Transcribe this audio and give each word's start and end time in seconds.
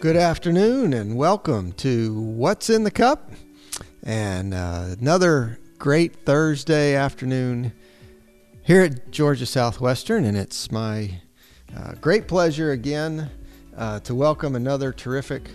Good 0.00 0.16
afternoon 0.16 0.94
and 0.94 1.14
welcome 1.14 1.72
to 1.72 2.18
What's 2.18 2.70
in 2.70 2.84
the 2.84 2.90
Cup 2.90 3.32
and 4.02 4.54
uh, 4.54 4.94
another 4.98 5.58
great 5.78 6.24
Thursday 6.24 6.94
afternoon 6.94 7.74
here 8.62 8.80
at 8.80 9.10
Georgia 9.10 9.44
Southwestern. 9.44 10.24
And 10.24 10.38
it's 10.38 10.72
my 10.72 11.20
uh, 11.76 11.92
great 12.00 12.26
pleasure 12.26 12.70
again 12.70 13.28
uh, 13.76 14.00
to 14.00 14.14
welcome 14.14 14.56
another 14.56 14.90
terrific 14.90 15.50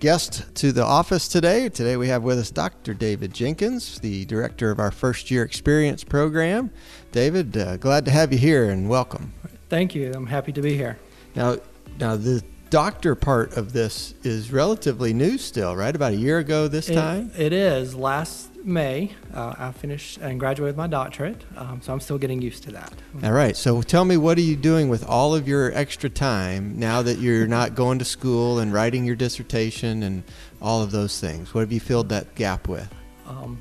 guest 0.00 0.52
to 0.56 0.72
the 0.72 0.84
office 0.84 1.28
today. 1.28 1.68
Today 1.68 1.96
we 1.96 2.08
have 2.08 2.24
with 2.24 2.40
us 2.40 2.50
Dr. 2.50 2.92
David 2.92 3.32
Jenkins, 3.32 4.00
the 4.00 4.24
director 4.24 4.72
of 4.72 4.80
our 4.80 4.90
first 4.90 5.30
year 5.30 5.44
experience 5.44 6.02
program. 6.02 6.72
David, 7.12 7.56
uh, 7.56 7.76
glad 7.76 8.04
to 8.06 8.10
have 8.10 8.32
you 8.32 8.38
here 8.38 8.68
and 8.68 8.88
welcome. 8.88 9.32
Thank 9.68 9.94
you. 9.94 10.12
I'm 10.12 10.26
happy 10.26 10.50
to 10.54 10.60
be 10.60 10.76
here. 10.76 10.98
Now, 11.36 11.58
now 12.00 12.16
the 12.16 12.42
doctor 12.70 13.14
part 13.14 13.56
of 13.56 13.72
this 13.72 14.14
is 14.22 14.50
relatively 14.52 15.12
new 15.12 15.38
still, 15.38 15.76
right? 15.76 15.94
About 15.94 16.12
a 16.12 16.16
year 16.16 16.38
ago 16.38 16.68
this 16.68 16.88
It- 16.88 16.94
time? 16.94 17.30
it 17.36 17.52
is. 17.52 17.94
Last 17.94 18.48
May, 18.64 19.12
uh, 19.32 19.54
I 19.56 19.70
finished 19.70 20.18
and 20.18 20.40
graduated 20.40 20.74
with 20.74 20.76
my 20.76 20.88
doctorate, 20.88 21.42
um, 21.56 21.80
so 21.80 21.92
I'm 21.92 22.00
still 22.00 22.18
getting 22.18 22.42
used 22.42 22.64
to 22.64 22.72
that. 22.72 22.92
All 23.22 23.30
right. 23.30 23.56
So 23.56 23.80
tell 23.80 24.04
me, 24.04 24.16
what 24.16 24.36
are 24.38 24.42
you 24.42 24.56
doing 24.56 24.88
with 24.88 25.04
all 25.06 25.36
of 25.36 25.46
your 25.46 25.72
extra 25.72 26.10
time 26.10 26.74
now 26.76 27.00
that 27.02 27.18
you're 27.18 27.46
not 27.58 27.76
going 27.76 28.00
to 28.00 28.04
school 28.04 28.58
and 28.58 28.72
writing 28.72 29.04
your 29.04 29.14
dissertation 29.16 30.02
and 30.02 30.24
all 30.60 30.82
of 30.82 30.90
those 30.90 31.20
things? 31.20 31.54
What 31.54 31.60
have 31.60 31.70
you 31.70 31.78
filled 31.80 32.08
that 32.08 32.34
gap 32.34 32.66
with? 32.66 32.88
Um, 33.28 33.60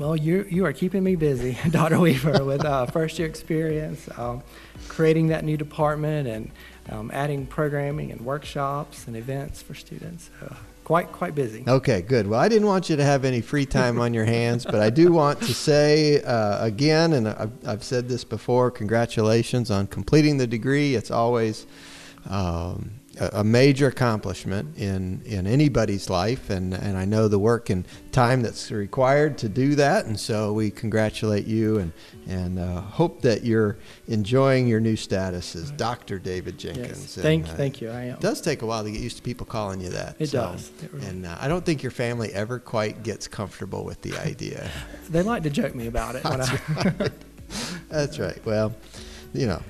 well, 0.00 0.16
you 0.16 0.44
you 0.50 0.64
are 0.64 0.72
keeping 0.72 1.04
me 1.04 1.14
busy, 1.14 1.56
Dr. 1.70 2.00
Weaver, 2.00 2.44
with 2.44 2.64
uh, 2.64 2.86
first 2.86 3.18
year 3.20 3.28
experience, 3.28 4.08
um, 4.16 4.42
creating 4.88 5.28
that 5.28 5.44
new 5.44 5.56
department, 5.56 6.26
and 6.28 6.50
um, 6.90 7.10
adding 7.12 7.46
programming 7.46 8.10
and 8.12 8.20
workshops 8.20 9.06
and 9.06 9.16
events 9.16 9.62
for 9.62 9.74
students. 9.74 10.30
So 10.40 10.56
quite 10.84 11.12
quite 11.12 11.34
busy. 11.34 11.64
Okay, 11.68 12.00
good. 12.00 12.26
Well, 12.26 12.40
I 12.40 12.48
didn't 12.48 12.66
want 12.66 12.88
you 12.88 12.96
to 12.96 13.04
have 13.04 13.24
any 13.26 13.42
free 13.42 13.66
time 13.66 14.00
on 14.00 14.14
your 14.14 14.24
hands, 14.24 14.64
but 14.64 14.76
I 14.76 14.88
do 14.88 15.12
want 15.12 15.38
to 15.42 15.52
say 15.52 16.22
uh, 16.22 16.64
again, 16.64 17.12
and 17.12 17.28
I've, 17.28 17.52
I've 17.66 17.84
said 17.84 18.08
this 18.08 18.24
before 18.24 18.70
congratulations 18.70 19.70
on 19.70 19.86
completing 19.86 20.38
the 20.38 20.46
degree. 20.46 20.94
It's 20.94 21.10
always 21.10 21.66
um, 22.28 22.92
a, 23.20 23.42
major 23.42 23.88
accomplishment 23.88 24.76
in, 24.78 25.22
in 25.24 25.46
anybody's 25.46 26.08
life, 26.08 26.50
and, 26.50 26.72
and 26.74 26.96
I 26.96 27.04
know 27.04 27.26
the 27.28 27.38
work 27.38 27.70
and 27.70 27.86
time 28.12 28.42
that's 28.42 28.70
required 28.70 29.38
to 29.38 29.48
do 29.48 29.74
that, 29.74 30.06
and 30.06 30.18
so 30.18 30.52
we 30.52 30.70
congratulate 30.70 31.46
you 31.46 31.78
and, 31.78 31.92
and 32.28 32.58
uh, 32.58 32.80
hope 32.80 33.22
that 33.22 33.44
you're 33.44 33.78
enjoying 34.06 34.68
your 34.68 34.80
new 34.80 34.94
status 34.96 35.56
as 35.56 35.70
Dr. 35.72 36.18
David 36.18 36.58
Jenkins. 36.58 36.88
Yes. 36.88 37.16
And, 37.16 37.22
Thank 37.22 37.48
uh, 37.48 37.54
thank 37.54 37.80
you. 37.80 37.90
I 37.90 38.04
am. 38.04 38.14
it 38.14 38.20
does 38.20 38.40
take 38.40 38.62
a 38.62 38.66
while 38.66 38.84
to 38.84 38.90
get 38.90 39.00
used 39.00 39.16
to 39.16 39.22
people 39.22 39.46
calling 39.46 39.80
you 39.80 39.90
that. 39.90 40.16
It 40.18 40.28
so- 40.28 40.42
does. 40.52 40.70
It 40.82 40.92
really- 40.92 41.06
And 41.06 41.26
uh, 41.26 41.36
I 41.40 41.48
don't 41.48 41.64
think 41.64 41.82
your 41.82 41.92
family 41.92 42.32
ever 42.32 42.58
quite 42.58 43.02
gets 43.02 43.26
comfortable 43.26 43.84
with 43.84 44.00
the 44.02 44.16
idea. 44.18 44.70
They 45.10 45.22
like 45.22 45.42
to 45.44 45.50
joke 45.50 45.74
me 45.74 45.86
about 45.86 46.14
it. 46.16 46.24
When 46.24 46.40
I, 46.40 47.10
That's 47.88 48.18
right. 48.18 48.38
Well, 48.44 48.74
you 49.32 49.46
know, 49.46 49.62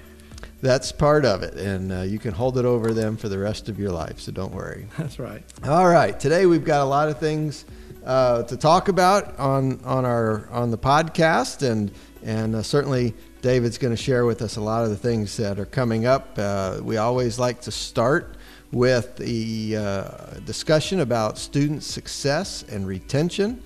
that's 0.61 0.91
part 0.91 1.25
of 1.25 1.43
it, 1.43 1.55
and 1.55 1.93
uh, 1.93 2.01
you 2.03 2.19
can 2.19 2.33
hold 2.33 2.59
it 2.59 2.65
over 2.65 2.93
them 2.93 3.17
for 3.17 3.29
the 3.29 3.39
rest 3.39 3.69
of 3.69 3.79
your 3.79 3.91
life. 3.91 4.19
So 4.21 4.33
don't 4.33 4.53
worry. 4.53 4.89
that's 4.99 5.19
right. 5.19 5.43
All 5.65 5.89
right, 5.89 6.19
today 6.19 6.47
we've 6.47 6.65
got 6.65 6.81
a 6.81 6.85
lot 6.85 7.09
of 7.09 7.19
things 7.19 7.65
uh, 8.05 8.43
to 8.45 8.57
talk 8.57 8.89
about 8.89 9.39
on 9.39 9.81
on 9.85 10.05
our 10.05 10.49
on 10.51 10.71
the 10.71 10.79
podcast, 10.79 11.69
and 11.69 11.93
and 12.25 12.57
uh, 12.57 12.63
certainly 12.63 13.15
David's 13.41 13.79
going 13.79 13.95
to 13.95 14.03
share 14.03 14.25
with 14.25 14.43
us 14.43 14.57
a 14.57 14.61
lot 14.61 14.85
of 14.85 14.91
the 14.91 14.97
things 14.97 15.37
that 15.37 15.61
are 15.61 15.67
coming 15.67 16.07
up. 16.07 16.37
Uh, 16.37 16.81
we 16.83 16.97
always 16.97 17.39
like 17.39 17.61
to 17.63 17.71
start 17.71 18.37
with 18.73 19.17
the 19.17 19.77
uh, 19.77 20.11
discussion 20.45 21.01
about 21.01 21.39
student 21.39 21.83
success 21.83 22.65
and 22.69 22.87
retention. 22.87 23.63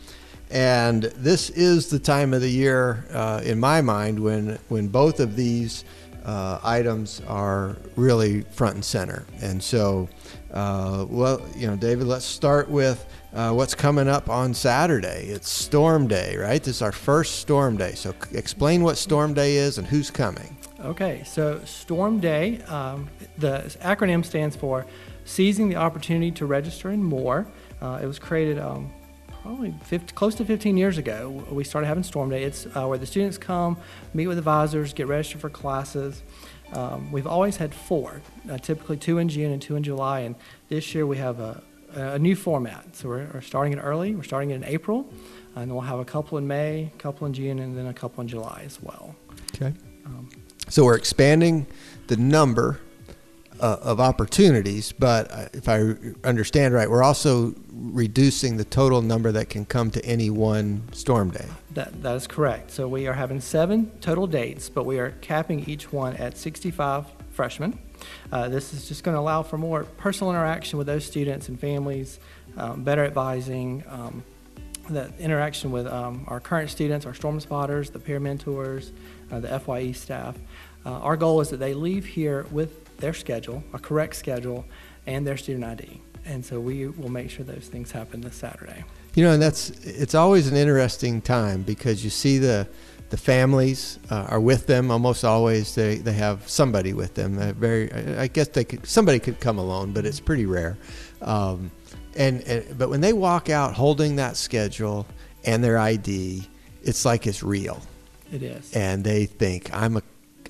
And 0.50 1.04
this 1.04 1.48
is 1.48 1.88
the 1.88 1.98
time 1.98 2.34
of 2.34 2.42
the 2.42 2.50
year, 2.50 3.06
uh, 3.10 3.40
in 3.42 3.58
my 3.58 3.80
mind, 3.80 4.20
when 4.20 4.58
when 4.68 4.88
both 4.88 5.18
of 5.18 5.34
these 5.34 5.84
uh, 6.24 6.60
items 6.62 7.20
are 7.26 7.76
really 7.96 8.42
front 8.42 8.74
and 8.76 8.84
center. 8.84 9.24
And 9.40 9.62
so, 9.62 10.08
uh, 10.52 11.06
well, 11.08 11.44
you 11.56 11.66
know, 11.66 11.76
David, 11.76 12.06
let's 12.06 12.24
start 12.24 12.68
with 12.68 13.04
uh, 13.34 13.52
what's 13.52 13.74
coming 13.74 14.08
up 14.08 14.28
on 14.28 14.54
Saturday. 14.54 15.26
It's 15.28 15.48
Storm 15.48 16.06
Day, 16.06 16.36
right? 16.36 16.62
This 16.62 16.76
is 16.76 16.82
our 16.82 16.92
first 16.92 17.40
Storm 17.40 17.76
Day. 17.76 17.92
So, 17.92 18.14
explain 18.32 18.82
what 18.82 18.96
Storm 18.96 19.34
Day 19.34 19.56
is 19.56 19.78
and 19.78 19.86
who's 19.86 20.10
coming. 20.10 20.56
Okay, 20.80 21.22
so 21.24 21.60
Storm 21.64 22.18
Day, 22.18 22.60
um, 22.62 23.08
the 23.38 23.58
acronym 23.82 24.24
stands 24.24 24.56
for 24.56 24.84
Seizing 25.24 25.68
the 25.68 25.76
Opportunity 25.76 26.32
to 26.32 26.46
Register 26.46 26.88
and 26.88 27.04
More. 27.04 27.46
Uh, 27.80 28.00
it 28.02 28.06
was 28.06 28.18
created 28.18 28.58
um, 28.58 28.92
probably 29.42 29.74
50, 29.84 30.14
close 30.14 30.34
to 30.36 30.44
15 30.44 30.76
years 30.76 30.98
ago. 30.98 31.44
We 31.50 31.64
started 31.64 31.88
having 31.88 32.04
Storm 32.04 32.30
Day. 32.30 32.44
It's 32.44 32.66
uh, 32.74 32.86
where 32.86 32.98
the 32.98 33.06
students 33.06 33.38
come, 33.38 33.76
meet 34.14 34.28
with 34.28 34.38
advisors, 34.38 34.92
get 34.92 35.08
registered 35.08 35.40
for 35.40 35.50
classes. 35.50 36.22
Um, 36.72 37.10
we've 37.12 37.26
always 37.26 37.56
had 37.56 37.74
four, 37.74 38.22
uh, 38.50 38.56
typically 38.58 38.96
two 38.96 39.18
in 39.18 39.28
June 39.28 39.52
and 39.52 39.60
two 39.60 39.76
in 39.76 39.82
July, 39.82 40.20
and 40.20 40.36
this 40.68 40.94
year 40.94 41.06
we 41.06 41.18
have 41.18 41.40
a, 41.40 41.62
a 41.94 42.18
new 42.18 42.34
format. 42.36 42.96
So 42.96 43.08
we're, 43.08 43.28
we're 43.34 43.40
starting 43.42 43.74
it 43.74 43.80
early. 43.80 44.14
We're 44.14 44.22
starting 44.22 44.50
it 44.50 44.54
in 44.54 44.64
April, 44.64 45.06
and 45.54 45.68
then 45.68 45.74
we'll 45.74 45.82
have 45.82 45.98
a 45.98 46.04
couple 46.04 46.38
in 46.38 46.46
May, 46.46 46.90
a 46.94 46.98
couple 46.98 47.26
in 47.26 47.34
June, 47.34 47.58
and 47.58 47.76
then 47.76 47.88
a 47.88 47.94
couple 47.94 48.22
in 48.22 48.28
July 48.28 48.62
as 48.64 48.80
well. 48.80 49.14
Okay. 49.54 49.74
Um, 50.06 50.30
So, 50.68 50.84
we're 50.84 50.96
expanding 50.96 51.66
the 52.06 52.16
number 52.16 52.80
uh, 53.62 53.78
of 53.80 54.00
opportunities, 54.00 54.90
but 54.90 55.30
uh, 55.30 55.48
if 55.52 55.68
I 55.68 55.94
understand 56.24 56.74
right, 56.74 56.90
we're 56.90 57.04
also 57.04 57.54
reducing 57.72 58.56
the 58.56 58.64
total 58.64 59.02
number 59.02 59.30
that 59.30 59.50
can 59.50 59.64
come 59.64 59.90
to 59.92 60.04
any 60.04 60.30
one 60.30 60.82
Storm 60.92 61.30
Day. 61.30 61.46
That, 61.74 62.02
that 62.02 62.16
is 62.16 62.26
correct. 62.26 62.72
So 62.72 62.88
we 62.88 63.06
are 63.06 63.12
having 63.12 63.40
seven 63.40 63.92
total 64.00 64.26
dates, 64.26 64.68
but 64.68 64.84
we 64.84 64.98
are 64.98 65.12
capping 65.20 65.64
each 65.68 65.92
one 65.92 66.16
at 66.16 66.36
65 66.36 67.06
freshmen. 67.30 67.78
Uh, 68.32 68.48
this 68.48 68.74
is 68.74 68.88
just 68.88 69.04
going 69.04 69.14
to 69.14 69.20
allow 69.20 69.44
for 69.44 69.58
more 69.58 69.84
personal 69.96 70.32
interaction 70.32 70.76
with 70.76 70.88
those 70.88 71.04
students 71.04 71.48
and 71.48 71.58
families, 71.58 72.18
um, 72.56 72.82
better 72.82 73.04
advising, 73.04 73.84
um, 73.88 74.24
the 74.88 75.12
interaction 75.20 75.70
with 75.70 75.86
um, 75.86 76.24
our 76.26 76.40
current 76.40 76.68
students, 76.68 77.06
our 77.06 77.14
storm 77.14 77.38
spotters, 77.38 77.90
the 77.90 78.00
peer 78.00 78.18
mentors, 78.18 78.90
uh, 79.30 79.38
the 79.38 79.60
FYE 79.60 79.92
staff. 79.92 80.36
Uh, 80.84 80.90
our 80.94 81.16
goal 81.16 81.40
is 81.40 81.48
that 81.50 81.58
they 81.58 81.74
leave 81.74 82.04
here 82.04 82.44
with 82.50 82.81
their 83.02 83.12
schedule, 83.12 83.62
a 83.74 83.78
correct 83.78 84.16
schedule, 84.16 84.64
and 85.06 85.26
their 85.26 85.36
student 85.36 85.64
ID. 85.64 86.00
And 86.24 86.42
so 86.44 86.58
we 86.60 86.86
will 86.86 87.10
make 87.10 87.28
sure 87.30 87.44
those 87.44 87.68
things 87.68 87.90
happen 87.92 88.20
this 88.22 88.36
Saturday. 88.36 88.84
You 89.14 89.24
know, 89.24 89.32
and 89.32 89.42
that's 89.42 89.70
it's 89.84 90.14
always 90.14 90.46
an 90.48 90.56
interesting 90.56 91.20
time 91.20 91.62
because 91.62 92.02
you 92.02 92.08
see 92.10 92.38
the 92.38 92.66
the 93.10 93.16
families 93.18 93.98
uh, 94.10 94.26
are 94.30 94.40
with 94.40 94.66
them 94.66 94.90
almost 94.90 95.24
always. 95.24 95.74
They 95.74 95.96
they 95.96 96.14
have 96.14 96.48
somebody 96.48 96.94
with 96.94 97.12
them. 97.14 97.36
Very, 97.54 97.92
I 97.92 98.22
I 98.22 98.26
guess 98.28 98.48
they 98.48 98.64
could 98.64 98.86
somebody 98.86 99.18
could 99.18 99.38
come 99.40 99.58
alone, 99.58 99.92
but 99.92 100.06
it's 100.06 100.20
pretty 100.20 100.46
rare. 100.46 100.78
Um, 101.20 101.70
and, 102.16 102.40
and 102.42 102.78
but 102.78 102.88
when 102.88 103.00
they 103.00 103.12
walk 103.12 103.50
out 103.50 103.74
holding 103.74 104.16
that 104.16 104.36
schedule 104.36 105.06
and 105.44 105.62
their 105.62 105.76
ID, 105.76 106.46
it's 106.82 107.04
like 107.04 107.26
it's 107.26 107.42
real, 107.42 107.82
It 108.32 108.42
is. 108.42 108.72
and 108.76 109.02
they 109.04 109.26
think 109.26 109.70
I'm 109.74 109.96
a 109.96 110.02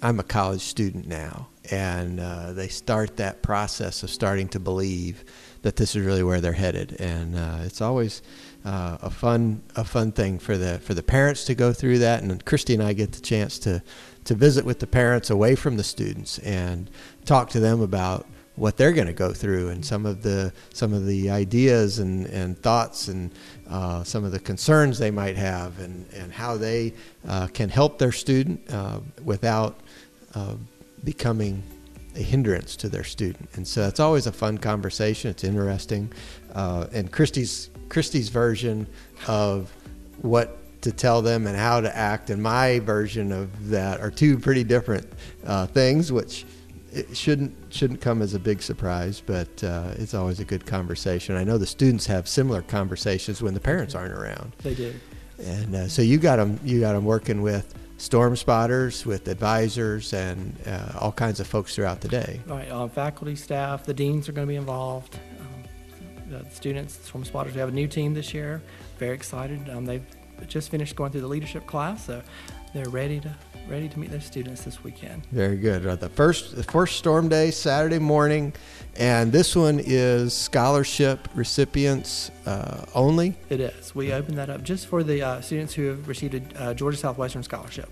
I'm 0.02 0.20
a 0.20 0.24
college 0.24 0.60
student 0.62 1.06
now, 1.08 1.48
and 1.70 2.20
uh, 2.20 2.52
they 2.52 2.68
start 2.68 3.16
that 3.16 3.42
process 3.42 4.02
of 4.02 4.10
starting 4.10 4.48
to 4.48 4.60
believe 4.60 5.24
that 5.62 5.76
this 5.76 5.94
is 5.94 6.04
really 6.04 6.22
where 6.22 6.40
they're 6.40 6.52
headed, 6.52 7.00
and 7.00 7.36
uh, 7.36 7.58
it's 7.62 7.80
always 7.80 8.22
uh, 8.64 8.98
a 9.02 9.10
fun 9.10 9.62
a 9.76 9.84
fun 9.84 10.12
thing 10.12 10.38
for 10.38 10.58
the 10.58 10.78
for 10.80 10.94
the 10.94 11.02
parents 11.02 11.44
to 11.44 11.54
go 11.54 11.72
through 11.72 11.98
that. 11.98 12.22
And 12.22 12.44
Christy 12.44 12.74
and 12.74 12.82
I 12.82 12.92
get 12.92 13.12
the 13.12 13.20
chance 13.20 13.58
to 13.60 13.82
to 14.24 14.34
visit 14.34 14.64
with 14.64 14.80
the 14.80 14.86
parents 14.86 15.30
away 15.30 15.54
from 15.54 15.76
the 15.76 15.84
students 15.84 16.38
and 16.40 16.90
talk 17.24 17.50
to 17.50 17.60
them 17.60 17.80
about 17.80 18.26
what 18.54 18.76
they're 18.76 18.92
going 18.92 19.06
to 19.06 19.12
go 19.12 19.32
through 19.32 19.70
and 19.70 19.84
some 19.84 20.04
of 20.04 20.22
the 20.22 20.52
some 20.74 20.92
of 20.92 21.06
the 21.06 21.30
ideas 21.30 21.98
and, 21.98 22.26
and 22.26 22.58
thoughts 22.62 23.08
and 23.08 23.30
uh, 23.68 24.04
some 24.04 24.24
of 24.24 24.32
the 24.32 24.38
concerns 24.38 24.98
they 24.98 25.10
might 25.10 25.36
have 25.36 25.78
and, 25.78 26.06
and 26.12 26.32
how 26.32 26.56
they 26.56 26.92
uh, 27.26 27.46
can 27.48 27.68
help 27.68 27.98
their 27.98 28.12
student 28.12 28.60
uh, 28.70 29.00
without 29.24 29.80
uh, 30.34 30.54
becoming 31.04 31.62
a 32.14 32.20
hindrance 32.22 32.76
to 32.76 32.88
their 32.88 33.04
student. 33.04 33.48
And 33.54 33.66
so 33.66 33.86
it's 33.88 34.00
always 34.00 34.26
a 34.26 34.32
fun 34.32 34.58
conversation. 34.58 35.30
It's 35.30 35.44
interesting. 35.44 36.12
Uh, 36.54 36.86
and 36.92 37.10
Christy's 37.10 37.70
Christy's 37.88 38.28
version 38.28 38.86
of 39.26 39.70
what 40.22 40.58
to 40.82 40.92
tell 40.92 41.22
them 41.22 41.46
and 41.46 41.56
how 41.56 41.80
to 41.80 41.96
act, 41.96 42.30
and 42.30 42.42
my 42.42 42.80
version 42.80 43.30
of 43.32 43.68
that 43.68 44.00
are 44.00 44.10
two 44.10 44.38
pretty 44.38 44.64
different 44.64 45.06
uh, 45.46 45.66
things, 45.66 46.10
which 46.10 46.44
it 46.92 47.16
shouldn't 47.16 47.54
shouldn't 47.70 48.00
come 48.00 48.20
as 48.20 48.34
a 48.34 48.38
big 48.38 48.60
surprise, 48.62 49.22
but 49.24 49.62
uh, 49.64 49.92
it's 49.96 50.12
always 50.14 50.40
a 50.40 50.44
good 50.44 50.66
conversation. 50.66 51.36
I 51.36 51.44
know 51.44 51.56
the 51.56 51.66
students 51.66 52.06
have 52.06 52.28
similar 52.28 52.62
conversations 52.62 53.40
when 53.42 53.54
the 53.54 53.60
parents 53.60 53.94
aren't 53.94 54.12
around, 54.12 54.52
They 54.62 54.74
do. 54.74 54.92
and 55.42 55.74
uh, 55.74 55.88
so 55.88 56.02
you 56.02 56.18
got 56.18 56.36
them 56.36 56.58
you 56.64 56.80
got 56.80 56.92
them 56.94 57.04
working 57.04 57.40
with 57.42 57.74
storm 58.02 58.34
spotters, 58.34 59.06
with 59.06 59.28
advisors, 59.28 60.12
and 60.12 60.56
uh, 60.66 60.98
all 60.98 61.12
kinds 61.12 61.38
of 61.38 61.46
folks 61.46 61.76
throughout 61.76 62.00
the 62.00 62.08
day. 62.08 62.40
Right, 62.46 62.68
uh, 62.68 62.88
faculty, 62.88 63.36
staff, 63.36 63.84
the 63.84 63.94
deans 63.94 64.28
are 64.28 64.32
going 64.32 64.46
to 64.46 64.50
be 64.50 64.56
involved. 64.56 65.20
Um, 65.38 66.34
uh, 66.34 66.48
students, 66.50 66.98
Storm 67.06 67.24
Spotters. 67.24 67.54
We 67.54 67.60
have 67.60 67.68
a 67.68 67.72
new 67.72 67.86
team 67.86 68.12
this 68.12 68.34
year. 68.34 68.60
Very 68.98 69.14
excited. 69.14 69.70
Um, 69.70 69.84
they've 69.84 70.04
just 70.48 70.68
finished 70.70 70.96
going 70.96 71.12
through 71.12 71.20
the 71.20 71.28
leadership 71.28 71.64
class, 71.66 72.04
so 72.04 72.20
they're 72.72 72.88
ready 72.88 73.20
to 73.20 73.34
ready 73.68 73.88
to 73.88 73.98
meet 73.98 74.10
their 74.10 74.20
students 74.20 74.64
this 74.64 74.82
weekend. 74.82 75.24
Very 75.26 75.56
good. 75.56 75.86
Uh, 75.86 75.96
the 75.96 76.08
first 76.08 76.56
the 76.56 76.62
first 76.62 76.96
storm 76.96 77.28
day 77.28 77.50
Saturday 77.50 77.98
morning, 77.98 78.52
and 78.96 79.30
this 79.32 79.54
one 79.54 79.80
is 79.82 80.34
scholarship 80.34 81.28
recipients 81.34 82.30
uh, 82.46 82.84
only. 82.94 83.36
It 83.48 83.60
is. 83.60 83.94
We 83.94 84.12
opened 84.12 84.38
that 84.38 84.50
up 84.50 84.62
just 84.62 84.86
for 84.86 85.02
the 85.02 85.22
uh, 85.22 85.40
students 85.40 85.74
who 85.74 85.86
have 85.86 86.08
received 86.08 86.34
a 86.34 86.62
uh, 86.62 86.74
Georgia 86.74 86.98
Southwestern 86.98 87.42
scholarship. 87.42 87.90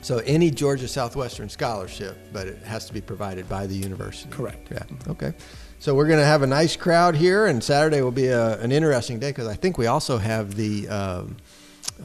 So 0.00 0.18
any 0.18 0.50
Georgia 0.50 0.88
Southwestern 0.88 1.48
scholarship, 1.50 2.16
but 2.32 2.46
it 2.46 2.62
has 2.62 2.86
to 2.86 2.94
be 2.94 3.00
provided 3.00 3.48
by 3.48 3.66
the 3.66 3.74
university. 3.74 4.30
Correct. 4.30 4.68
Yeah. 4.70 4.84
Okay. 5.08 5.34
So 5.80 5.94
we're 5.94 6.06
going 6.06 6.18
to 6.18 6.24
have 6.24 6.42
a 6.42 6.46
nice 6.46 6.76
crowd 6.76 7.14
here, 7.14 7.46
and 7.46 7.62
Saturday 7.62 8.00
will 8.00 8.10
be 8.10 8.28
a, 8.28 8.58
an 8.60 8.72
interesting 8.72 9.18
day 9.18 9.30
because 9.30 9.46
I 9.46 9.54
think 9.54 9.76
we 9.76 9.86
also 9.86 10.18
have 10.18 10.54
the 10.56 10.88
um, 10.88 11.36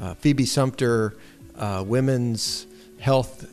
uh, 0.02 0.14
Phoebe 0.16 0.46
Sumter 0.46 1.16
uh, 1.58 1.84
Women's 1.86 2.66
Health 3.00 3.50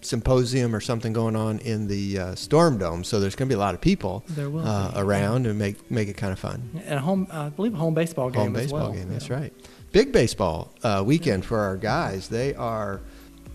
Symposium 0.00 0.74
or 0.74 0.80
something 0.80 1.12
going 1.12 1.34
on 1.36 1.58
in 1.58 1.88
the 1.88 2.18
uh, 2.18 2.34
Storm 2.36 2.78
Dome. 2.78 3.02
So 3.04 3.18
there's 3.20 3.34
going 3.34 3.48
to 3.48 3.52
be 3.54 3.56
a 3.56 3.60
lot 3.60 3.74
of 3.74 3.80
people 3.80 4.24
uh, 4.38 4.92
around 4.96 5.46
and 5.46 5.58
make 5.58 5.90
make 5.90 6.08
it 6.08 6.16
kind 6.16 6.32
of 6.32 6.38
fun. 6.38 6.70
And 6.86 6.94
a 6.94 7.00
home, 7.00 7.26
uh, 7.32 7.46
I 7.46 7.48
believe, 7.48 7.74
a 7.74 7.78
home 7.78 7.94
baseball 7.94 8.30
game 8.30 8.42
Home 8.42 8.56
as 8.56 8.62
baseball 8.62 8.80
well. 8.80 8.92
game. 8.92 9.08
That's 9.10 9.28
Yeah. 9.28 9.34
right. 9.40 9.52
Big 9.90 10.12
baseball 10.12 10.70
uh, 10.82 11.02
weekend 11.04 11.44
for 11.44 11.58
our 11.58 11.76
guys. 11.76 12.28
They 12.28 12.54
are 12.54 13.00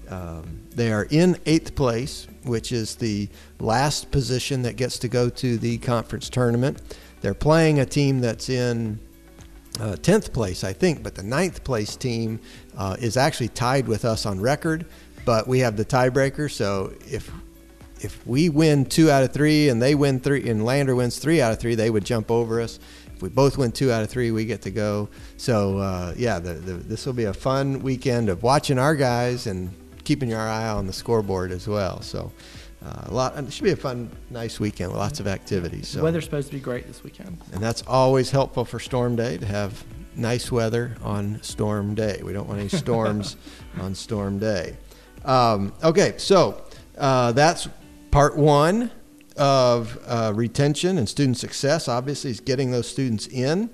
um, 0.09 0.59
they 0.75 0.91
are 0.91 1.07
in 1.09 1.37
eighth 1.45 1.75
place, 1.75 2.27
which 2.43 2.71
is 2.71 2.95
the 2.97 3.29
last 3.59 4.11
position 4.11 4.63
that 4.63 4.75
gets 4.75 4.99
to 4.99 5.07
go 5.07 5.29
to 5.29 5.57
the 5.57 5.77
conference 5.77 6.29
tournament. 6.29 6.79
They're 7.21 7.33
playing 7.33 7.79
a 7.79 7.85
team 7.85 8.19
that's 8.19 8.49
in 8.49 8.99
uh, 9.79 9.95
tenth 9.97 10.33
place, 10.33 10.63
I 10.63 10.73
think, 10.73 11.03
but 11.03 11.15
the 11.15 11.23
ninth 11.23 11.63
place 11.63 11.95
team 11.95 12.39
uh, 12.77 12.95
is 12.99 13.17
actually 13.17 13.49
tied 13.49 13.87
with 13.87 14.05
us 14.05 14.25
on 14.25 14.39
record. 14.39 14.85
But 15.25 15.47
we 15.47 15.59
have 15.59 15.77
the 15.77 15.85
tiebreaker, 15.85 16.51
so 16.51 16.93
if 17.09 17.31
if 18.01 18.25
we 18.27 18.49
win 18.49 18.85
two 18.85 19.09
out 19.09 19.23
of 19.23 19.31
three 19.31 19.69
and 19.69 19.81
they 19.81 19.95
win 19.95 20.19
three 20.19 20.49
and 20.49 20.65
Lander 20.65 20.95
wins 20.95 21.17
three 21.17 21.41
out 21.41 21.53
of 21.53 21.59
three, 21.59 21.75
they 21.75 21.89
would 21.89 22.03
jump 22.03 22.29
over 22.29 22.59
us. 22.59 22.79
If 23.15 23.21
we 23.21 23.29
both 23.29 23.57
win 23.57 23.71
two 23.71 23.91
out 23.91 24.03
of 24.03 24.09
three, 24.09 24.31
we 24.31 24.43
get 24.43 24.61
to 24.63 24.71
go. 24.71 25.07
So 25.37 25.77
uh, 25.77 26.13
yeah, 26.17 26.39
the, 26.39 26.53
the, 26.55 26.73
this 26.73 27.05
will 27.05 27.13
be 27.13 27.23
a 27.25 27.33
fun 27.33 27.81
weekend 27.81 28.27
of 28.27 28.43
watching 28.43 28.77
our 28.77 28.95
guys 28.95 29.47
and 29.47 29.71
keeping 30.03 30.29
your 30.29 30.41
eye 30.41 30.67
on 30.67 30.87
the 30.87 30.93
scoreboard 30.93 31.51
as 31.51 31.67
well. 31.67 32.01
So 32.01 32.31
uh, 32.85 33.03
a 33.05 33.13
lot. 33.13 33.37
It 33.37 33.51
should 33.53 33.63
be 33.63 33.71
a 33.71 33.75
fun, 33.75 34.09
nice 34.29 34.59
weekend 34.59 34.91
with 34.91 34.99
lots 34.99 35.19
of 35.19 35.27
activities. 35.27 35.87
So 35.89 35.99
The 35.99 36.03
weather's 36.03 36.25
supposed 36.25 36.47
to 36.49 36.53
be 36.53 36.59
great 36.59 36.87
this 36.87 37.03
weekend. 37.03 37.37
and 37.53 37.61
that's 37.61 37.81
always 37.87 38.31
helpful 38.31 38.65
for 38.65 38.79
storm 38.79 39.15
day 39.15 39.37
to 39.37 39.45
have 39.45 39.83
nice 40.15 40.51
weather 40.51 40.95
on 41.01 41.41
storm 41.41 41.95
day. 41.95 42.21
We 42.23 42.33
don't 42.33 42.47
want 42.47 42.59
any 42.59 42.69
storms 42.69 43.35
on 43.79 43.95
storm 43.95 44.37
day. 44.39 44.75
Um, 45.25 45.73
okay, 45.83 46.15
so 46.17 46.61
uh, 46.97 47.31
that's 47.31 47.67
part 48.11 48.37
one 48.37 48.91
of 49.37 49.97
uh, 50.05 50.31
retention 50.35 50.97
and 50.97 51.07
student 51.09 51.37
success. 51.37 51.87
Obviously, 51.87 52.29
is 52.31 52.39
getting 52.39 52.69
those 52.71 52.87
students 52.87 53.27
in, 53.27 53.69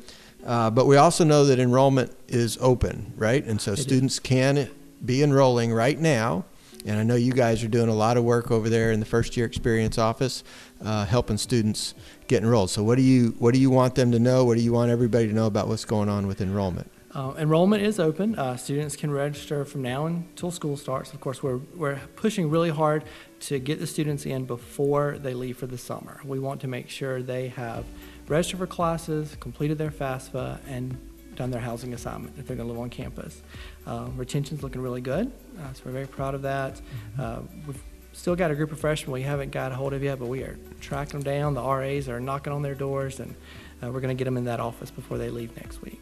uh, 0.46 0.70
but 0.70 0.86
we 0.86 0.96
also 0.96 1.24
know 1.26 1.44
that 1.46 1.60
enrollment 1.60 2.16
is 2.28 2.58
open, 2.62 3.12
right? 3.18 3.44
And 3.44 3.60
so 3.60 3.72
It 3.74 3.80
is. 3.80 3.84
students 3.84 4.20
can 4.20 4.70
be 5.04 5.22
enrolling 5.24 5.74
right 5.74 6.00
now. 6.00 6.46
And 6.86 6.98
I 6.98 7.04
know 7.04 7.16
you 7.16 7.34
guys 7.34 7.64
are 7.64 7.68
doing 7.68 7.90
a 7.90 7.94
lot 7.94 8.18
of 8.18 8.24
work 8.24 8.52
over 8.52 8.70
there 8.70 8.92
in 8.92 9.00
the 9.00 9.06
first 9.06 9.36
year 9.36 9.46
experience 9.46 9.98
office, 9.98 10.44
uh, 10.84 11.06
helping 11.06 11.38
students 11.38 11.94
get 12.28 12.42
enrolled. 12.42 12.70
So, 12.70 12.84
what 12.84 12.96
do 12.96 13.02
you 13.02 13.36
what 13.40 13.54
do 13.54 13.60
you 13.60 13.70
want 13.70 13.96
them 13.96 14.12
to 14.12 14.20
know? 14.20 14.46
What 14.46 14.58
do 14.58 14.64
you 14.64 14.72
want 14.72 14.92
everybody 14.92 15.28
to 15.28 15.34
know 15.34 15.48
about 15.48 15.68
what's 15.68 15.86
going 15.86 16.10
on 16.10 16.28
with 16.28 16.42
enrollment? 16.42 16.90
Uh, 17.12 17.34
enrollment 17.40 17.82
is 17.82 18.00
open. 18.00 18.38
Uh, 18.38 18.56
students 18.56 18.96
can 18.96 19.10
register 19.10 19.66
from 19.66 19.82
now 19.82 20.06
until 20.06 20.52
school 20.52 20.78
starts. 20.78 21.12
Of 21.12 21.20
course, 21.20 21.42
we're, 21.42 21.58
we're 21.76 22.00
pushing 22.16 22.52
really 22.52 22.70
hard 22.70 23.04
to 23.42 23.58
get 23.58 23.80
the 23.80 23.88
students 23.88 24.28
in 24.28 24.46
before 24.46 25.18
they 25.18 25.34
leave 25.34 25.58
for 25.58 25.66
the 25.66 25.78
summer. 25.78 26.22
We 26.24 26.38
want 26.38 26.62
to 26.62 26.68
make 26.68 26.88
sure 26.88 27.24
they 27.24 27.48
have 27.50 27.86
registered 28.28 28.60
for 28.60 28.68
classes, 28.68 29.36
completed 29.40 29.80
their 29.80 29.90
FAFSA, 29.90 30.60
and 30.68 30.98
done 31.36 31.50
their 31.50 31.62
housing 31.62 31.94
assignment 31.94 32.38
if 32.38 32.46
they're 32.46 32.58
going 32.58 32.68
to 32.68 32.74
live 32.74 32.82
on 32.82 32.90
campus. 32.92 33.42
Uh, 33.90 34.08
retention's 34.16 34.62
looking 34.62 34.82
really 34.82 35.02
good, 35.02 35.32
uh, 35.60 35.74
so 35.74 35.82
we're 35.84 35.92
very 35.92 36.06
proud 36.06 36.36
of 36.36 36.44
that. 36.44 36.80
Uh, 37.18 37.40
we've 37.66 37.82
still 38.14 38.36
got 38.36 38.52
a 38.52 38.56
group 38.56 38.72
of 38.72 38.80
freshmen 38.80 39.12
we 39.12 39.24
haven't 39.24 39.50
got 39.50 39.72
a 39.72 39.76
hold 39.76 39.94
of 39.94 40.04
yet, 40.04 40.20
but 40.20 40.28
we 40.28 40.44
are 40.44 40.60
tracking 40.80 41.20
them 41.20 41.24
down. 41.24 41.56
The 41.56 41.64
RAs 41.64 42.08
are 42.08 42.20
knocking 42.20 42.54
on 42.54 42.62
their 42.62 42.76
doors, 42.76 43.20
and 43.20 43.34
uh, 43.82 43.90
we're 43.90 44.00
going 44.00 44.16
to 44.16 44.20
get 44.20 44.26
them 44.26 44.38
in 44.38 44.46
that 44.46 44.60
office 44.60 44.92
before 44.92 45.18
they 45.18 45.32
leave 45.32 45.56
next 45.58 45.82
week. 45.82 46.00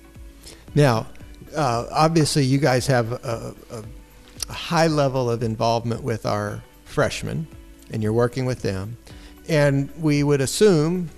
Now, 0.75 1.07
uh, 1.55 1.85
obviously, 1.89 2.43
you 2.43 2.57
guys 2.57 2.85
have 2.87 3.13
a, 3.13 3.55
a, 3.71 3.83
a 4.49 4.53
high 4.53 4.87
level 4.87 5.29
of 5.29 5.41
involvement 5.41 6.03
with 6.03 6.25
our 6.25 6.61
freshmen, 6.83 7.47
and 7.91 8.03
you're 8.03 8.11
working 8.11 8.45
with 8.45 8.63
them. 8.63 8.97
And 9.47 9.89
we 9.97 10.23
would 10.23 10.41
assume, 10.41 11.09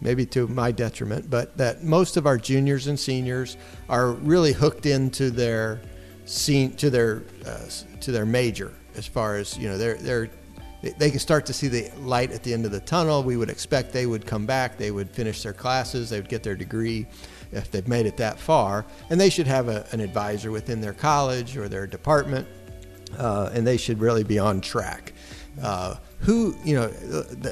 maybe 0.00 0.26
to 0.26 0.46
my 0.48 0.72
detriment, 0.72 1.30
but 1.30 1.56
that 1.56 1.82
most 1.82 2.16
of 2.16 2.26
our 2.26 2.38
juniors 2.38 2.86
and 2.86 2.98
seniors 2.98 3.56
are 3.88 4.12
really 4.12 4.52
hooked 4.52 4.86
into 4.86 5.30
their 5.30 5.80
scene 6.24 6.74
to 6.76 6.90
their 6.90 7.22
uh, 7.46 7.58
to 8.00 8.12
their 8.12 8.26
major 8.26 8.72
as 8.96 9.06
far 9.06 9.36
as 9.36 9.56
you 9.56 9.68
know 9.68 9.78
they're 9.78 9.94
they're 9.94 10.28
they- 10.98 11.10
can 11.10 11.18
start 11.18 11.46
to 11.46 11.52
see 11.52 11.68
the 11.68 11.90
light 12.00 12.30
at 12.32 12.42
the 12.42 12.52
end 12.52 12.64
of 12.64 12.70
the 12.70 12.80
tunnel. 12.80 13.22
We 13.22 13.36
would 13.36 13.50
expect 13.50 13.92
they 13.92 14.06
would 14.06 14.26
come 14.26 14.46
back, 14.46 14.76
they 14.76 14.90
would 14.90 15.10
finish 15.10 15.42
their 15.42 15.52
classes, 15.52 16.10
they 16.10 16.20
would 16.20 16.28
get 16.28 16.42
their 16.42 16.54
degree 16.54 17.06
if 17.52 17.70
they've 17.70 17.88
made 17.88 18.06
it 18.06 18.16
that 18.18 18.38
far, 18.38 18.84
and 19.10 19.20
they 19.20 19.30
should 19.30 19.46
have 19.46 19.68
a, 19.68 19.86
an 19.92 20.00
advisor 20.00 20.50
within 20.50 20.80
their 20.80 20.92
college 20.92 21.56
or 21.56 21.68
their 21.68 21.86
department, 21.86 22.46
uh, 23.18 23.50
and 23.52 23.66
they 23.66 23.76
should 23.76 24.00
really 24.00 24.24
be 24.24 24.38
on 24.38 24.60
track. 24.60 25.12
Uh, 25.62 25.96
who 26.20 26.56
you 26.64 26.74
know, 26.74 26.92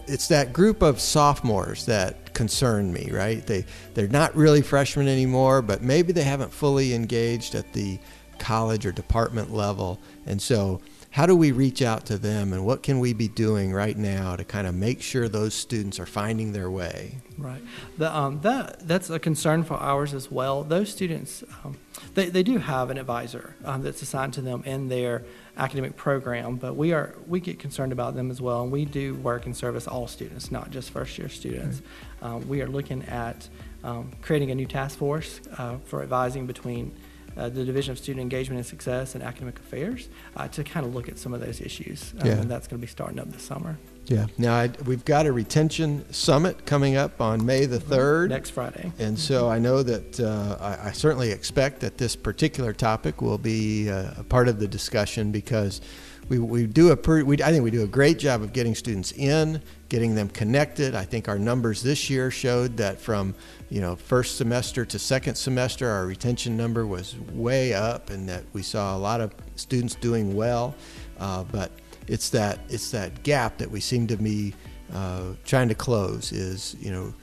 it's 0.06 0.28
that 0.28 0.52
group 0.52 0.82
of 0.82 1.00
sophomores 1.00 1.86
that 1.86 2.34
concern 2.34 2.92
me, 2.92 3.08
right? 3.10 3.46
They 3.46 3.64
they're 3.94 4.08
not 4.08 4.34
really 4.36 4.62
freshmen 4.62 5.08
anymore, 5.08 5.62
but 5.62 5.82
maybe 5.82 6.12
they 6.12 6.22
haven't 6.22 6.52
fully 6.52 6.94
engaged 6.94 7.54
at 7.54 7.72
the 7.72 7.98
college 8.38 8.84
or 8.84 8.92
department 8.92 9.52
level, 9.52 10.00
and 10.26 10.40
so 10.40 10.80
how 11.14 11.26
do 11.26 11.36
we 11.36 11.52
reach 11.52 11.80
out 11.80 12.04
to 12.06 12.18
them 12.18 12.52
and 12.52 12.66
what 12.66 12.82
can 12.82 12.98
we 12.98 13.12
be 13.12 13.28
doing 13.28 13.72
right 13.72 13.96
now 13.96 14.34
to 14.34 14.44
kind 14.44 14.66
of 14.66 14.74
make 14.74 15.00
sure 15.00 15.28
those 15.28 15.54
students 15.54 16.00
are 16.00 16.06
finding 16.06 16.52
their 16.52 16.68
way 16.68 17.14
Right. 17.36 17.62
The, 17.98 18.16
um, 18.16 18.40
that, 18.42 18.86
that's 18.86 19.10
a 19.10 19.18
concern 19.18 19.64
for 19.64 19.74
ours 19.74 20.14
as 20.14 20.30
well. 20.30 20.62
Those 20.62 20.90
students, 20.90 21.42
um, 21.64 21.76
they, 22.14 22.28
they 22.28 22.42
do 22.42 22.58
have 22.58 22.90
an 22.90 22.98
advisor 22.98 23.56
um, 23.64 23.82
that's 23.82 24.02
assigned 24.02 24.34
to 24.34 24.40
them 24.40 24.62
in 24.64 24.88
their 24.88 25.24
academic 25.56 25.96
program, 25.96 26.56
but 26.56 26.76
we 26.76 26.92
are 26.92 27.16
we 27.26 27.40
get 27.40 27.58
concerned 27.58 27.92
about 27.92 28.14
them 28.14 28.30
as 28.30 28.40
well, 28.40 28.62
and 28.62 28.70
we 28.70 28.84
do 28.84 29.14
work 29.16 29.46
and 29.46 29.56
service 29.56 29.88
all 29.88 30.06
students, 30.06 30.50
not 30.50 30.70
just 30.70 30.90
first 30.90 31.18
year 31.18 31.28
students. 31.28 31.82
Um, 32.22 32.46
we 32.48 32.62
are 32.62 32.68
looking 32.68 33.02
at 33.04 33.48
um, 33.82 34.12
creating 34.22 34.50
a 34.50 34.54
new 34.54 34.66
task 34.66 34.98
force 34.98 35.40
uh, 35.58 35.78
for 35.84 36.02
advising 36.02 36.46
between 36.46 36.94
uh, 37.36 37.48
the 37.48 37.64
Division 37.64 37.92
of 37.92 37.98
Student 37.98 38.22
Engagement 38.22 38.58
and 38.58 38.66
Success 38.66 39.14
and 39.14 39.22
Academic 39.24 39.58
Affairs 39.58 40.08
uh, 40.36 40.48
to 40.48 40.64
kind 40.64 40.86
of 40.86 40.94
look 40.94 41.08
at 41.08 41.18
some 41.18 41.34
of 41.34 41.40
those 41.40 41.60
issues, 41.60 42.14
um, 42.20 42.26
Yeah. 42.26 42.32
and 42.34 42.50
that's 42.50 42.66
going 42.68 42.80
to 42.80 42.86
be 42.86 42.90
starting 42.90 43.18
up 43.18 43.30
this 43.30 43.42
summer, 43.42 43.76
yeah. 44.06 44.26
Now 44.36 44.54
I, 44.54 44.70
we've 44.84 45.04
got 45.04 45.26
a 45.26 45.32
retention 45.32 46.04
summit 46.12 46.66
coming 46.66 46.96
up 46.96 47.20
on 47.20 47.44
may 47.44 47.66
the 47.66 47.78
3rd 47.78 48.28
next 48.28 48.50
Friday. 48.50 48.92
And 48.98 49.18
so 49.18 49.48
I 49.48 49.58
know 49.58 49.82
that 49.82 50.20
uh, 50.20 50.58
I, 50.60 50.88
I 50.88 50.92
certainly 50.92 51.30
expect 51.30 51.80
that 51.80 51.98
this 51.98 52.14
particular 52.16 52.72
topic 52.72 53.22
will 53.22 53.38
be 53.38 53.90
uh, 53.90 54.12
a 54.18 54.24
part 54.24 54.48
of 54.48 54.58
the 54.58 54.68
discussion 54.68 55.32
because 55.32 55.80
we, 56.28 56.38
we 56.38 56.66
do 56.66 56.90
a 56.90 56.96
pretty, 56.96 57.24
we, 57.24 57.42
I 57.42 57.50
think 57.50 57.64
we 57.64 57.70
do 57.70 57.82
a 57.82 57.88
great 57.88 58.18
job 58.18 58.42
of 58.42 58.52
getting 58.52 58.74
students 58.74 59.12
in, 59.12 59.60
getting 59.88 60.14
them 60.14 60.28
connected. 60.28 60.94
I 60.94 61.04
think 61.04 61.28
our 61.28 61.38
numbers 61.38 61.82
this 61.82 62.08
year 62.08 62.30
showed 62.30 62.76
that 62.78 63.00
from 63.00 63.34
you 63.70 63.80
know 63.80 63.96
first 63.96 64.36
semester 64.36 64.84
to 64.84 64.98
second 64.98 65.34
semester, 65.34 65.88
our 65.88 66.06
retention 66.06 66.56
number 66.56 66.86
was 66.86 67.16
way 67.32 67.74
up, 67.74 68.10
and 68.10 68.28
that 68.28 68.44
we 68.52 68.62
saw 68.62 68.96
a 68.96 68.98
lot 68.98 69.20
of 69.20 69.34
students 69.56 69.94
doing 69.94 70.34
well. 70.34 70.74
Uh, 71.18 71.44
but 71.44 71.70
it's 72.06 72.30
that 72.30 72.58
it's 72.68 72.90
that 72.90 73.22
gap 73.22 73.58
that 73.58 73.70
we 73.70 73.80
seem 73.80 74.06
to 74.06 74.16
be 74.16 74.54
uh, 74.92 75.32
trying 75.44 75.68
to 75.68 75.74
close. 75.74 76.32
Is 76.32 76.76
you 76.80 76.90
know 76.90 77.14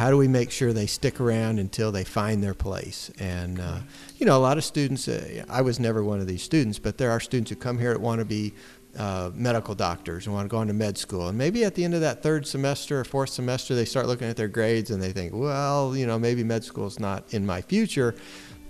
how 0.00 0.08
do 0.08 0.16
we 0.16 0.28
make 0.28 0.50
sure 0.50 0.72
they 0.72 0.86
stick 0.86 1.20
around 1.20 1.58
until 1.58 1.92
they 1.92 2.04
find 2.04 2.42
their 2.42 2.54
place? 2.54 3.10
And 3.18 3.60
uh, 3.60 3.80
you 4.16 4.24
know, 4.24 4.34
a 4.34 4.40
lot 4.40 4.56
of 4.56 4.64
students. 4.64 5.06
Uh, 5.06 5.44
I 5.46 5.60
was 5.60 5.78
never 5.78 6.02
one 6.02 6.20
of 6.20 6.26
these 6.26 6.42
students, 6.42 6.78
but 6.78 6.96
there 6.96 7.10
are 7.10 7.20
students 7.20 7.50
who 7.50 7.56
come 7.56 7.78
here 7.78 7.92
that 7.92 8.00
want 8.00 8.18
to 8.18 8.24
be 8.24 8.54
uh, 8.96 9.30
medical 9.34 9.74
doctors 9.74 10.24
and 10.24 10.34
want 10.34 10.46
to 10.46 10.48
go 10.50 10.56
on 10.56 10.68
to 10.68 10.72
med 10.72 10.96
school. 10.96 11.28
And 11.28 11.36
maybe 11.36 11.64
at 11.64 11.74
the 11.74 11.84
end 11.84 11.92
of 11.92 12.00
that 12.00 12.22
third 12.22 12.46
semester 12.46 13.00
or 13.00 13.04
fourth 13.04 13.28
semester, 13.28 13.74
they 13.74 13.84
start 13.84 14.06
looking 14.06 14.26
at 14.26 14.38
their 14.38 14.48
grades 14.48 14.90
and 14.90 15.02
they 15.02 15.12
think, 15.12 15.34
well, 15.34 15.94
you 15.94 16.06
know, 16.06 16.18
maybe 16.18 16.42
med 16.44 16.64
school 16.64 16.86
is 16.86 16.98
not 16.98 17.34
in 17.34 17.44
my 17.44 17.60
future. 17.60 18.14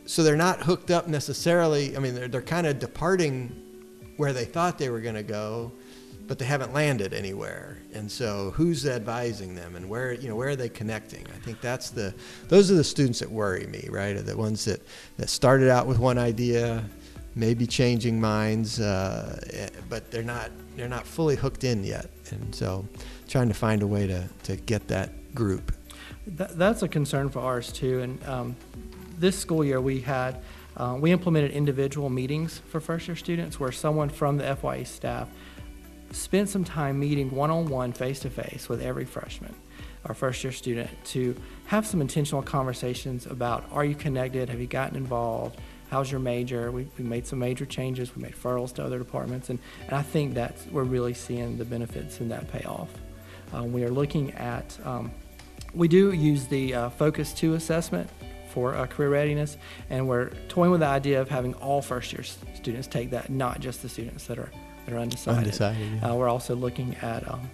So 0.06 0.24
they're 0.24 0.34
not 0.34 0.64
hooked 0.64 0.90
up 0.90 1.06
necessarily. 1.06 1.96
I 1.96 2.00
mean, 2.00 2.16
they're, 2.16 2.26
they're 2.26 2.42
kind 2.42 2.66
of 2.66 2.80
departing 2.80 3.54
where 4.16 4.32
they 4.32 4.46
thought 4.46 4.78
they 4.78 4.90
were 4.90 5.00
going 5.00 5.14
to 5.14 5.22
go 5.22 5.70
but 6.30 6.38
they 6.38 6.44
haven't 6.44 6.72
landed 6.72 7.12
anywhere. 7.12 7.76
And 7.92 8.08
so, 8.08 8.52
who's 8.52 8.86
advising 8.86 9.56
them, 9.56 9.74
and 9.74 9.88
where 9.88 10.12
you 10.12 10.28
know 10.28 10.36
where 10.36 10.50
are 10.50 10.54
they 10.54 10.68
connecting? 10.68 11.26
I 11.34 11.38
think 11.40 11.60
that's 11.60 11.90
the 11.90 12.14
those 12.46 12.70
are 12.70 12.76
the 12.76 12.84
students 12.84 13.18
that 13.18 13.28
worry 13.28 13.66
me, 13.66 13.88
right? 13.90 14.14
Are 14.14 14.22
the 14.22 14.36
ones 14.36 14.64
that 14.66 14.80
that 15.16 15.28
started 15.28 15.68
out 15.68 15.88
with 15.88 15.98
one 15.98 16.18
idea, 16.18 16.84
maybe 17.34 17.66
changing 17.66 18.20
minds, 18.20 18.78
uh, 18.78 19.72
but 19.88 20.12
they're 20.12 20.22
not 20.22 20.52
they're 20.76 20.88
not 20.88 21.04
fully 21.04 21.34
hooked 21.34 21.64
in 21.64 21.82
yet. 21.82 22.08
And 22.30 22.54
so, 22.54 22.86
trying 23.28 23.48
to 23.48 23.54
find 23.54 23.82
a 23.82 23.88
way 23.88 24.06
to 24.06 24.28
to 24.44 24.54
get 24.54 24.86
that 24.86 25.34
group. 25.34 25.72
That, 26.28 26.56
that's 26.56 26.84
a 26.84 26.88
concern 26.88 27.28
for 27.30 27.40
ours 27.40 27.72
too. 27.72 28.02
And 28.02 28.24
um, 28.28 28.56
this 29.18 29.36
school 29.36 29.64
year, 29.64 29.80
we 29.80 30.00
had 30.00 30.40
uh, 30.76 30.96
we 30.96 31.10
implemented 31.10 31.50
individual 31.50 32.08
meetings 32.08 32.62
for 32.68 32.80
first 32.80 33.08
year 33.08 33.16
students 33.16 33.58
where 33.58 33.72
someone 33.72 34.08
from 34.08 34.36
the 34.36 34.54
FYE 34.54 34.84
staff 34.84 35.28
spent 36.12 36.48
some 36.48 36.64
time 36.64 36.98
meeting 36.98 37.30
one 37.30 37.50
on 37.50 37.66
one, 37.66 37.92
face 37.92 38.20
to 38.20 38.30
face 38.30 38.68
with 38.68 38.82
every 38.82 39.04
freshman 39.04 39.54
or 40.08 40.14
first 40.14 40.42
year 40.42 40.52
student 40.52 40.88
to 41.04 41.36
have 41.66 41.86
some 41.86 42.00
intentional 42.00 42.42
conversations 42.42 43.26
about 43.26 43.64
are 43.70 43.84
you 43.84 43.94
connected? 43.94 44.48
Have 44.48 44.60
you 44.60 44.66
gotten 44.66 44.96
involved? 44.96 45.58
How's 45.90 46.10
your 46.10 46.20
major? 46.20 46.70
We, 46.70 46.88
we 46.98 47.04
made 47.04 47.26
some 47.26 47.38
major 47.38 47.66
changes. 47.66 48.14
We 48.14 48.22
made 48.22 48.32
referrals 48.32 48.72
to 48.74 48.84
other 48.84 48.98
departments. 48.98 49.50
And, 49.50 49.58
and 49.86 49.92
I 49.92 50.02
think 50.02 50.34
that 50.34 50.54
we're 50.70 50.84
really 50.84 51.14
seeing 51.14 51.58
the 51.58 51.64
benefits 51.64 52.20
and 52.20 52.30
that 52.30 52.50
payoff. 52.50 52.88
Um, 53.52 53.72
we 53.72 53.82
are 53.84 53.90
looking 53.90 54.32
at, 54.34 54.78
um, 54.84 55.10
we 55.74 55.88
do 55.88 56.12
use 56.12 56.46
the 56.46 56.74
uh, 56.74 56.90
Focus 56.90 57.32
2 57.32 57.54
assessment 57.54 58.08
for 58.50 58.74
uh, 58.74 58.86
career 58.86 59.10
readiness, 59.10 59.56
and 59.90 60.08
we're 60.08 60.30
toying 60.48 60.70
with 60.70 60.80
the 60.80 60.86
idea 60.86 61.20
of 61.20 61.28
having 61.28 61.54
all 61.54 61.82
first 61.82 62.12
year 62.12 62.22
students 62.22 62.86
take 62.86 63.10
that, 63.10 63.30
not 63.30 63.60
just 63.60 63.82
the 63.82 63.88
students 63.88 64.26
that 64.26 64.38
are 64.38 64.50
that 64.86 64.94
are 64.94 64.98
undecided. 64.98 65.38
Undecided. 65.38 65.92
Yeah. 65.94 66.10
Uh, 66.10 66.14
we're 66.16 66.28
also 66.28 66.54
looking 66.54 66.96
at 67.02 67.28
um, 67.30 67.48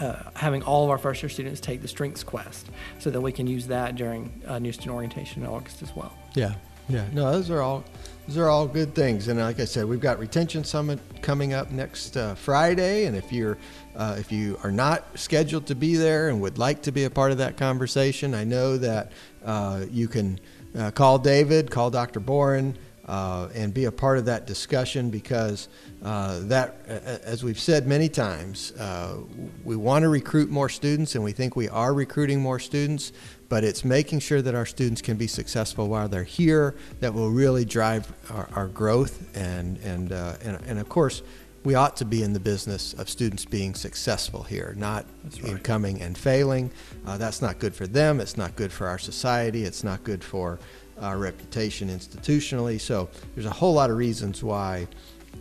uh, 0.00 0.16
having 0.34 0.62
all 0.62 0.84
of 0.84 0.90
our 0.90 0.98
first 0.98 1.22
year 1.22 1.30
students 1.30 1.60
take 1.60 1.82
the 1.82 1.88
Strengths 1.88 2.24
Quest, 2.24 2.70
so 2.98 3.10
that 3.10 3.20
we 3.20 3.32
can 3.32 3.46
use 3.46 3.66
that 3.68 3.96
during 3.96 4.32
uh, 4.46 4.58
new 4.58 4.72
student 4.72 4.94
orientation 4.94 5.42
in 5.42 5.48
August 5.48 5.82
as 5.82 5.94
well. 5.94 6.16
Yeah, 6.34 6.54
yeah. 6.88 7.06
No, 7.12 7.30
those 7.32 7.50
are 7.50 7.60
all 7.60 7.84
those 8.26 8.38
are 8.38 8.48
all 8.48 8.66
good 8.66 8.94
things. 8.94 9.28
And 9.28 9.38
like 9.38 9.60
I 9.60 9.64
said, 9.64 9.84
we've 9.84 10.00
got 10.00 10.18
retention 10.18 10.64
summit 10.64 10.98
coming 11.20 11.52
up 11.52 11.70
next 11.70 12.16
uh, 12.16 12.34
Friday. 12.34 13.04
And 13.04 13.16
if 13.16 13.32
you're 13.32 13.58
uh, 13.94 14.16
if 14.18 14.32
you 14.32 14.58
are 14.62 14.72
not 14.72 15.18
scheduled 15.18 15.66
to 15.66 15.74
be 15.74 15.96
there 15.96 16.28
and 16.28 16.40
would 16.40 16.58
like 16.58 16.82
to 16.82 16.92
be 16.92 17.04
a 17.04 17.10
part 17.10 17.32
of 17.32 17.38
that 17.38 17.56
conversation, 17.56 18.34
I 18.34 18.44
know 18.44 18.76
that 18.78 19.12
uh, 19.44 19.84
you 19.90 20.08
can 20.08 20.40
uh, 20.76 20.90
call 20.90 21.18
David, 21.18 21.70
call 21.70 21.90
Dr. 21.90 22.20
Boren 22.20 22.76
uh, 23.06 23.48
and 23.54 23.74
be 23.74 23.84
a 23.84 23.92
part 23.92 24.18
of 24.18 24.24
that 24.24 24.46
discussion 24.46 25.10
because 25.10 25.68
uh, 26.02 26.40
that, 26.40 26.76
as 26.86 27.44
we've 27.44 27.58
said 27.58 27.86
many 27.86 28.08
times, 28.08 28.72
uh, 28.72 29.16
we 29.64 29.76
want 29.76 30.02
to 30.02 30.08
recruit 30.08 30.50
more 30.50 30.68
students 30.68 31.14
and 31.14 31.22
we 31.22 31.32
think 31.32 31.56
we 31.56 31.68
are 31.68 31.92
recruiting 31.92 32.40
more 32.40 32.58
students, 32.58 33.12
but 33.48 33.62
it's 33.62 33.84
making 33.84 34.20
sure 34.20 34.40
that 34.40 34.54
our 34.54 34.66
students 34.66 35.02
can 35.02 35.16
be 35.16 35.26
successful 35.26 35.88
while 35.88 36.08
they're 36.08 36.24
here 36.24 36.74
that 37.00 37.12
will 37.12 37.30
really 37.30 37.64
drive 37.64 38.10
our, 38.30 38.48
our 38.54 38.68
growth 38.68 39.34
and, 39.36 39.78
and, 39.78 40.12
uh, 40.12 40.34
and, 40.42 40.58
and, 40.66 40.78
of 40.78 40.88
course, 40.88 41.22
we 41.62 41.74
ought 41.74 41.96
to 41.96 42.04
be 42.04 42.22
in 42.22 42.34
the 42.34 42.40
business 42.40 42.92
of 42.94 43.08
students 43.08 43.46
being 43.46 43.74
successful 43.74 44.42
here, 44.42 44.74
not 44.76 45.06
right. 45.24 45.52
in 45.52 45.58
coming 45.58 46.00
and 46.02 46.16
failing. 46.16 46.70
Uh, 47.06 47.16
that's 47.16 47.40
not 47.40 47.58
good 47.58 47.74
for 47.74 47.86
them. 47.86 48.20
It's 48.20 48.36
not 48.36 48.54
good 48.54 48.70
for 48.70 48.86
our 48.86 48.98
society. 48.98 49.64
It's 49.64 49.82
not 49.82 50.04
good 50.04 50.22
for 50.22 50.58
our 51.00 51.18
reputation 51.18 51.88
institutionally. 51.88 52.80
So 52.80 53.08
there's 53.34 53.46
a 53.46 53.50
whole 53.50 53.74
lot 53.74 53.90
of 53.90 53.96
reasons 53.96 54.42
why 54.42 54.86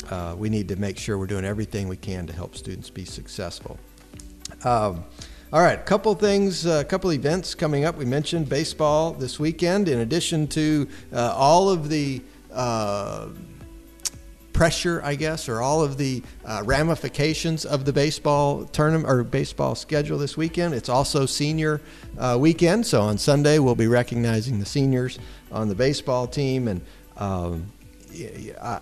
uh, 0.10 0.36
we 0.38 0.50
need 0.50 0.68
to 0.70 0.76
make 0.76 0.98
sure 0.98 1.18
we're 1.18 1.28
doing 1.28 1.46
everything 1.46 1.88
we 1.88 1.98
can 1.98 2.28
to 2.28 2.34
help 2.34 2.56
students 2.56 2.90
be 2.90 3.06
successful. 3.06 3.78
Um, 4.64 5.04
all 5.52 5.62
right, 5.62 5.78
a 5.78 5.84
couple 5.84 6.16
things, 6.16 6.66
a 6.66 6.80
uh, 6.80 6.84
couple 6.84 7.14
events 7.14 7.54
coming 7.54 7.86
up. 7.86 7.96
We 7.96 8.06
mentioned 8.06 8.50
baseball 8.50 9.14
this 9.14 9.40
weekend. 9.40 9.88
In 9.88 10.00
addition 10.00 10.48
to 10.48 10.88
uh, 11.14 11.34
all 11.36 11.70
of 11.70 11.90
the 11.90 12.22
uh, 12.52 13.28
pressure, 14.54 15.02
I 15.04 15.16
guess, 15.16 15.50
or 15.50 15.62
all 15.62 15.82
of 15.84 15.98
the 15.98 16.24
uh, 16.46 16.62
ramifications 16.64 17.66
of 17.66 17.86
the 17.86 17.92
baseball 17.92 18.66
tournament 18.66 19.10
or 19.10 19.24
baseball 19.24 19.76
schedule 19.76 20.18
this 20.18 20.38
weekend. 20.38 20.74
It's 20.74 20.90
also 20.90 21.26
senior 21.26 21.82
uh, 22.18 22.38
weekend, 22.40 22.86
so 22.86 23.02
on 23.02 23.18
Sunday 23.18 23.60
we'll 23.60 23.76
be 23.76 23.88
recognizing 23.88 24.60
the 24.60 24.66
seniors 24.66 25.20
on 25.52 25.68
the 25.68 25.76
baseball 25.76 26.28
team, 26.28 26.68
and 26.68 26.82
um, 27.18 27.66
I, 28.62 28.80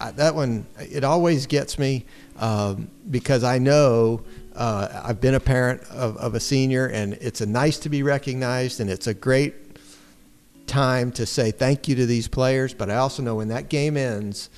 I, 0.00 0.10
that 0.12 0.34
one 0.34 0.66
it 0.78 1.02
always 1.02 1.46
gets 1.46 1.78
me 1.78 2.04
um, 2.38 2.88
because 3.10 3.42
I 3.42 3.58
know. 3.58 4.22
Uh, 4.54 5.02
I've 5.04 5.20
been 5.20 5.34
a 5.34 5.40
parent 5.40 5.82
of, 5.90 6.16
of 6.16 6.34
a 6.34 6.40
senior, 6.40 6.86
and 6.86 7.12
it's 7.20 7.42
a 7.42 7.46
nice 7.46 7.78
to 7.80 7.90
be 7.90 8.02
recognized, 8.02 8.80
and 8.80 8.88
it's 8.88 9.06
a 9.06 9.12
great 9.12 9.54
time 10.66 11.12
to 11.12 11.26
say 11.26 11.50
thank 11.50 11.88
you 11.88 11.94
to 11.96 12.06
these 12.06 12.26
players. 12.26 12.72
But 12.72 12.88
I 12.90 12.96
also 12.96 13.22
know 13.22 13.34
when 13.34 13.48
that 13.48 13.68
game 13.68 13.98
ends, 13.98 14.48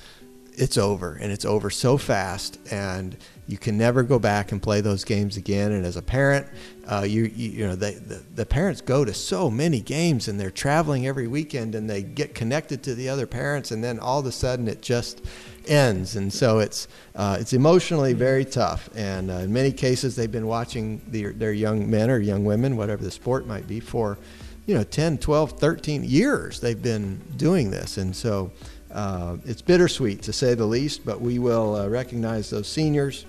it's 0.59 0.77
over 0.77 1.17
and 1.21 1.31
it's 1.31 1.45
over 1.45 1.69
so 1.69 1.97
fast 1.97 2.59
and 2.69 3.15
you 3.47 3.57
can 3.57 3.77
never 3.77 4.03
go 4.03 4.19
back 4.19 4.51
and 4.51 4.61
play 4.61 4.81
those 4.81 5.05
games 5.05 5.37
again 5.37 5.71
and 5.71 5.85
as 5.85 5.95
a 5.95 6.01
parent 6.01 6.45
uh, 6.85 7.05
you, 7.07 7.23
you, 7.33 7.49
you 7.51 7.67
know 7.67 7.75
they, 7.75 7.93
the, 7.93 8.21
the 8.35 8.45
parents 8.45 8.81
go 8.81 9.05
to 9.05 9.13
so 9.13 9.49
many 9.49 9.79
games 9.79 10.27
and 10.27 10.37
they're 10.37 10.51
traveling 10.51 11.07
every 11.07 11.27
weekend 11.27 11.75
and 11.75 11.89
they 11.89 12.03
get 12.03 12.35
connected 12.35 12.83
to 12.83 12.93
the 12.93 13.07
other 13.07 13.25
parents 13.25 13.71
and 13.71 13.81
then 13.81 13.97
all 13.99 14.19
of 14.19 14.25
a 14.25 14.31
sudden 14.33 14.67
it 14.67 14.81
just 14.81 15.21
ends 15.65 16.17
and 16.17 16.31
so 16.31 16.59
it's 16.59 16.89
uh, 17.15 17.37
it's 17.39 17.53
emotionally 17.53 18.11
very 18.11 18.43
tough 18.43 18.89
and 18.95 19.31
uh, 19.31 19.35
in 19.35 19.53
many 19.53 19.71
cases 19.71 20.13
they've 20.13 20.31
been 20.31 20.47
watching 20.47 21.01
the, 21.07 21.27
their 21.27 21.53
young 21.53 21.89
men 21.89 22.09
or 22.09 22.19
young 22.19 22.43
women 22.43 22.75
whatever 22.75 23.01
the 23.01 23.11
sport 23.11 23.47
might 23.47 23.65
be 23.65 23.79
for 23.79 24.17
you 24.65 24.75
know 24.75 24.83
10 24.83 25.19
12 25.19 25.53
13 25.53 26.03
years 26.03 26.59
they've 26.59 26.83
been 26.83 27.17
doing 27.37 27.71
this 27.71 27.97
and 27.97 28.13
so 28.13 28.51
uh, 28.91 29.37
it's 29.45 29.61
bittersweet 29.61 30.21
to 30.23 30.33
say 30.33 30.53
the 30.53 30.65
least, 30.65 31.05
but 31.05 31.21
we 31.21 31.39
will 31.39 31.75
uh, 31.75 31.87
recognize 31.87 32.49
those 32.49 32.67
seniors 32.67 33.25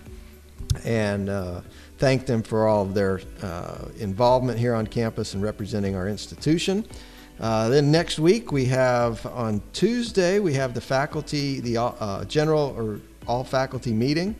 and 0.84 1.28
uh, 1.28 1.60
thank 1.98 2.26
them 2.26 2.42
for 2.42 2.66
all 2.66 2.82
of 2.82 2.94
their 2.94 3.20
uh, 3.42 3.86
involvement 3.98 4.58
here 4.58 4.74
on 4.74 4.86
campus 4.86 5.34
and 5.34 5.42
representing 5.42 5.96
our 5.96 6.08
institution. 6.08 6.84
Uh, 7.40 7.68
then 7.68 7.90
next 7.90 8.18
week 8.18 8.52
we 8.52 8.66
have 8.66 9.24
on 9.26 9.62
Tuesday 9.72 10.38
we 10.38 10.52
have 10.52 10.74
the 10.74 10.80
faculty 10.80 11.60
the 11.60 11.76
uh, 11.78 12.24
general 12.26 12.74
or 12.76 13.00
all 13.26 13.44
faculty 13.44 13.92
meeting 13.92 14.36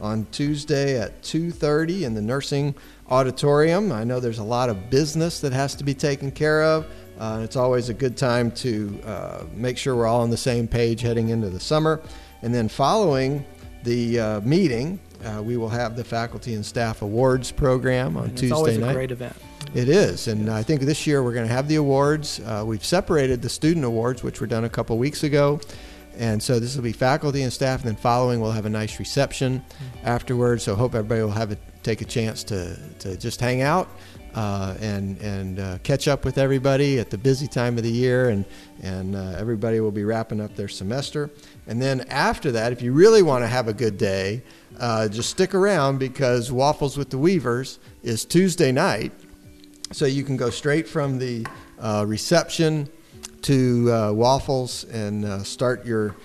on 0.00 0.26
Tuesday 0.30 1.00
at 1.00 1.20
2:30 1.22 2.04
in 2.04 2.14
the 2.14 2.22
nursing 2.22 2.74
auditorium. 3.10 3.90
I 3.90 4.04
know 4.04 4.20
there's 4.20 4.38
a 4.38 4.44
lot 4.44 4.70
of 4.70 4.88
business 4.88 5.40
that 5.40 5.52
has 5.52 5.74
to 5.76 5.84
be 5.84 5.94
taken 5.94 6.30
care 6.30 6.62
of. 6.62 6.86
Uh, 7.18 7.40
it's 7.42 7.56
always 7.56 7.88
a 7.88 7.94
good 7.94 8.16
time 8.16 8.50
to 8.50 9.00
uh, 9.04 9.44
make 9.54 9.78
sure 9.78 9.94
we're 9.94 10.06
all 10.06 10.22
on 10.22 10.30
the 10.30 10.36
same 10.36 10.66
page 10.66 11.00
heading 11.00 11.28
into 11.28 11.50
the 11.50 11.60
summer. 11.60 12.00
And 12.42 12.54
then 12.54 12.68
following 12.68 13.44
the 13.84 14.20
uh, 14.20 14.40
meeting, 14.40 14.98
uh, 15.24 15.42
we 15.42 15.56
will 15.56 15.68
have 15.68 15.96
the 15.96 16.04
faculty 16.04 16.54
and 16.54 16.64
staff 16.64 17.02
awards 17.02 17.50
program 17.50 18.16
on 18.16 18.24
and 18.24 18.32
Tuesday 18.32 18.46
it's 18.46 18.52
always 18.52 18.78
night. 18.78 18.90
a 18.90 18.94
great 18.94 19.10
event. 19.10 19.36
It 19.74 19.88
is, 19.88 20.28
and 20.28 20.46
yes. 20.46 20.54
I 20.54 20.62
think 20.62 20.82
this 20.82 21.06
year 21.06 21.22
we're 21.22 21.32
going 21.32 21.48
to 21.48 21.52
have 21.52 21.68
the 21.68 21.76
awards. 21.76 22.40
Uh, 22.40 22.62
we've 22.66 22.84
separated 22.84 23.42
the 23.42 23.48
student 23.48 23.84
awards, 23.84 24.22
which 24.22 24.40
were 24.40 24.46
done 24.46 24.64
a 24.64 24.68
couple 24.68 24.96
weeks 24.98 25.24
ago, 25.24 25.58
and 26.16 26.42
so 26.42 26.60
this 26.60 26.76
will 26.76 26.82
be 26.82 26.92
faculty 26.92 27.42
and 27.42 27.52
staff. 27.52 27.80
And 27.80 27.88
then 27.88 27.96
following, 27.96 28.40
we'll 28.40 28.52
have 28.52 28.66
a 28.66 28.70
nice 28.70 28.98
reception 28.98 29.60
mm-hmm. 29.60 30.06
afterwards. 30.06 30.62
So 30.62 30.74
hope 30.74 30.94
everybody 30.94 31.22
will 31.22 31.30
have 31.30 31.50
a, 31.50 31.56
take 31.82 32.02
a 32.02 32.04
chance 32.04 32.44
to 32.44 32.76
to 33.00 33.16
just 33.16 33.40
hang 33.40 33.62
out 33.62 33.88
uh, 34.34 34.74
and 34.80 35.16
and 35.18 35.60
uh, 35.60 35.78
catch 35.84 36.08
up 36.08 36.24
with 36.24 36.38
everybody 36.38 36.98
at 36.98 37.10
the 37.10 37.18
busy 37.18 37.46
time 37.46 37.76
of 37.76 37.84
the 37.84 37.90
year, 37.90 38.30
and 38.30 38.44
and 38.82 39.14
uh, 39.14 39.34
everybody 39.38 39.80
will 39.80 39.92
be 39.92 40.04
wrapping 40.04 40.40
up 40.40 40.54
their 40.56 40.68
semester. 40.68 41.30
And 41.66 41.80
then 41.80 42.02
after 42.08 42.50
that, 42.52 42.72
if 42.72 42.82
you 42.82 42.92
really 42.92 43.22
want 43.22 43.44
to 43.44 43.48
have 43.48 43.68
a 43.68 43.72
good 43.72 43.96
day, 43.96 44.42
uh, 44.80 45.08
just 45.08 45.30
stick 45.30 45.54
around 45.54 45.98
because 45.98 46.50
Waffles 46.50 46.96
with 46.96 47.10
the 47.10 47.18
Weavers 47.18 47.78
is 48.02 48.24
Tuesday 48.24 48.72
night, 48.72 49.12
so 49.92 50.04
you 50.04 50.24
can 50.24 50.36
go 50.36 50.50
straight 50.50 50.88
from 50.88 51.18
the 51.18 51.46
uh, 51.78 52.04
reception 52.06 52.88
to 53.42 53.92
uh, 53.92 54.12
Waffles 54.12 54.84
and 54.84 55.46
start 55.46 55.86
your 55.86 56.16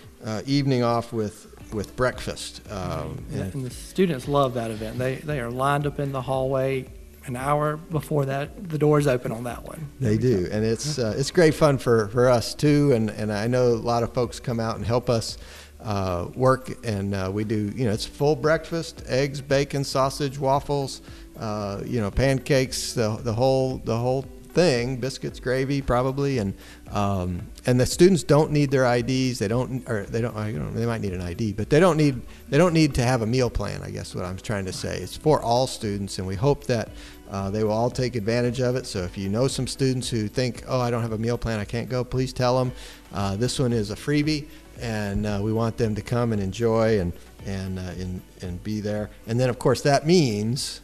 evening 0.45 0.83
off 0.83 1.13
with 1.13 1.45
with 1.71 1.95
breakfast. 1.95 2.61
Um, 2.71 3.23
and, 3.31 3.53
and, 3.53 3.65
the 3.65 3.69
students 3.69 4.27
love 4.27 4.55
that 4.55 4.71
event. 4.71 4.97
They 4.97 5.15
they 5.17 5.39
are 5.39 5.51
lined 5.51 5.85
up 5.85 5.99
in 5.99 6.11
the 6.11 6.23
hallway 6.23 6.87
an 7.25 7.35
hour 7.35 7.77
before 7.77 8.25
that 8.25 8.69
the 8.69 8.77
doors 8.77 9.07
open 9.07 9.31
on 9.31 9.43
that 9.43 9.63
one. 9.63 9.89
They 9.99 10.17
do, 10.17 10.47
and 10.51 10.63
it's 10.63 10.97
uh, 10.99 11.15
it's 11.17 11.31
great 11.31 11.53
fun 11.53 11.77
for, 11.77 12.07
for 12.09 12.29
us 12.29 12.53
too. 12.55 12.93
And, 12.93 13.09
and 13.09 13.31
I 13.31 13.47
know 13.47 13.67
a 13.67 13.75
lot 13.75 14.03
of 14.03 14.13
folks 14.13 14.39
come 14.39 14.59
out 14.59 14.77
and 14.77 14.85
help 14.85 15.09
us 15.09 15.37
uh, 15.81 16.27
work, 16.35 16.85
and 16.85 17.13
uh, 17.13 17.29
we 17.33 17.43
do. 17.43 17.71
You 17.75 17.85
know, 17.85 17.91
it's 17.91 18.05
full 18.05 18.35
breakfast: 18.35 19.03
eggs, 19.07 19.41
bacon, 19.41 19.83
sausage, 19.83 20.37
waffles, 20.37 21.01
uh, 21.39 21.81
you 21.85 22.01
know, 22.01 22.11
pancakes, 22.11 22.93
the 22.93 23.19
the 23.23 23.33
whole 23.33 23.77
the 23.77 23.97
whole 23.97 24.25
thing: 24.59 24.97
biscuits, 24.97 25.39
gravy, 25.39 25.81
probably, 25.81 26.37
and 26.37 26.53
um, 26.91 27.47
and 27.65 27.79
the 27.79 27.85
students 27.85 28.23
don't 28.23 28.51
need 28.51 28.71
their 28.71 28.85
IDs. 28.85 29.39
They 29.39 29.47
don't, 29.47 29.87
or 29.89 30.03
they 30.03 30.19
don't, 30.21 30.35
don't. 30.35 30.75
They 30.75 30.85
might 30.85 30.99
need 30.99 31.13
an 31.13 31.21
ID, 31.21 31.53
but 31.53 31.69
they 31.69 31.79
don't 31.79 31.95
need 31.95 32.21
they 32.49 32.57
don't 32.57 32.73
need 32.73 32.93
to 32.95 33.03
have 33.03 33.21
a 33.21 33.25
meal 33.25 33.49
plan. 33.49 33.81
I 33.81 33.89
guess 33.89 34.13
what 34.13 34.25
I'm 34.25 34.37
trying 34.37 34.65
to 34.65 34.73
say. 34.73 34.97
It's 34.97 35.15
for 35.15 35.41
all 35.41 35.65
students, 35.65 36.17
and 36.17 36.27
we 36.27 36.35
hope 36.35 36.65
that 36.65 36.89
uh, 37.31 37.49
they 37.49 37.63
will 37.63 37.71
all 37.71 37.89
take 37.89 38.15
advantage 38.15 38.59
of 38.59 38.75
it. 38.75 38.85
So 38.85 38.99
if 39.03 39.17
you 39.17 39.29
know 39.29 39.47
some 39.47 39.67
students 39.67 40.09
who 40.09 40.27
think, 40.27 40.63
oh, 40.67 40.81
I 40.81 40.91
don't 40.91 41.03
have 41.03 41.13
a 41.13 41.17
meal 41.17 41.37
plan, 41.37 41.59
I 41.59 41.65
can't 41.65 41.87
go, 41.87 42.03
please 42.03 42.33
tell 42.33 42.57
them. 42.57 42.73
Uh, 43.13 43.37
this 43.37 43.59
one 43.59 43.71
is 43.71 43.91
a 43.91 43.95
freebie, 43.95 44.47
and 44.81 45.25
uh, 45.25 45.39
we 45.41 45.53
want 45.53 45.77
them 45.77 45.95
to 45.95 46.01
come 46.01 46.33
and 46.33 46.41
enjoy 46.41 46.99
and 46.99 47.13
and, 47.45 47.79
uh, 47.79 47.93
and 47.97 48.21
and 48.41 48.61
be 48.63 48.81
there. 48.81 49.09
And 49.25 49.39
then 49.39 49.49
of 49.49 49.57
course 49.57 49.81
that 49.83 50.05
means 50.05 50.81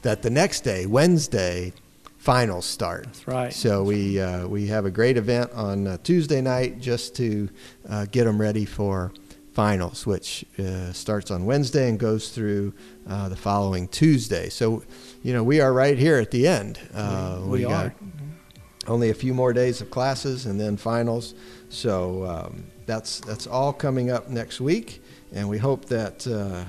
that 0.00 0.22
the 0.22 0.30
next 0.30 0.62
day, 0.62 0.86
Wednesday, 0.86 1.72
finals 2.22 2.64
start. 2.64 3.04
That's 3.06 3.26
right. 3.26 3.52
So 3.52 3.82
we 3.82 4.20
uh, 4.20 4.46
we 4.46 4.68
have 4.68 4.86
a 4.86 4.90
great 4.90 5.16
event 5.16 5.50
on 5.52 5.86
uh, 5.88 5.96
Tuesday 6.04 6.40
night 6.40 6.80
just 6.80 7.16
to 7.16 7.48
uh, 7.88 8.06
get 8.12 8.24
them 8.24 8.40
ready 8.40 8.64
for 8.64 9.12
finals, 9.52 10.06
which 10.06 10.44
uh, 10.58 10.92
starts 10.92 11.32
on 11.32 11.44
Wednesday 11.44 11.88
and 11.88 11.98
goes 11.98 12.28
through 12.28 12.72
uh, 13.08 13.28
the 13.28 13.36
following 13.36 13.88
Tuesday. 13.88 14.48
So, 14.48 14.84
you 15.22 15.32
know, 15.32 15.42
we 15.42 15.60
are 15.60 15.72
right 15.72 15.98
here 15.98 16.16
at 16.16 16.30
the 16.30 16.46
end. 16.46 16.78
Uh, 16.94 17.40
we, 17.42 17.50
we 17.50 17.62
got 17.62 17.86
are. 17.86 17.94
only 18.86 19.10
a 19.10 19.14
few 19.14 19.34
more 19.34 19.52
days 19.52 19.80
of 19.80 19.90
classes 19.90 20.46
and 20.46 20.60
then 20.60 20.76
finals. 20.76 21.34
So 21.70 22.24
um, 22.24 22.64
that's 22.86 23.18
that's 23.20 23.48
all 23.48 23.72
coming 23.72 24.10
up 24.10 24.28
next 24.28 24.60
week, 24.60 25.02
and 25.32 25.48
we 25.48 25.58
hope 25.58 25.86
that 25.86 26.24
uh, 26.26 26.64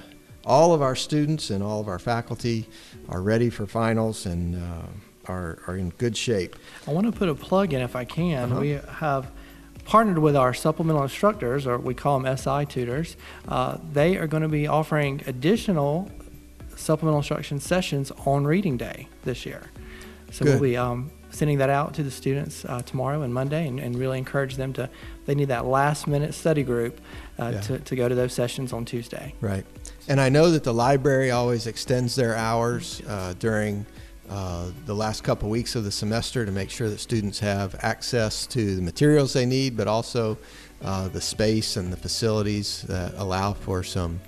all 0.46 0.74
of 0.74 0.82
our 0.82 0.96
students 0.96 1.52
and 1.52 1.64
all 1.64 1.80
of 1.80 1.88
our 1.88 2.00
faculty 2.00 2.68
are 3.08 3.22
ready 3.22 3.52
for 3.52 3.68
finals 3.68 4.26
and 4.26 4.56
uh, 4.56 4.88
are 5.25 5.60
are 5.68 5.77
in 5.77 5.89
good 5.92 6.15
shape. 6.18 6.56
I 6.88 6.92
want 6.92 7.06
to 7.06 7.12
put 7.12 7.30
a 7.30 7.36
plug 7.36 7.74
in 7.74 7.82
if 7.82 7.96
I 7.96 8.06
can. 8.06 8.51
Uh-huh. 8.51 8.62
We 8.62 8.70
have 9.00 9.32
partnered 9.86 10.20
with 10.20 10.36
our 10.36 10.53
supplemental 10.53 11.03
instructors, 11.03 11.68
or 11.68 11.77
we 11.77 11.94
call 11.94 12.20
them 12.20 12.38
SI 12.38 12.65
tutors. 12.65 13.18
Uh, 13.48 13.77
they 13.92 14.18
are 14.18 14.27
going 14.27 14.44
to 14.44 14.50
be 14.50 14.68
offering 14.68 15.22
additional 15.27 16.10
supplemental 16.75 17.20
instruction 17.20 17.60
sessions 17.60 18.12
on 18.25 18.46
reading 18.46 18.77
day 18.77 19.08
this 19.24 19.46
year. 19.46 19.70
So 20.32 20.46
Good. 20.46 20.60
we'll 20.60 20.70
be 20.72 20.77
um, 20.77 21.12
sending 21.30 21.58
that 21.60 21.70
out 21.70 21.94
to 21.96 22.03
the 22.03 22.10
students 22.12 22.65
uh, 22.65 22.82
tomorrow 22.82 23.22
and 23.22 23.34
Monday, 23.34 23.68
and, 23.68 23.80
and 23.80 23.96
really 23.98 24.18
encourage 24.18 24.56
them 24.56 24.74
to. 24.74 24.89
They 25.25 25.36
need 25.36 25.50
that 25.50 25.65
last 25.65 26.08
minute 26.08 26.34
study 26.34 26.63
group 26.63 27.00
uh, 27.39 27.51
Yeah. 27.53 27.62
to, 27.62 27.80
to 27.80 27.96
go 27.96 28.10
to 28.10 28.15
those 28.15 28.34
sessions 28.34 28.74
on 28.74 28.86
Tuesday. 28.86 29.34
Right. 29.42 29.65
And 30.08 30.20
I 30.20 30.30
know 30.30 30.50
that 30.51 30.63
the 30.63 30.74
library 30.74 31.32
always 31.32 31.68
extends 31.68 32.15
their 32.15 32.36
hours 32.36 33.01
uh, 33.08 33.34
during 33.39 33.86
uh, 34.30 34.70
the 34.86 34.94
last 34.94 35.24
couple 35.24 35.50
weeks 35.50 35.75
of 35.75 35.84
the 35.84 35.92
semester 35.92 36.46
to 36.46 36.51
make 36.51 36.70
sure 36.70 36.89
that 36.89 37.00
students 37.00 37.39
have 37.39 37.75
access 37.80 38.48
to 38.48 38.75
the 38.75 38.82
materials 38.82 39.34
they 39.34 39.46
need, 39.46 39.75
but 39.75 39.88
also 39.88 40.38
uh, 40.82 41.08
the 41.10 41.22
space 41.22 41.77
and 41.77 41.92
the 41.92 41.98
facilities 41.98 42.84
that 42.84 43.13
allow 43.15 43.53
for 43.53 43.84
some 43.84 44.20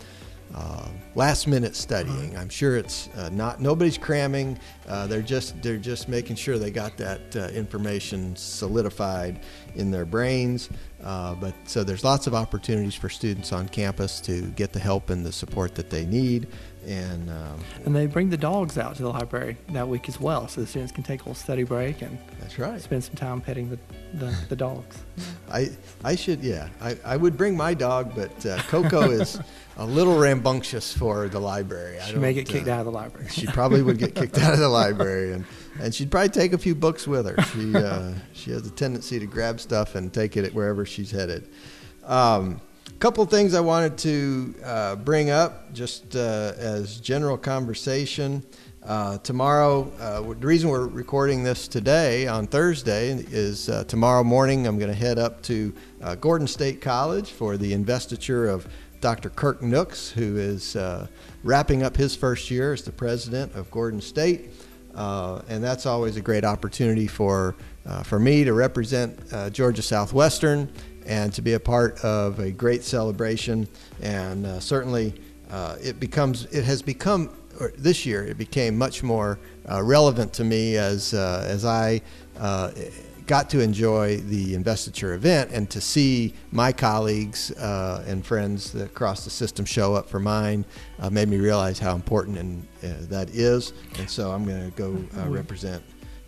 uh, 0.53 0.87
last 1.15 1.47
minute 1.47 1.75
studying. 1.75 2.37
I'm 2.37 2.49
sure 2.49 2.77
it's 2.77 3.09
uh, 3.15 3.29
not 3.29 3.59
nobody's 3.59 3.97
cramming. 3.97 4.57
Uh, 4.87 5.07
they're 5.07 5.21
just 5.21 5.61
they're 5.61 5.77
just 5.77 6.07
making 6.07 6.35
sure 6.35 6.57
they 6.57 6.71
got 6.71 6.97
that 6.97 7.35
uh, 7.35 7.47
information 7.49 8.35
solidified 8.35 9.41
in 9.75 9.91
their 9.91 10.05
brains. 10.05 10.69
Uh, 11.03 11.35
but 11.35 11.53
so 11.65 11.83
there's 11.83 12.03
lots 12.03 12.25
of 12.25 12.33
opportunities 12.33 12.95
for 12.95 13.09
students 13.09 13.51
on 13.51 13.67
campus 13.67 14.21
to 14.21 14.43
get 14.51 14.71
the 14.71 14.79
help 14.79 15.09
and 15.09 15.25
the 15.25 15.31
support 15.31 15.75
that 15.75 15.89
they 15.89 16.05
need. 16.05 16.47
And 16.85 17.29
um, 17.29 17.59
And 17.83 17.95
they 17.95 18.05
bring 18.05 18.29
the 18.29 18.37
dogs 18.37 18.77
out 18.77 18.95
to 18.97 19.01
the 19.01 19.09
library 19.09 19.57
that 19.69 19.87
week 19.87 20.07
as 20.07 20.19
well, 20.19 20.47
so 20.47 20.61
the 20.61 20.67
students 20.67 20.91
can 20.91 21.03
take 21.03 21.21
a 21.21 21.23
little 21.23 21.35
study 21.35 21.63
break 21.63 22.01
and 22.01 22.17
that's 22.39 22.59
right. 22.59 22.79
spend 22.79 23.03
some 23.03 23.15
time 23.15 23.41
petting 23.41 23.69
the, 23.69 23.79
the, 24.13 24.37
the 24.49 24.55
dogs. 24.55 24.99
I 25.51 25.69
I 26.03 26.15
should 26.15 26.43
yeah 26.43 26.69
I, 26.81 26.97
I 27.03 27.17
would 27.17 27.37
bring 27.37 27.57
my 27.57 27.73
dog, 27.73 28.13
but 28.15 28.45
uh, 28.45 28.59
Coco 28.63 29.09
is 29.09 29.39
a 29.77 29.85
little 29.85 30.17
rambunctious 30.17 30.93
for 30.95 31.27
the 31.27 31.39
library. 31.39 31.99
I 31.99 32.05
She 32.05 32.15
may 32.17 32.33
get 32.33 32.47
kicked 32.47 32.67
uh, 32.67 32.73
out 32.73 32.79
of 32.81 32.85
the 32.85 32.91
library. 32.91 33.29
she 33.29 33.47
probably 33.47 33.81
would 33.81 33.97
get 33.97 34.13
kicked 34.13 34.37
out 34.37 34.53
of 34.53 34.59
the 34.59 34.69
library, 34.83 35.33
and, 35.33 35.45
and 35.79 35.93
she'd 35.93 36.11
probably 36.11 36.29
take 36.29 36.53
a 36.53 36.57
few 36.57 36.75
books 36.75 37.07
with 37.07 37.25
her. 37.25 37.41
She 37.45 37.75
uh, 37.75 38.13
she 38.33 38.51
has 38.51 38.65
a 38.67 38.71
tendency 38.71 39.19
to 39.19 39.25
grab 39.25 39.59
stuff 39.59 39.95
and 39.95 40.13
take 40.13 40.37
it 40.37 40.53
wherever 40.53 40.85
she's 40.85 41.11
headed. 41.11 41.49
Um, 42.03 42.61
couple 42.99 43.25
things 43.25 43.53
I 43.53 43.59
wanted 43.59 43.97
to 43.99 44.55
uh, 44.63 44.95
bring 44.95 45.29
up 45.29 45.73
just 45.73 46.15
uh, 46.15 46.53
as 46.57 46.99
general 46.99 47.37
conversation. 47.37 48.41
Uh, 48.83 49.17
tomorrow, 49.17 49.91
uh, 49.99 50.21
the 50.21 50.47
reason 50.47 50.69
we're 50.69 50.87
recording 50.87 51.43
this 51.43 51.67
today 51.67 52.25
on 52.27 52.47
Thursday 52.47 53.09
is 53.09 53.67
uh, 53.67 53.83
tomorrow 53.83 54.23
morning 54.23 54.65
I'm 54.65 54.79
going 54.79 54.91
to 54.91 54.97
head 54.97 55.19
up 55.19 55.41
to 55.43 55.73
uh, 56.01 56.15
Gordon 56.15 56.47
State 56.47 56.79
College 56.81 57.31
for 57.31 57.57
the 57.57 57.73
investiture 57.73 58.47
of 58.47 58.65
Dr. 59.01 59.29
Kirk 59.29 59.61
Nooks, 59.61 60.09
who 60.09 60.37
is 60.37 60.77
wrapping 61.43 61.83
up 61.83 61.97
his 61.97 62.15
first 62.15 62.49
year 62.49 62.73
as 62.73 62.83
the 62.83 62.93
president 62.93 63.53
of 63.55 63.69
Gordon 63.71 63.99
State. 63.99 64.51
And 64.95 65.63
that's 65.63 65.85
always 65.85 66.15
a 66.15 66.21
great 66.21 66.45
opportunity 66.45 67.07
for, 67.07 67.55
for 68.03 68.19
me 68.19 68.45
to 68.45 68.53
represent 68.53 69.19
Georgia 69.53 69.81
Southwestern 69.81 70.71
and 71.05 71.33
to 71.33 71.41
be 71.41 71.53
a 71.53 71.59
part 71.59 71.99
of 72.03 72.39
a 72.39 72.51
great 72.51 72.83
celebration. 72.83 73.67
And 74.01 74.45
uh, 74.45 74.59
certainly, 74.59 75.13
uh, 75.51 75.77
it 75.81 75.99
becomes 75.99 76.45
it 76.45 76.63
has 76.63 76.81
become 76.81 77.29
or 77.59 77.71
this 77.77 78.05
year 78.05 78.25
it 78.25 78.37
became 78.37 78.77
much 78.77 79.03
more 79.03 79.39
uh, 79.69 79.81
relevant 79.81 80.33
to 80.33 80.43
me 80.43 80.77
as 80.77 81.13
uh, 81.13 81.45
as 81.47 81.65
I 81.65 82.01
uh, 82.37 82.71
got 83.27 83.49
to 83.49 83.59
enjoy 83.59 84.17
the 84.17 84.53
investiture 84.53 85.13
event 85.13 85.49
and 85.51 85.69
to 85.71 85.81
see 85.81 86.33
my 86.51 86.71
colleagues 86.71 87.51
uh, 87.51 88.03
and 88.07 88.25
friends 88.25 88.75
across 88.75 89.23
the 89.23 89.29
system 89.29 89.65
show 89.65 89.95
up 89.95 90.07
for 90.07 90.19
mine 90.19 90.63
uh, 90.99 91.09
made 91.09 91.27
me 91.27 91.37
realize 91.37 91.79
how 91.79 91.95
important 91.95 92.37
and 92.37 92.67
uh, 92.83 92.87
that 93.09 93.29
is. 93.31 93.73
And 93.97 94.09
so 94.09 94.31
I'm 94.31 94.45
going 94.45 94.71
to 94.71 94.77
go 94.77 95.03
uh, 95.19 95.27
represent 95.27 95.83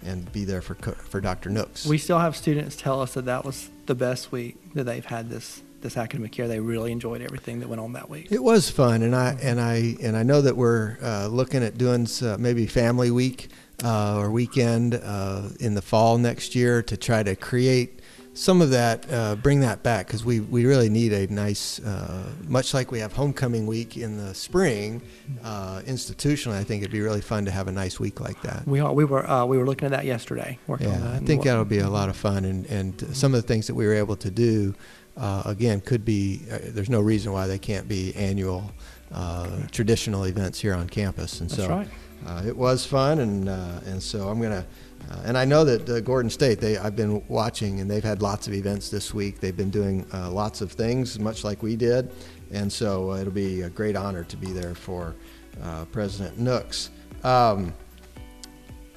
and 0.08 0.32
be 0.32 0.46
there 0.46 0.62
for 0.62 0.76
for 0.76 1.22
Dr. 1.22 1.50
Nooks. 1.50 1.86
We 1.86 1.98
still 1.98 2.20
have 2.20 2.36
students 2.36 2.76
tell 2.76 3.02
us 3.02 3.13
that 3.13 3.26
that 3.26 3.46
was 3.46 3.70
the 3.86 3.96
best 3.96 4.32
week 4.32 4.58
that 4.74 4.86
they've 4.86 5.06
had 5.06 5.30
this 5.30 5.62
this 5.82 5.98
academic 5.98 6.38
year. 6.38 6.48
They 6.48 6.60
really 6.60 6.91
enjoyed 6.91 7.22
everything 7.22 7.60
that 7.60 7.70
went 7.70 7.82
on 7.82 7.93
that 7.93 8.10
week. 8.10 8.32
It 8.32 8.43
was 8.43 8.70
fun, 8.70 9.04
and 9.04 9.15
I 9.15 9.38
and 9.41 9.60
I 9.60 9.96
and 10.02 10.17
I 10.17 10.24
know 10.24 10.41
that 10.41 10.56
we're 10.56 10.98
uh, 11.02 11.28
looking 11.28 11.63
at 11.63 11.78
doing 11.78 12.08
uh, 12.22 12.38
maybe 12.39 12.65
family 12.65 13.12
week 13.12 13.50
uh, 13.84 14.17
or 14.17 14.32
weekend 14.32 14.96
uh, 14.96 15.50
in 15.60 15.76
the 15.76 15.82
fall 15.82 16.17
next 16.17 16.56
year 16.56 16.82
to 16.84 16.98
try 16.98 17.24
to 17.24 17.36
create 17.36 17.97
some 18.38 18.62
of 18.62 18.69
that, 18.69 19.06
uh, 19.12 19.36
bring 19.36 19.62
that 19.62 19.82
back 19.84 20.06
because 20.08 20.23
we 20.23 20.39
we 20.39 20.65
really 20.65 20.89
need 20.89 21.12
a 21.12 21.26
nice, 21.34 21.80
uh, 21.80 22.30
much 22.47 22.73
like 22.73 22.91
we 22.91 23.00
have 23.00 23.12
homecoming 23.13 23.65
week 23.65 23.97
in 23.97 24.17
the 24.17 24.34
spring. 24.34 25.02
Uh, 25.43 25.82
institutionally, 25.82 26.54
I 26.58 26.63
think 26.63 26.84
it'd 26.84 26.91
be 26.91 27.02
really 27.02 27.21
fun 27.21 27.45
to 27.45 27.52
have 27.52 27.67
a 27.67 27.71
nice 27.71 28.00
week 28.00 28.19
like 28.19 28.39
that. 28.43 28.67
We 28.67 28.80
are, 28.80 28.93
we 28.93 29.06
were 29.06 29.28
uh, 29.30 29.45
we 29.45 29.58
were 29.58 29.65
looking 29.65 29.88
at 29.88 29.91
that 29.91 30.06
yesterday, 30.06 30.60
working 30.67 30.88
on 30.88 30.93
Yeah, 30.93 31.00
that. 31.00 31.13
I 31.23 31.26
think 31.26 31.43
that'll 31.43 31.65
be 31.65 31.80
a 31.80 31.89
lot 31.89 32.10
of 32.10 32.15
fun, 32.15 32.45
and, 32.45 32.65
and 32.67 33.15
some 33.15 33.34
of 33.34 33.41
the 33.41 33.47
things 33.47 33.65
that 33.67 33.76
we 33.76 33.86
were 33.88 33.95
able 33.95 34.15
to 34.17 34.30
do, 34.30 34.76
uh, 35.17 35.41
again, 35.45 35.82
could 35.82 36.06
be. 36.06 36.41
Uh, 36.52 36.60
there's 36.63 36.89
no 36.89 37.02
reason 37.02 37.32
why 37.34 37.47
they 37.47 37.58
can't 37.60 37.88
be 37.88 38.15
annual, 38.15 38.71
uh, 39.12 39.47
traditional 39.71 40.26
events 40.26 40.60
here 40.60 40.76
on 40.76 40.88
campus, 40.88 41.41
and 41.41 41.50
That's 41.50 41.63
so 41.63 41.69
right. 41.69 41.88
uh, 42.28 42.43
it 42.45 42.56
was 42.56 42.86
fun, 42.86 43.19
and 43.19 43.50
uh, 43.50 43.80
and 43.86 44.02
so 44.02 44.30
I'm 44.30 44.39
gonna. 44.39 44.65
Uh, 45.10 45.22
and 45.26 45.38
I 45.38 45.46
know 45.46 45.64
that 45.64 45.90
uh, 45.90 46.00
Gordon 46.02 46.30
State, 46.30 46.60
they 46.60 46.78
I've 46.78 46.96
been 46.96 47.26
watching, 47.28 47.80
and 47.80 47.90
they've 47.90 48.04
had 48.04 48.22
lots 48.22 48.48
of 48.48 48.54
events 48.54 48.90
this 48.90 49.14
week. 49.14 49.40
They've 49.40 49.56
been 49.56 49.70
doing 49.70 50.06
uh, 50.14 50.30
lots 50.30 50.62
of 50.62 50.72
things, 50.72 51.18
much 51.20 51.44
like 51.44 51.64
we 51.64 51.76
did, 51.76 52.12
and 52.52 52.72
so 52.72 53.12
uh, 53.12 53.18
it'll 53.18 53.32
be 53.32 53.62
a 53.62 53.70
great 53.70 53.96
honor 53.96 54.24
to 54.26 54.38
be 54.38 54.52
there 54.52 54.76
for 54.76 55.16
uh, 55.64 55.86
President 55.86 56.38
Nooks. 56.38 56.90
Um, 57.24 57.74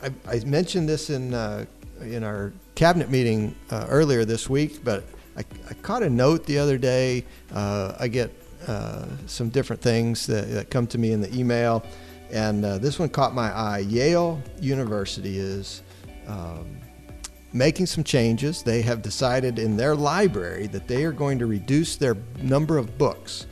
I, 0.03 0.11
I 0.29 0.41
mentioned 0.45 0.89
this 0.89 1.11
in 1.11 1.33
uh, 1.33 1.65
in 2.01 2.25
our 2.25 2.53
cabinet 2.75 3.11
meeting 3.11 3.55
earlier 3.71 4.25
this 4.25 4.49
week, 4.49 4.83
but 4.83 5.05
I, 5.37 5.45
I 5.69 5.75
caught 5.75 6.03
a 6.03 6.11
note 6.11 6.45
the 6.47 6.59
other 6.59 6.79
day. 6.79 7.25
I 7.55 8.09
get 8.09 8.33
some 9.27 9.51
different 9.51 9.83
things 9.83 10.27
that, 10.27 10.51
that 10.51 10.71
come 10.71 10.87
to 10.89 10.99
me 10.99 11.13
in 11.13 11.21
the 11.21 11.33
email, 11.37 11.85
and 12.33 12.65
this 12.65 12.99
one 12.99 13.11
caught 13.11 13.35
my 13.35 13.53
eye. 13.55 13.79
Yale 13.81 14.43
University 14.61 15.39
is. 15.39 15.83
Um, 16.31 16.81
making 17.53 17.87
some 17.87 18.05
changes. 18.05 18.62
They 18.62 18.83
have 18.83 19.03
decided 19.03 19.59
in 19.59 19.77
their 19.77 19.97
library 19.97 20.69
that 20.69 20.87
they 20.87 21.05
are 21.05 21.12
going 21.12 21.38
to 21.40 21.47
reduce 21.47 21.97
their 21.97 22.16
number 22.40 22.79
of 22.79 22.97
books 22.97 23.47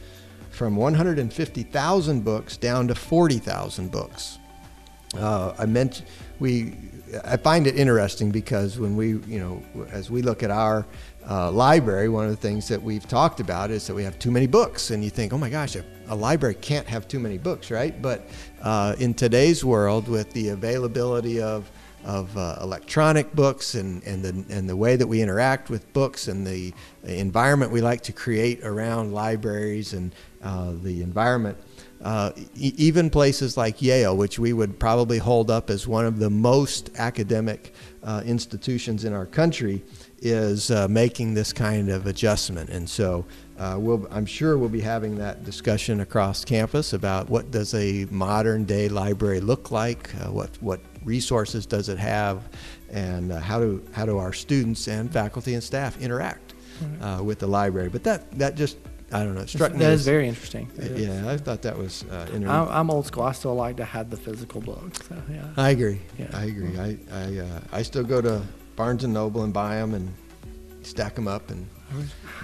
from 0.51 0.77
150,000 0.77 2.25
books 2.25 2.57
down 2.57 2.89
to 2.89 2.95
40,000 2.95 3.91
books. 3.91 4.39
Uh, 5.17 5.55
I 5.59 5.67
meant 5.67 6.03
we. 6.39 6.75
I 7.25 7.39
find 7.39 7.67
it 7.67 7.75
interesting 7.77 8.31
because 8.31 8.79
when 8.79 8.95
we, 8.95 9.13
you 9.27 9.41
know, 9.41 9.87
as 9.91 10.11
we 10.11 10.21
look 10.21 10.43
at 10.43 10.51
our 10.51 10.85
uh, 11.29 11.51
library, 11.51 12.11
one 12.11 12.27
of 12.27 12.31
the 12.31 12.37
things 12.37 12.69
that 12.69 12.83
we've 12.83 13.09
talked 13.09 13.41
about 13.41 13.71
is 13.71 13.87
that 13.87 13.95
we 13.95 14.05
have 14.05 14.19
too 14.19 14.31
many 14.31 14.47
books, 14.47 14.91
and 14.91 15.03
you 15.03 15.09
think, 15.09 15.33
oh 15.33 15.39
my 15.39 15.49
gosh, 15.49 15.75
a, 15.75 15.85
a 16.09 16.15
library 16.15 16.55
can't 16.55 16.87
have 16.87 17.09
too 17.09 17.19
many 17.19 17.39
books, 17.39 17.71
right? 17.71 18.01
But 18.03 18.29
uh, 18.61 18.95
in 18.99 19.15
today's 19.15 19.65
world, 19.65 20.07
with 20.07 20.31
the 20.35 20.51
availability 20.51 21.41
of 21.41 21.71
of 22.05 22.37
uh, 22.37 22.57
electronic 22.61 23.35
books 23.35 23.75
and, 23.75 24.03
and, 24.05 24.23
the, 24.23 24.55
and 24.55 24.69
the 24.69 24.77
way 24.77 24.97
that 24.97 25.07
we 25.07 25.21
interact 25.21 25.69
with 25.69 25.93
books 25.93 26.29
and 26.29 26.47
the 26.47 26.73
environment 27.05 27.73
we 27.73 27.81
like 27.81 28.03
to 28.03 28.13
create 28.13 28.65
around 28.65 29.13
libraries 29.13 29.93
and 29.93 30.15
uh, 30.43 30.73
the 30.83 31.03
environment. 31.03 31.59
Uh, 32.01 32.31
e- 32.55 32.73
even 32.77 33.11
places 33.11 33.57
like 33.57 33.83
Yale, 33.83 34.17
which 34.17 34.39
we 34.39 34.53
would 34.53 34.79
probably 34.79 35.19
hold 35.19 35.51
up 35.51 35.69
as 35.69 35.89
one 35.89 36.07
of 36.07 36.19
the 36.19 36.31
most 36.31 36.91
academic 36.97 37.75
uh, 38.05 38.23
institutions 38.25 39.05
in 39.05 39.13
our 39.13 39.27
country, 39.27 39.83
is 40.21 40.71
uh, 40.71 40.87
making 40.89 41.35
this 41.35 41.53
kind 41.53 41.89
of 41.89 42.07
adjustment. 42.07 42.71
And 42.71 42.89
so 42.89 43.25
uh, 43.59 43.77
we'll, 43.79 44.07
I'm 44.11 44.27
sure 44.27 44.57
we'll 44.57 44.69
be 44.69 44.81
having 44.81 45.17
that 45.19 45.45
discussion 45.45 46.01
across 46.01 46.45
campus 46.45 46.93
about 46.93 47.29
what 47.29 47.51
does 47.51 47.75
a 47.75 48.07
modern 48.11 48.65
day 48.65 48.89
library 48.89 49.41
look 49.41 49.73
like, 49.73 50.11
what, 50.31 50.51
what 50.61 50.81
resources 51.05 51.67
does 51.67 51.89
it 51.89 51.99
have, 51.99 52.43
and 52.91 53.33
uh, 53.33 53.39
how, 53.41 53.59
do, 53.61 53.83
how 53.93 54.07
do 54.07 54.19
our 54.19 54.33
students 54.33 54.89
and 54.89 55.13
faculty 55.13 55.55
and 55.55 55.63
staff 55.63 56.01
interact 56.01 56.55
uh, 57.01 57.21
with 57.25 57.39
the 57.39 57.47
library. 57.47 57.89
But 57.89 58.05
that, 58.05 58.31
that 58.39 58.55
just, 58.55 58.77
I 59.13 59.25
don't 59.25 59.35
know, 59.35 59.41
it 59.43 59.49
struck 59.49 59.73
That 59.73 59.79
me. 59.79 59.85
is 59.87 60.01
as- 60.01 60.05
very 60.07 60.29
interesting. 60.29 60.71
Yeah, 60.79 61.29
I 61.31 61.37
thought 61.37 61.63
that 61.63 61.77
was 61.77 62.05
uh, 62.11 62.15
interesting. 62.27 62.49
I'm, 62.49 62.69
I'm 62.69 62.91
old 62.91 63.07
school. 63.07 63.25
I 63.25 63.33
still 63.33 63.55
like 63.55 63.77
to 63.79 63.85
have 63.85 64.11
the 64.11 64.17
physical 64.17 64.61
books. 64.61 65.07
So, 65.09 65.17
yeah. 65.31 65.45
I 65.57 65.71
agree. 65.71 66.01
Yeah. 66.19 66.31
I 66.35 66.45
agree. 66.45 66.79
I 66.79 66.99
I, 67.11 67.39
uh, 67.39 67.61
I 67.73 67.83
still 67.83 68.05
go 68.05 68.21
to 68.21 68.43
Barnes 68.77 69.05
and 69.05 69.13
Noble 69.15 69.43
and 69.45 69.53
buy 69.53 69.77
them 69.77 69.95
and 69.95 70.13
stack 70.83 71.15
them 71.15 71.27
up, 71.27 71.51
and 71.51 71.67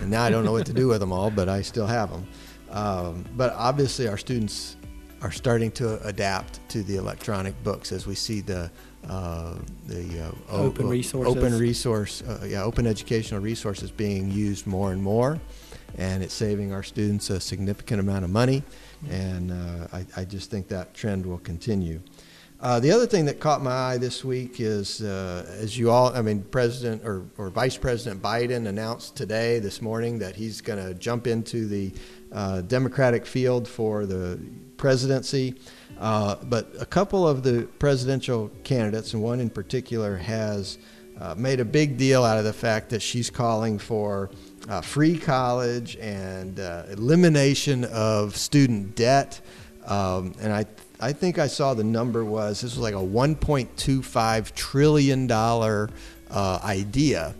and 0.00 0.10
now 0.10 0.22
I 0.24 0.30
don't 0.30 0.44
know 0.44 0.52
what 0.52 0.66
to 0.66 0.72
do 0.72 0.88
with 0.88 1.00
them 1.00 1.12
all, 1.12 1.30
but 1.30 1.48
I 1.48 1.62
still 1.62 1.86
have 1.86 2.10
them. 2.10 2.26
Um, 2.70 3.24
but 3.36 3.52
obviously, 3.52 4.08
our 4.08 4.16
students 4.18 4.76
are 5.24 5.32
starting 5.32 5.70
to 5.70 5.98
adapt 6.06 6.60
to 6.68 6.82
the 6.82 6.96
electronic 6.96 7.54
books 7.64 7.92
as 7.92 8.06
we 8.06 8.14
see 8.14 8.42
the 8.42 8.70
uh, 9.08 9.54
the 9.86 10.20
uh, 10.50 10.52
Open 10.52 10.86
o- 10.86 10.90
resources. 10.90 11.36
open 11.36 11.58
resource, 11.58 12.22
uh, 12.22 12.44
yeah, 12.46 12.62
open 12.62 12.86
educational 12.86 13.40
resources 13.40 13.90
being 13.90 14.30
used 14.30 14.66
more 14.66 14.92
and 14.92 15.02
more, 15.02 15.38
and 15.98 16.22
it's 16.22 16.32
saving 16.34 16.72
our 16.72 16.82
students 16.82 17.28
a 17.30 17.38
significant 17.40 18.00
amount 18.00 18.24
of 18.24 18.30
money, 18.30 18.62
and 19.10 19.50
uh, 19.52 19.88
I, 19.92 20.06
I 20.16 20.24
just 20.24 20.50
think 20.50 20.68
that 20.68 20.94
trend 20.94 21.24
will 21.26 21.38
continue. 21.38 22.00
Uh, 22.64 22.80
the 22.80 22.90
other 22.90 23.06
thing 23.06 23.26
that 23.26 23.40
caught 23.40 23.62
my 23.62 23.70
eye 23.70 23.98
this 23.98 24.24
week 24.24 24.58
is, 24.58 25.02
uh, 25.02 25.44
as 25.60 25.76
you 25.76 25.90
all, 25.90 26.16
I 26.16 26.22
mean, 26.22 26.42
President 26.44 27.04
or, 27.04 27.26
or 27.36 27.50
Vice 27.50 27.76
President 27.76 28.22
Biden 28.22 28.66
announced 28.66 29.14
today, 29.16 29.58
this 29.58 29.82
morning, 29.82 30.18
that 30.20 30.34
he's 30.34 30.62
going 30.62 30.82
to 30.82 30.94
jump 30.94 31.26
into 31.26 31.66
the 31.66 31.92
uh, 32.32 32.62
Democratic 32.62 33.26
field 33.26 33.68
for 33.68 34.06
the 34.06 34.40
presidency. 34.78 35.56
Uh, 36.00 36.36
but 36.44 36.72
a 36.80 36.86
couple 36.86 37.28
of 37.28 37.42
the 37.42 37.68
presidential 37.78 38.50
candidates, 38.62 39.12
and 39.12 39.22
one 39.22 39.40
in 39.40 39.50
particular, 39.50 40.16
has 40.16 40.78
uh, 41.20 41.34
made 41.36 41.60
a 41.60 41.66
big 41.66 41.98
deal 41.98 42.24
out 42.24 42.38
of 42.38 42.44
the 42.44 42.52
fact 42.54 42.88
that 42.88 43.02
she's 43.02 43.28
calling 43.28 43.78
for 43.78 44.30
uh, 44.70 44.80
free 44.80 45.18
college 45.18 45.96
and 45.96 46.58
elimination 46.58 47.84
of 47.84 48.34
student 48.34 48.96
debt. 48.96 49.42
Um, 49.86 50.34
and 50.40 50.50
I, 50.50 50.64
I 51.04 51.12
think 51.12 51.38
I 51.38 51.48
saw 51.48 51.74
the 51.74 51.84
number 51.84 52.24
was 52.24 52.62
this 52.62 52.76
was 52.76 52.78
like 52.78 52.94
a 52.94 52.96
1.25 52.96 54.54
trillion 54.54 55.26
dollar 55.26 55.90
uh, 56.30 56.58
idea, 56.64 57.34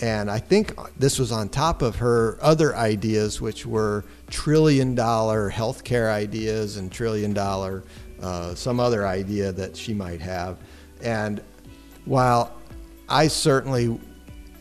and 0.00 0.30
I 0.30 0.38
think 0.38 0.74
this 0.98 1.18
was 1.18 1.30
on 1.30 1.50
top 1.50 1.82
of 1.82 1.96
her 1.96 2.38
other 2.40 2.74
ideas, 2.74 3.38
which 3.38 3.66
were 3.66 4.06
trillion 4.30 4.94
dollar 4.94 5.50
healthcare 5.50 6.10
ideas 6.10 6.78
and 6.78 6.90
trillion 6.90 7.34
dollar 7.34 7.84
uh, 8.22 8.54
some 8.54 8.80
other 8.80 9.06
idea 9.06 9.52
that 9.52 9.76
she 9.76 9.92
might 9.92 10.22
have. 10.22 10.56
And 11.02 11.42
while 12.06 12.56
I 13.10 13.28
certainly 13.28 14.00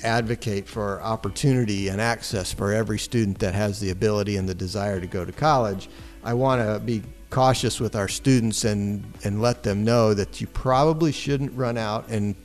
advocate 0.04 0.68
for 0.68 1.02
opportunity 1.02 1.88
and 1.88 2.02
access 2.02 2.52
for 2.52 2.74
every 2.74 3.00
student 3.00 3.40
that 3.40 3.54
has 3.54 3.80
the 3.80 3.92
ability 3.92 4.36
and 4.36 4.50
the 4.50 4.56
desire 4.56 5.00
to 5.00 5.08
go 5.08 5.24
to 5.24 5.32
college, 5.32 5.88
I 6.22 6.34
want 6.34 6.62
to 6.62 6.82
be 6.82 7.02
cautious 7.32 7.80
with 7.80 7.96
our 7.96 8.08
students 8.08 8.66
and, 8.66 9.04
and 9.24 9.42
let 9.42 9.64
them 9.64 9.84
know 9.84 10.14
that 10.14 10.40
you 10.40 10.48
probably 10.48 11.12
shouldn't 11.12 11.52
run 11.58 11.78
out 11.78 12.08
and 12.10 12.36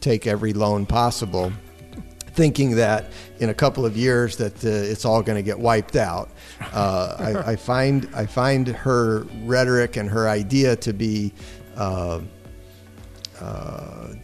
take 0.00 0.26
every 0.26 0.54
loan 0.54 0.86
possible 0.86 1.52
thinking 2.32 2.76
that 2.76 3.06
in 3.40 3.50
a 3.50 3.54
couple 3.54 3.84
of 3.84 3.96
years 3.96 4.36
that 4.36 4.64
uh, 4.64 4.68
it's 4.68 5.04
all 5.04 5.22
going 5.22 5.36
to 5.36 5.42
get 5.42 5.58
wiped 5.58 5.96
out. 5.96 6.30
Uh, 6.72 7.16
I, 7.18 7.52
I 7.52 7.56
find 7.56 8.08
I 8.14 8.24
find 8.24 8.68
her 8.68 9.26
rhetoric 9.44 9.96
and 9.96 10.08
her 10.08 10.28
idea 10.28 10.76
to 10.76 10.92
be, 10.92 11.32
uh, 11.76 12.20
uh, 13.40 14.14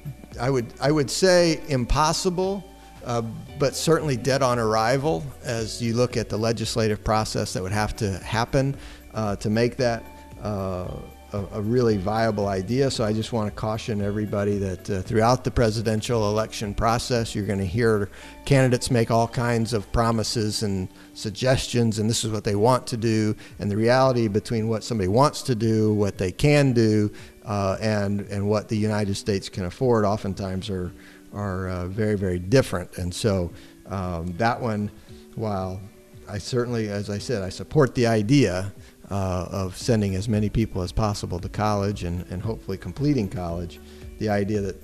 I 0.40 0.50
would 0.50 0.72
I 0.80 0.90
would 0.90 1.10
say 1.10 1.60
impossible, 1.68 2.64
uh, 3.04 3.22
but 3.58 3.74
certainly 3.74 4.16
dead 4.16 4.42
on 4.42 4.58
arrival 4.58 5.24
as 5.44 5.82
you 5.82 5.94
look 5.94 6.16
at 6.16 6.28
the 6.28 6.36
legislative 6.36 7.02
process 7.02 7.52
that 7.54 7.62
would 7.62 7.72
have 7.72 7.96
to 7.96 8.18
happen 8.18 8.76
uh, 9.16 9.34
to 9.36 9.50
make 9.50 9.76
that. 9.76 10.04
Uh, 10.40 10.86
a, 11.32 11.58
a 11.58 11.60
really 11.60 11.96
viable 11.96 12.48
idea. 12.48 12.90
So 12.90 13.04
I 13.04 13.12
just 13.12 13.32
want 13.32 13.48
to 13.48 13.54
caution 13.54 14.00
everybody 14.00 14.58
that 14.58 14.90
uh, 14.90 15.02
throughout 15.02 15.44
the 15.44 15.50
presidential 15.50 16.30
election 16.30 16.74
process, 16.74 17.34
you're 17.34 17.46
going 17.46 17.58
to 17.58 17.66
hear 17.66 18.08
candidates 18.44 18.90
make 18.90 19.10
all 19.10 19.28
kinds 19.28 19.72
of 19.72 19.90
promises 19.92 20.62
and 20.62 20.88
suggestions, 21.14 21.98
and 21.98 22.08
this 22.08 22.24
is 22.24 22.30
what 22.30 22.44
they 22.44 22.54
want 22.54 22.86
to 22.88 22.96
do. 22.96 23.34
And 23.58 23.70
the 23.70 23.76
reality 23.76 24.28
between 24.28 24.68
what 24.68 24.84
somebody 24.84 25.08
wants 25.08 25.42
to 25.42 25.54
do, 25.54 25.92
what 25.94 26.18
they 26.18 26.32
can 26.32 26.72
do, 26.72 27.10
uh, 27.44 27.76
and 27.80 28.20
and 28.22 28.48
what 28.48 28.68
the 28.68 28.76
United 28.76 29.16
States 29.16 29.48
can 29.48 29.64
afford, 29.64 30.04
oftentimes 30.04 30.70
are 30.70 30.92
are 31.32 31.68
uh, 31.68 31.86
very 31.86 32.16
very 32.16 32.38
different. 32.38 32.98
And 32.98 33.12
so 33.12 33.50
um, 33.86 34.34
that 34.38 34.60
one, 34.60 34.90
while 35.34 35.80
I 36.28 36.38
certainly, 36.38 36.88
as 36.88 37.08
I 37.10 37.18
said, 37.18 37.42
I 37.42 37.50
support 37.50 37.94
the 37.94 38.06
idea 38.06 38.72
uh, 39.10 39.46
of 39.50 39.76
sending 39.76 40.14
as 40.14 40.28
many 40.28 40.48
people 40.48 40.82
as 40.82 40.92
possible 40.92 41.38
to 41.38 41.48
college 41.48 42.04
and, 42.04 42.24
and 42.30 42.42
hopefully 42.42 42.76
completing 42.76 43.28
college, 43.28 43.80
the 44.18 44.28
idea 44.28 44.60
that 44.60 44.82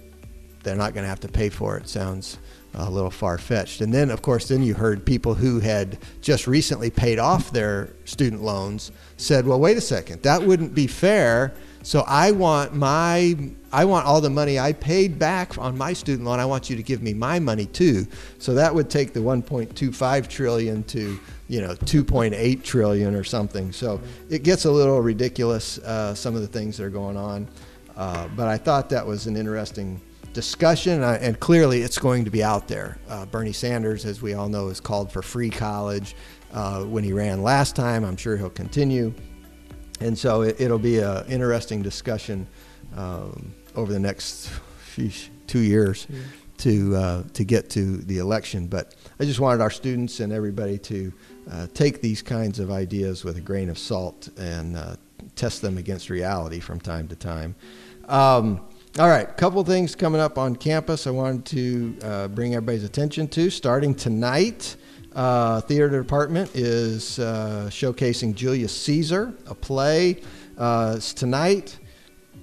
they're 0.62 0.76
not 0.76 0.94
going 0.94 1.04
to 1.04 1.08
have 1.08 1.20
to 1.20 1.28
pay 1.28 1.48
for 1.48 1.76
it 1.76 1.88
sounds 1.88 2.38
a 2.74 2.90
little 2.90 3.10
far 3.10 3.36
fetched. 3.36 3.80
And 3.80 3.92
then, 3.92 4.10
of 4.10 4.22
course, 4.22 4.48
then 4.48 4.62
you 4.62 4.74
heard 4.74 5.04
people 5.04 5.34
who 5.34 5.60
had 5.60 5.98
just 6.20 6.46
recently 6.46 6.90
paid 6.90 7.18
off 7.18 7.50
their 7.50 7.90
student 8.04 8.42
loans 8.42 8.92
said, 9.16 9.46
"Well, 9.46 9.60
wait 9.60 9.76
a 9.76 9.80
second, 9.80 10.22
that 10.22 10.42
wouldn't 10.42 10.74
be 10.74 10.86
fair. 10.86 11.52
So 11.82 12.04
I 12.06 12.30
want 12.30 12.74
my 12.74 13.36
I 13.72 13.84
want 13.84 14.06
all 14.06 14.20
the 14.20 14.30
money 14.30 14.58
I 14.58 14.72
paid 14.72 15.18
back 15.18 15.56
on 15.58 15.76
my 15.76 15.92
student 15.92 16.26
loan. 16.26 16.38
I 16.38 16.44
want 16.44 16.68
you 16.70 16.76
to 16.76 16.82
give 16.82 17.02
me 17.02 17.14
my 17.14 17.38
money 17.38 17.66
too. 17.66 18.06
So 18.38 18.54
that 18.54 18.74
would 18.74 18.90
take 18.90 19.12
the 19.14 19.20
1.25 19.20 20.28
trillion 20.28 20.82
to 20.84 21.18
you 21.48 21.60
know 21.60 21.74
2.8 21.74 22.62
trillion 22.62 23.14
or 23.14 23.24
something. 23.24 23.72
So 23.72 24.00
it 24.30 24.42
gets 24.42 24.64
a 24.64 24.70
little 24.70 25.00
ridiculous. 25.00 25.78
Uh, 25.78 26.14
some 26.14 26.34
of 26.34 26.42
the 26.42 26.48
things 26.48 26.76
that 26.76 26.84
are 26.84 26.90
going 26.90 27.16
on, 27.16 27.48
uh, 27.96 28.28
but 28.36 28.48
I 28.48 28.58
thought 28.58 28.88
that 28.90 29.06
was 29.06 29.26
an 29.26 29.36
interesting 29.36 30.00
discussion, 30.32 31.02
uh, 31.02 31.18
and 31.20 31.38
clearly 31.40 31.82
it's 31.82 31.98
going 31.98 32.24
to 32.24 32.30
be 32.30 32.42
out 32.42 32.68
there. 32.68 32.98
Uh, 33.08 33.26
Bernie 33.26 33.52
Sanders, 33.52 34.04
as 34.04 34.22
we 34.22 34.34
all 34.34 34.48
know, 34.48 34.68
has 34.68 34.80
called 34.80 35.12
for 35.12 35.22
free 35.22 35.50
college 35.50 36.14
uh, 36.52 36.84
when 36.84 37.04
he 37.04 37.12
ran 37.12 37.42
last 37.42 37.76
time. 37.76 38.04
I'm 38.04 38.16
sure 38.16 38.36
he'll 38.36 38.50
continue, 38.50 39.12
and 40.02 40.18
so 40.18 40.42
it, 40.42 40.58
will 40.58 40.78
be 40.78 40.98
an 40.98 41.26
interesting 41.26 41.82
discussion 41.82 42.46
um, 42.96 43.54
over 43.74 43.92
the 43.92 44.00
next 44.00 44.50
sheesh, 44.94 45.28
two 45.46 45.60
years 45.60 46.06
to 46.58 46.96
uh, 46.96 47.22
to 47.34 47.44
get 47.44 47.70
to 47.70 47.98
the 47.98 48.18
election. 48.18 48.66
But 48.66 48.94
I 49.18 49.24
just 49.24 49.40
wanted 49.40 49.60
our 49.60 49.70
students 49.70 50.20
and 50.20 50.32
everybody 50.32 50.78
to 50.78 51.12
uh, 51.50 51.66
take 51.74 52.00
these 52.00 52.22
kinds 52.22 52.58
of 52.58 52.70
ideas 52.70 53.24
with 53.24 53.36
a 53.36 53.40
grain 53.40 53.68
of 53.68 53.78
salt 53.78 54.28
and 54.38 54.76
uh, 54.76 54.96
test 55.34 55.62
them 55.62 55.78
against 55.78 56.10
reality 56.10 56.60
from 56.60 56.80
time 56.80 57.08
to 57.08 57.16
time. 57.16 57.54
Um, 58.08 58.60
all 58.98 59.08
right, 59.08 59.34
couple 59.36 59.64
things 59.64 59.94
coming 59.94 60.20
up 60.20 60.36
on 60.36 60.54
campus 60.54 61.06
I 61.06 61.10
wanted 61.10 61.46
to 61.46 61.96
uh, 62.02 62.28
bring 62.28 62.54
everybody's 62.54 62.84
attention 62.84 63.26
to. 63.28 63.48
Starting 63.48 63.94
tonight, 63.94 64.76
uh, 65.14 65.60
theater 65.62 65.88
department 65.88 66.50
is 66.54 67.18
uh, 67.18 67.66
showcasing 67.70 68.34
Julius 68.34 68.74
Caesar, 68.82 69.34
a 69.46 69.54
play. 69.54 70.22
Uh, 70.56 70.94
it's 70.96 71.12
tonight, 71.12 71.78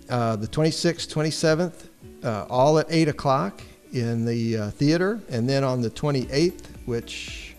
uh, 0.10 0.36
the 0.36 0.48
26th, 0.48 1.12
27th, 1.12 1.90
uh, 2.24 2.46
all 2.50 2.78
at 2.80 2.86
8 2.90 3.08
o'clock 3.08 3.62
in 3.94 4.26
the 4.26 4.58
uh, 4.58 4.70
theater. 4.72 5.20
And 5.30 5.50
then 5.50 5.64
on 5.64 5.82
the 5.82 5.90
28th, 5.90 6.66
which, 6.86 7.56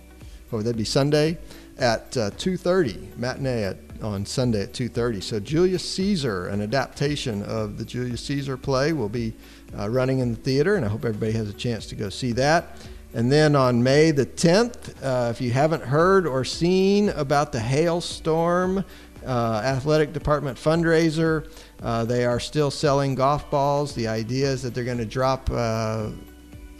oh, 0.52 0.62
that'd 0.62 0.76
be 0.76 0.84
Sunday, 0.84 1.38
at 1.78 2.16
uh, 2.16 2.30
2.30, 2.32 3.16
matinee 3.16 3.64
at, 3.64 3.78
on 4.02 4.24
Sunday 4.24 4.62
at 4.62 4.72
2.30. 4.72 5.22
So 5.22 5.40
Julius 5.40 5.88
Caesar, 5.94 6.48
an 6.48 6.60
adaptation 6.60 7.42
of 7.44 7.78
the 7.78 7.84
Julius 7.84 8.20
Caesar 8.22 8.56
play, 8.56 8.92
will 8.92 9.08
be 9.08 9.34
running 9.72 10.18
in 10.18 10.34
the 10.34 10.40
theater, 10.40 10.76
and 10.76 10.84
I 10.84 10.88
hope 10.88 11.04
everybody 11.04 11.32
has 11.32 11.48
a 11.48 11.54
chance 11.54 11.86
to 11.86 11.94
go 11.94 12.08
see 12.10 12.32
that. 12.32 12.76
And 13.12 13.30
then 13.30 13.56
on 13.56 13.82
May 13.82 14.12
the 14.12 14.26
10th, 14.26 14.94
uh, 15.02 15.30
if 15.30 15.40
you 15.40 15.50
haven't 15.50 15.82
heard 15.82 16.26
or 16.26 16.44
seen 16.44 17.08
about 17.10 17.50
the 17.50 17.60
hailstorm 17.60 18.84
uh, 19.24 19.60
athletic 19.64 20.12
department 20.12 20.58
fundraiser. 20.58 21.50
Uh, 21.82 22.04
they 22.04 22.24
are 22.24 22.40
still 22.40 22.70
selling 22.70 23.14
golf 23.14 23.50
balls. 23.50 23.94
The 23.94 24.08
idea 24.08 24.48
is 24.48 24.62
that 24.62 24.74
they're 24.74 24.84
going 24.84 24.98
to 24.98 25.04
drop 25.04 25.50
uh, 25.50 26.10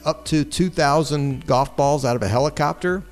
up 0.05 0.25
to 0.27 0.45
2,000 0.45 1.47
golf 1.47 1.77
balls 1.77 2.05
out 2.05 2.17
of 2.17 2.23
a 2.23 2.29
helicopter, 2.29 3.03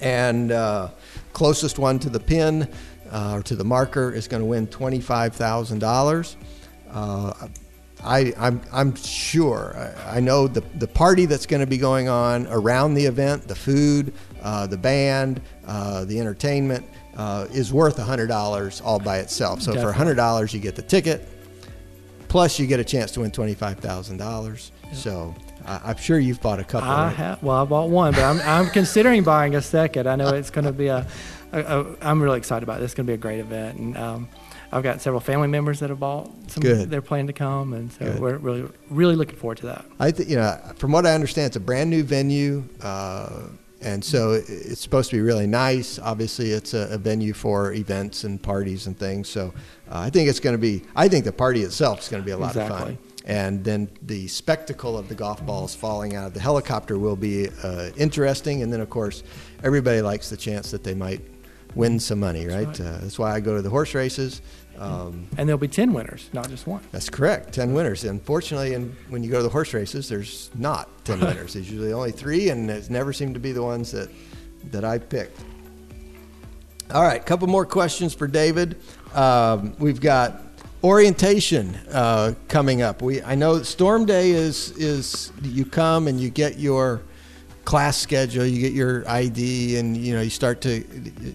and 0.00 0.52
uh, 0.52 0.88
closest 1.32 1.78
one 1.78 1.98
to 2.00 2.10
the 2.10 2.20
pin 2.20 2.68
uh, 3.10 3.34
or 3.34 3.42
to 3.42 3.56
the 3.56 3.64
marker 3.64 4.12
is 4.12 4.28
going 4.28 4.42
to 4.42 4.46
win 4.46 4.66
$25,000. 4.66 6.36
I, 8.04 8.32
I'm, 8.38 8.60
I'm 8.72 8.94
sure. 8.94 9.74
I, 9.76 10.18
I 10.18 10.20
know 10.20 10.46
the, 10.48 10.60
the 10.76 10.86
party 10.86 11.26
that's 11.26 11.46
going 11.46 11.60
to 11.60 11.66
be 11.66 11.78
going 11.78 12.08
on 12.08 12.46
around 12.48 12.94
the 12.94 13.04
event, 13.04 13.48
the 13.48 13.54
food, 13.54 14.12
uh, 14.42 14.66
the 14.66 14.76
band, 14.76 15.40
uh, 15.66 16.04
the 16.04 16.20
entertainment 16.20 16.86
uh, 17.16 17.46
is 17.50 17.72
worth 17.72 17.96
$100 17.96 18.84
all 18.84 18.98
by 18.98 19.18
itself. 19.18 19.62
So 19.62 19.72
Definitely. 19.72 20.04
for 20.04 20.14
$100, 20.14 20.54
you 20.54 20.60
get 20.60 20.76
the 20.76 20.82
ticket, 20.82 21.28
plus 22.28 22.58
you 22.58 22.66
get 22.66 22.78
a 22.78 22.84
chance 22.84 23.10
to 23.12 23.20
win 23.20 23.30
$25,000. 23.30 24.70
So 24.92 25.34
I, 25.64 25.80
I'm 25.84 25.96
sure 25.96 26.18
you've 26.18 26.40
bought 26.40 26.60
a 26.60 26.64
couple. 26.64 26.88
I 26.88 27.06
right? 27.06 27.16
have. 27.16 27.42
Well, 27.42 27.56
I 27.56 27.64
bought 27.64 27.88
one, 27.88 28.12
but 28.12 28.22
I'm, 28.22 28.40
I'm 28.42 28.70
considering 28.70 29.24
buying 29.24 29.56
a 29.56 29.62
second. 29.62 30.06
I 30.08 30.16
know 30.16 30.28
it's 30.28 30.50
going 30.50 30.64
to 30.66 30.72
be 30.72 30.88
a, 30.88 31.06
a, 31.52 31.60
a. 31.60 31.96
I'm 32.02 32.22
really 32.22 32.38
excited 32.38 32.62
about 32.62 32.80
it. 32.80 32.84
It's 32.84 32.94
going 32.94 33.06
to 33.06 33.10
be 33.10 33.14
a 33.14 33.18
great 33.18 33.40
event, 33.40 33.78
and 33.78 33.96
um, 33.96 34.28
I've 34.72 34.82
got 34.82 35.00
several 35.00 35.20
family 35.20 35.48
members 35.48 35.80
that 35.80 35.90
have 35.90 36.00
bought. 36.00 36.30
Some, 36.50 36.62
Good. 36.62 36.90
They're 36.90 37.02
planning 37.02 37.28
to 37.28 37.32
come, 37.32 37.72
and 37.72 37.92
so 37.92 38.04
Good. 38.04 38.20
we're 38.20 38.36
really, 38.38 38.68
really 38.90 39.16
looking 39.16 39.36
forward 39.36 39.58
to 39.58 39.66
that. 39.66 39.84
I 40.00 40.10
think 40.10 40.28
you 40.28 40.36
know, 40.36 40.58
from 40.76 40.92
what 40.92 41.06
I 41.06 41.14
understand, 41.14 41.48
it's 41.48 41.56
a 41.56 41.60
brand 41.60 41.88
new 41.90 42.02
venue, 42.02 42.64
uh, 42.82 43.42
and 43.82 44.04
so 44.04 44.32
it- 44.32 44.44
it's 44.48 44.80
supposed 44.80 45.10
to 45.10 45.16
be 45.16 45.22
really 45.22 45.46
nice. 45.46 45.98
Obviously, 45.98 46.50
it's 46.50 46.74
a, 46.74 46.88
a 46.90 46.98
venue 46.98 47.32
for 47.32 47.72
events 47.74 48.24
and 48.24 48.42
parties 48.42 48.86
and 48.86 48.98
things. 48.98 49.28
So 49.28 49.52
uh, 49.90 49.98
I 50.00 50.10
think 50.10 50.28
it's 50.28 50.40
going 50.40 50.54
to 50.54 50.58
be. 50.58 50.82
I 50.96 51.08
think 51.08 51.24
the 51.24 51.32
party 51.32 51.62
itself 51.62 52.00
is 52.00 52.08
going 52.08 52.22
to 52.22 52.26
be 52.26 52.32
a 52.32 52.38
lot 52.38 52.56
of 52.56 52.62
Exactly. 52.62 52.94
fun. 52.94 52.98
And 53.28 53.64
then 53.64 53.88
the 54.02 54.28
spectacle 54.28 54.96
of 54.96 55.08
the 55.08 55.14
golf 55.16 55.44
balls 55.44 55.74
falling 55.74 56.14
out 56.14 56.28
of 56.28 56.34
the 56.34 56.38
helicopter 56.40 56.96
will 56.96 57.16
be 57.16 57.48
uh, 57.64 57.90
interesting. 57.96 58.62
And 58.62 58.72
then, 58.72 58.80
of 58.80 58.88
course, 58.88 59.24
everybody 59.64 60.00
likes 60.00 60.30
the 60.30 60.36
chance 60.36 60.70
that 60.70 60.84
they 60.84 60.94
might 60.94 61.20
win 61.74 61.98
some 61.98 62.20
money, 62.20 62.46
right? 62.46 62.68
right. 62.68 62.80
Uh, 62.80 62.98
that's 63.02 63.18
why 63.18 63.34
I 63.34 63.40
go 63.40 63.56
to 63.56 63.62
the 63.62 63.68
horse 63.68 63.94
races. 63.94 64.42
Um, 64.78 65.26
And 65.36 65.48
there'll 65.48 65.58
be 65.58 65.68
ten 65.68 65.92
winners, 65.92 66.28
not 66.32 66.48
just 66.48 66.66
one. 66.66 66.80
that's 66.92 67.08
correct. 67.08 67.52
Ten 67.54 67.72
winners. 67.74 68.04
Unfortunately, 68.04 68.74
and 68.74 68.94
when 69.08 69.22
you 69.22 69.30
go 69.30 69.38
to 69.38 69.42
the 69.42 69.48
horse 69.48 69.72
races, 69.74 70.08
there's 70.08 70.50
not 70.54 70.88
ten 71.04 71.20
winners. 71.28 71.54
There's 71.54 71.70
usually 71.70 71.92
only 71.92 72.12
three, 72.12 72.50
and 72.50 72.70
it's 72.70 72.90
never 72.90 73.12
seemed 73.12 73.34
to 73.34 73.40
be 73.40 73.52
the 73.52 73.62
ones 73.62 73.92
that 73.92 74.08
that 74.70 74.84
I 74.84 74.98
picked. 74.98 75.40
All 76.92 77.02
right, 77.02 77.24
couple 77.24 77.48
more 77.48 77.66
questions 77.66 78.14
for 78.14 78.26
David. 78.28 78.76
Um, 79.14 79.74
we've 79.78 80.00
got 80.00 80.40
orientation 80.84 81.74
uh, 81.90 82.34
coming 82.48 82.82
up. 82.82 83.02
We 83.02 83.22
I 83.22 83.34
know 83.34 83.62
Storm 83.62 84.06
Day 84.06 84.30
is 84.30 84.70
is 84.76 85.32
you 85.42 85.64
come 85.64 86.06
and 86.06 86.20
you 86.20 86.30
get 86.30 86.58
your 86.58 87.00
class 87.66 87.98
schedule, 87.98 88.46
you 88.46 88.60
get 88.60 88.72
your 88.72 89.06
ID, 89.10 89.76
and 89.76 89.96
you 89.96 90.14
know 90.14 90.22
you 90.22 90.30
start 90.30 90.62
to 90.62 90.82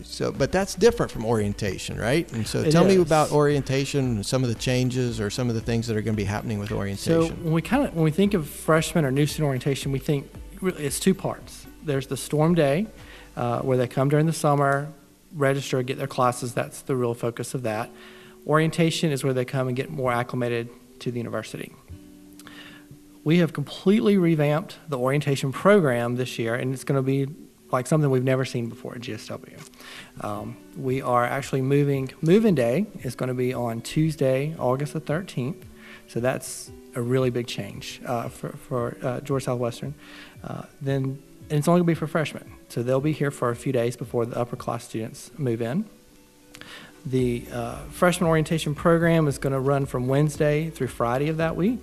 so. 0.03 0.31
But 0.31 0.51
that's 0.51 0.73
different 0.73 1.11
from 1.11 1.25
orientation, 1.25 1.99
right? 1.99 2.31
And 2.31 2.47
so 2.47 2.61
It 2.61 2.71
tell 2.71 2.85
me 2.85 2.95
about 2.95 3.31
orientation, 3.31 4.23
some 4.23 4.41
of 4.41 4.49
the 4.49 4.55
changes, 4.55 5.19
or 5.21 5.29
some 5.29 5.49
of 5.49 5.55
the 5.55 5.61
things 5.61 5.85
that 5.87 5.95
are 5.95 6.01
going 6.01 6.15
to 6.15 6.21
be 6.21 6.25
happening 6.25 6.57
with 6.57 6.71
orientation. 6.71 7.27
So 7.27 7.33
when 7.43 7.53
we 7.53 7.61
kind 7.61 7.85
of 7.85 7.93
when 7.93 8.03
we 8.03 8.11
think 8.11 8.33
of 8.33 8.49
freshman 8.49 9.05
or 9.05 9.11
new 9.11 9.27
student 9.27 9.45
orientation, 9.45 9.91
we 9.91 9.99
think 9.99 10.31
really 10.61 10.83
it's 10.83 10.99
two 10.99 11.13
parts. 11.13 11.67
There's 11.83 12.07
the 12.07 12.17
storm 12.17 12.55
day, 12.55 12.87
uh, 13.35 13.59
where 13.59 13.77
they 13.77 13.87
come 13.87 14.09
during 14.09 14.25
the 14.25 14.33
summer, 14.33 14.91
register, 15.35 15.83
get 15.83 15.97
their 15.97 16.07
classes. 16.07 16.53
That's 16.53 16.81
the 16.81 16.95
real 16.95 17.13
focus 17.13 17.53
of 17.53 17.63
that. 17.63 17.91
Orientation 18.47 19.11
is 19.11 19.23
where 19.23 19.33
they 19.33 19.45
come 19.45 19.67
and 19.67 19.75
get 19.75 19.91
more 19.91 20.11
acclimated 20.11 20.69
to 20.99 21.11
the 21.11 21.17
university. 21.17 21.73
We 23.23 23.37
have 23.37 23.53
completely 23.53 24.17
revamped 24.17 24.79
the 24.89 24.97
orientation 24.97 25.51
program 25.51 26.15
this 26.15 26.39
year, 26.39 26.55
and 26.55 26.73
it's 26.73 26.83
going 26.83 26.97
to 26.97 27.03
be 27.03 27.27
like 27.71 27.87
something 27.87 28.09
we've 28.09 28.23
never 28.23 28.45
seen 28.45 28.67
before 28.67 28.95
at 28.95 29.01
GSW. 29.01 29.59
Um, 30.21 30.57
we 30.75 31.01
are 31.01 31.23
actually 31.23 31.61
moving, 31.61 32.11
move-in 32.21 32.55
day 32.55 32.87
is 33.03 33.15
going 33.15 33.29
to 33.29 33.33
be 33.33 33.53
on 33.53 33.81
Tuesday, 33.81 34.55
August 34.57 34.93
the 34.93 35.01
13th. 35.01 35.63
So 36.07 36.19
that's 36.19 36.71
a 36.95 37.01
really 37.01 37.29
big 37.29 37.47
change 37.47 38.01
uh, 38.05 38.27
for, 38.27 38.49
for 38.49 38.97
uh, 39.01 39.21
Georgia 39.21 39.45
Southwestern. 39.45 39.93
Uh, 40.43 40.63
then, 40.81 41.21
and 41.49 41.59
it's 41.59 41.67
only 41.67 41.79
going 41.79 41.87
to 41.87 41.91
be 41.91 41.95
for 41.95 42.07
freshmen. 42.07 42.51
So 42.69 42.83
they'll 42.83 42.99
be 42.99 43.13
here 43.13 43.31
for 43.31 43.49
a 43.49 43.55
few 43.55 43.71
days 43.71 43.95
before 43.95 44.25
the 44.25 44.37
upper 44.37 44.55
class 44.55 44.85
students 44.85 45.31
move 45.37 45.61
in. 45.61 45.85
The 47.05 47.45
uh, 47.51 47.77
freshman 47.89 48.29
orientation 48.29 48.75
program 48.75 49.27
is 49.27 49.37
going 49.37 49.53
to 49.53 49.59
run 49.59 49.85
from 49.85 50.07
Wednesday 50.07 50.69
through 50.69 50.87
Friday 50.87 51.29
of 51.29 51.37
that 51.37 51.55
week. 51.55 51.79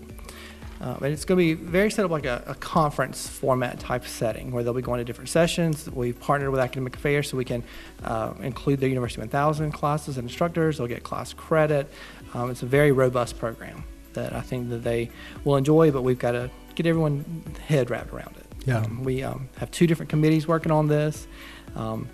Uh, 0.81 0.97
and 1.03 1.13
it's 1.13 1.25
going 1.25 1.39
to 1.39 1.57
be 1.57 1.61
very 1.61 1.91
set 1.91 2.05
up 2.05 2.11
like 2.11 2.25
a, 2.25 2.43
a 2.47 2.55
conference 2.55 3.27
format 3.29 3.81
type 3.81 4.07
setting 4.07 4.53
where 4.53 4.63
they'll 4.63 4.73
be 4.73 4.83
going 4.83 4.99
to 4.99 5.05
different 5.05 5.29
sessions. 5.29 5.91
We've 5.91 6.19
partnered 6.19 6.51
with 6.51 6.61
Academic 6.61 6.97
Affairs 6.97 7.29
so 7.29 7.37
we 7.37 7.45
can 7.45 7.65
uh, 8.05 8.35
include 8.41 8.81
their 8.81 8.89
University 8.89 9.21
1000 9.21 9.73
classes 9.73 10.19
and 10.19 10.29
instructors. 10.29 10.79
They'll 10.79 10.87
get 10.87 11.03
class 11.03 11.33
credit. 11.33 11.91
Um, 12.35 12.51
it's 12.51 12.63
a 12.63 12.67
very 12.67 12.93
robust 12.93 13.39
program 13.39 13.85
that 14.13 14.33
I 14.33 14.41
think 14.41 14.71
that 14.71 14.85
they 14.85 15.11
will 15.45 15.57
enjoy, 15.57 15.91
but 15.91 16.03
we've 16.03 16.19
got 16.19 16.33
to 16.33 16.51
get 16.75 16.87
everyone 16.87 17.43
head 17.67 17.91
wrapped 17.91 18.13
around 18.13 18.37
it. 18.37 18.47
Yeah. 18.67 18.79
Um, 18.79 19.03
we 19.03 19.23
um, 19.23 19.49
have 19.57 19.71
two 19.71 19.87
different 19.87 20.11
committees 20.11 20.47
working 20.47 20.71
on 20.71 20.87
this. 20.87 21.27
Um, 21.75 22.09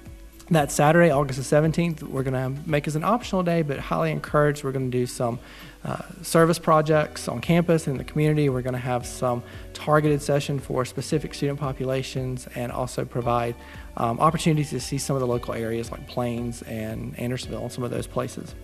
that 0.51 0.71
Saturday, 0.71 1.11
August 1.11 1.39
the 1.39 1.57
17th, 1.57 2.03
we're 2.03 2.23
going 2.23 2.35
to 2.55 2.61
make 2.69 2.87
as 2.87 2.97
an 2.97 3.05
optional 3.05 3.43
day, 3.43 3.63
but 3.63 3.79
highly 3.79 4.11
encouraged. 4.11 4.63
We're 4.63 4.73
going 4.73 4.91
to 4.91 4.97
do 4.97 5.07
some 5.07 5.39
uh, 5.85 5.99
service 6.23 6.59
projects 6.59 7.29
on 7.29 7.41
campus 7.41 7.87
and 7.87 7.95
in 7.95 7.99
the 7.99 8.11
community. 8.11 8.49
We're 8.49 8.63
going 8.63 8.75
to 8.75 8.79
have 8.79 9.05
some 9.07 9.43
targeted 9.73 10.23
session 10.23 10.59
for 10.59 10.85
specific 10.85 11.35
student 11.35 11.61
populations 11.61 12.49
and 12.55 12.73
also 12.73 13.05
provide 13.05 13.55
um, 13.97 14.19
opportunities 14.19 14.71
to 14.71 14.81
see 14.81 14.99
some 14.99 15.15
of 15.15 15.21
the 15.21 15.27
local 15.27 15.55
areas 15.55 15.91
like 15.91 16.07
Plains 16.09 16.63
and 16.63 17.19
Andersonville 17.19 17.63
and 17.63 17.73
some 17.73 17.85
of 17.85 17.91
those 17.91 18.07
places. 18.07 18.55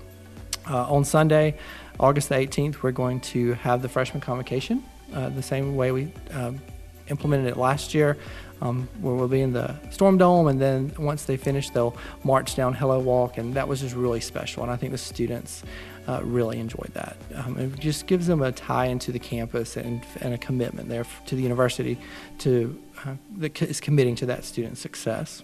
Uh, 0.68 0.90
on 0.90 1.04
Sunday, 1.04 1.56
August 1.98 2.28
the 2.28 2.36
18th, 2.36 2.82
we're 2.82 2.92
going 2.92 3.20
to 3.20 3.54
have 3.54 3.82
the 3.82 3.88
freshman 3.88 4.20
convocation 4.20 4.82
uh, 5.12 5.28
the 5.30 5.42
same 5.42 5.76
way 5.76 5.92
we 5.92 6.12
um, 6.32 6.60
implemented 7.08 7.46
it 7.46 7.56
last 7.56 7.94
year, 7.94 8.16
um, 8.60 8.88
where 9.00 9.14
we'll 9.14 9.28
be 9.28 9.40
in 9.40 9.52
the 9.52 9.74
Storm 9.90 10.16
Dome, 10.18 10.48
and 10.48 10.60
then 10.60 10.92
once 10.98 11.24
they 11.24 11.36
finish, 11.36 11.70
they'll 11.70 11.96
march 12.24 12.54
down 12.54 12.72
Hello 12.72 12.98
Walk, 13.00 13.38
and 13.38 13.54
that 13.54 13.66
was 13.66 13.80
just 13.80 13.94
really 13.94 14.20
special. 14.20 14.62
And 14.62 14.70
I 14.70 14.76
think 14.76 14.92
the 14.92 14.98
students 14.98 15.64
uh, 16.06 16.20
really 16.22 16.58
enjoyed 16.58 16.90
that. 16.94 17.16
Um, 17.34 17.58
it 17.58 17.78
just 17.78 18.06
gives 18.06 18.26
them 18.26 18.42
a 18.42 18.52
tie 18.52 18.86
into 18.86 19.12
the 19.12 19.18
campus 19.18 19.76
and, 19.76 20.04
and 20.20 20.34
a 20.34 20.38
commitment 20.38 20.88
there 20.88 21.04
to 21.26 21.36
the 21.36 21.42
university 21.42 21.98
to 22.38 22.80
uh, 23.04 23.14
that 23.38 23.60
is 23.62 23.80
committing 23.80 24.14
to 24.16 24.26
that 24.26 24.44
student's 24.44 24.80
success. 24.80 25.42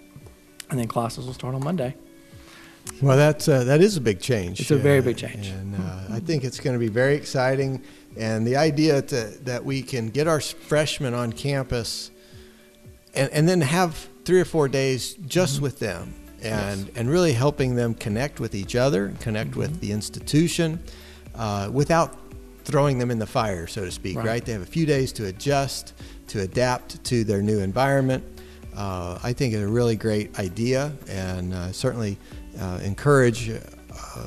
And 0.70 0.78
then 0.78 0.88
classes 0.88 1.26
will 1.26 1.34
start 1.34 1.54
on 1.54 1.62
Monday. 1.62 1.94
Well, 3.02 3.16
that's 3.16 3.48
uh, 3.48 3.64
that 3.64 3.80
is 3.80 3.96
a 3.96 4.00
big 4.00 4.20
change. 4.20 4.60
It's 4.60 4.70
a 4.70 4.76
very 4.76 5.00
big 5.00 5.16
change. 5.16 5.48
and 5.48 5.74
uh, 5.74 6.14
I 6.14 6.20
think 6.20 6.44
it's 6.44 6.60
going 6.60 6.74
to 6.74 6.80
be 6.80 6.88
very 6.88 7.14
exciting. 7.14 7.82
And 8.16 8.46
the 8.46 8.56
idea 8.56 9.02
to, 9.02 9.24
that 9.44 9.64
we 9.64 9.82
can 9.82 10.08
get 10.08 10.26
our 10.26 10.40
freshmen 10.40 11.12
on 11.12 11.32
campus, 11.32 12.10
and, 13.14 13.30
and 13.30 13.48
then 13.48 13.60
have 13.60 14.08
three 14.24 14.40
or 14.40 14.44
four 14.44 14.68
days 14.68 15.14
just 15.26 15.60
with 15.60 15.78
them, 15.78 16.14
and 16.42 16.80
Yes. 16.86 16.88
and 16.96 17.10
really 17.10 17.32
helping 17.32 17.74
them 17.76 17.94
connect 17.94 18.40
with 18.40 18.54
each 18.54 18.74
other, 18.76 19.12
connect 19.20 19.56
with 19.56 19.80
the 19.80 19.92
institution, 19.92 20.80
uh, 21.34 21.68
without 21.72 22.16
throwing 22.64 22.98
them 22.98 23.10
in 23.10 23.18
the 23.18 23.26
fire, 23.26 23.66
so 23.66 23.84
to 23.84 23.90
speak. 23.90 24.16
Right. 24.16 24.26
Right. 24.26 24.44
They 24.44 24.52
have 24.52 24.62
a 24.62 24.66
few 24.66 24.86
days 24.86 25.12
to 25.12 25.26
adjust, 25.26 25.94
to 26.28 26.40
adapt 26.40 27.02
to 27.04 27.22
their 27.24 27.40
new 27.42 27.60
environment. 27.60 28.24
Uh, 28.76 29.18
I 29.22 29.32
think 29.32 29.54
it's 29.54 29.62
a 29.62 29.68
really 29.68 29.96
great 29.96 30.38
idea, 30.38 30.92
and 31.08 31.54
uh, 31.54 31.72
certainly 31.72 32.18
uh, 32.60 32.80
encourage 32.84 33.48
uh, 33.48 33.56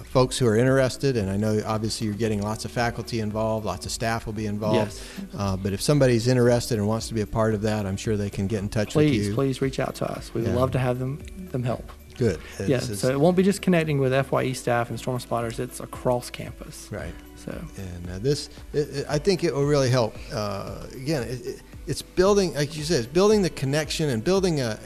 folks 0.05 0.37
who 0.39 0.47
are 0.47 0.55
interested. 0.55 1.17
And 1.17 1.29
I 1.29 1.37
know 1.37 1.61
obviously 1.67 2.07
you're 2.07 2.15
getting 2.15 2.41
lots 2.41 2.65
of 2.65 2.71
faculty 2.71 3.19
involved, 3.19 3.65
lots 3.65 3.85
of 3.85 3.91
staff 3.91 4.25
will 4.25 4.33
be 4.33 4.47
involved. 4.47 4.75
Yes. 4.77 5.03
Uh, 5.37 5.55
but 5.57 5.73
if 5.73 5.81
somebody's 5.81 6.27
interested 6.27 6.79
and 6.79 6.87
wants 6.87 7.07
to 7.09 7.13
be 7.13 7.21
a 7.21 7.27
part 7.27 7.53
of 7.53 7.61
that, 7.63 7.85
I'm 7.85 7.97
sure 7.97 8.17
they 8.17 8.29
can 8.31 8.47
get 8.47 8.59
in 8.59 8.69
touch 8.69 8.95
with 8.95 9.05
you. 9.07 9.21
Please, 9.21 9.35
please 9.35 9.61
reach 9.61 9.79
out 9.79 9.93
to 9.95 10.09
us. 10.11 10.31
We 10.33 10.41
would 10.41 10.51
Yeah. 10.51 10.55
love 10.55 10.71
to 10.71 10.79
have 10.79 10.97
them 10.97 11.19
them 11.51 11.63
help. 11.63 11.91
Good. 12.19 12.39
Yeah, 12.59 12.77
This 12.77 12.89
is- 12.89 12.99
so 12.99 13.09
it 13.09 13.19
won't 13.19 13.35
be 13.37 13.43
just 13.43 13.61
connecting 13.61 13.97
with 13.99 14.11
FYE 14.13 14.51
staff 14.53 14.89
and 14.91 14.99
storm 14.99 15.19
spotters. 15.19 15.57
It's 15.59 15.79
across 15.79 16.29
campus. 16.29 16.87
right. 16.91 17.13
So 17.45 17.51
And 17.77 18.09
uh, 18.11 18.19
this, 18.19 18.49
it, 18.73 18.89
it, 18.89 19.05
I 19.09 19.17
think 19.17 19.43
it 19.45 19.55
will 19.55 19.65
really 19.65 19.89
help. 19.89 20.13
Uh, 20.33 20.83
again, 20.93 21.23
it, 21.23 21.39
it, 21.45 21.61
it's 21.87 22.01
building, 22.01 22.53
like 22.53 22.75
you 22.77 22.83
said, 22.83 22.99
it's 22.99 23.07
building 23.13 23.41
the 23.41 23.49
connection 23.49 24.09
and 24.09 24.21
building 24.23 24.59
a, 24.59 24.77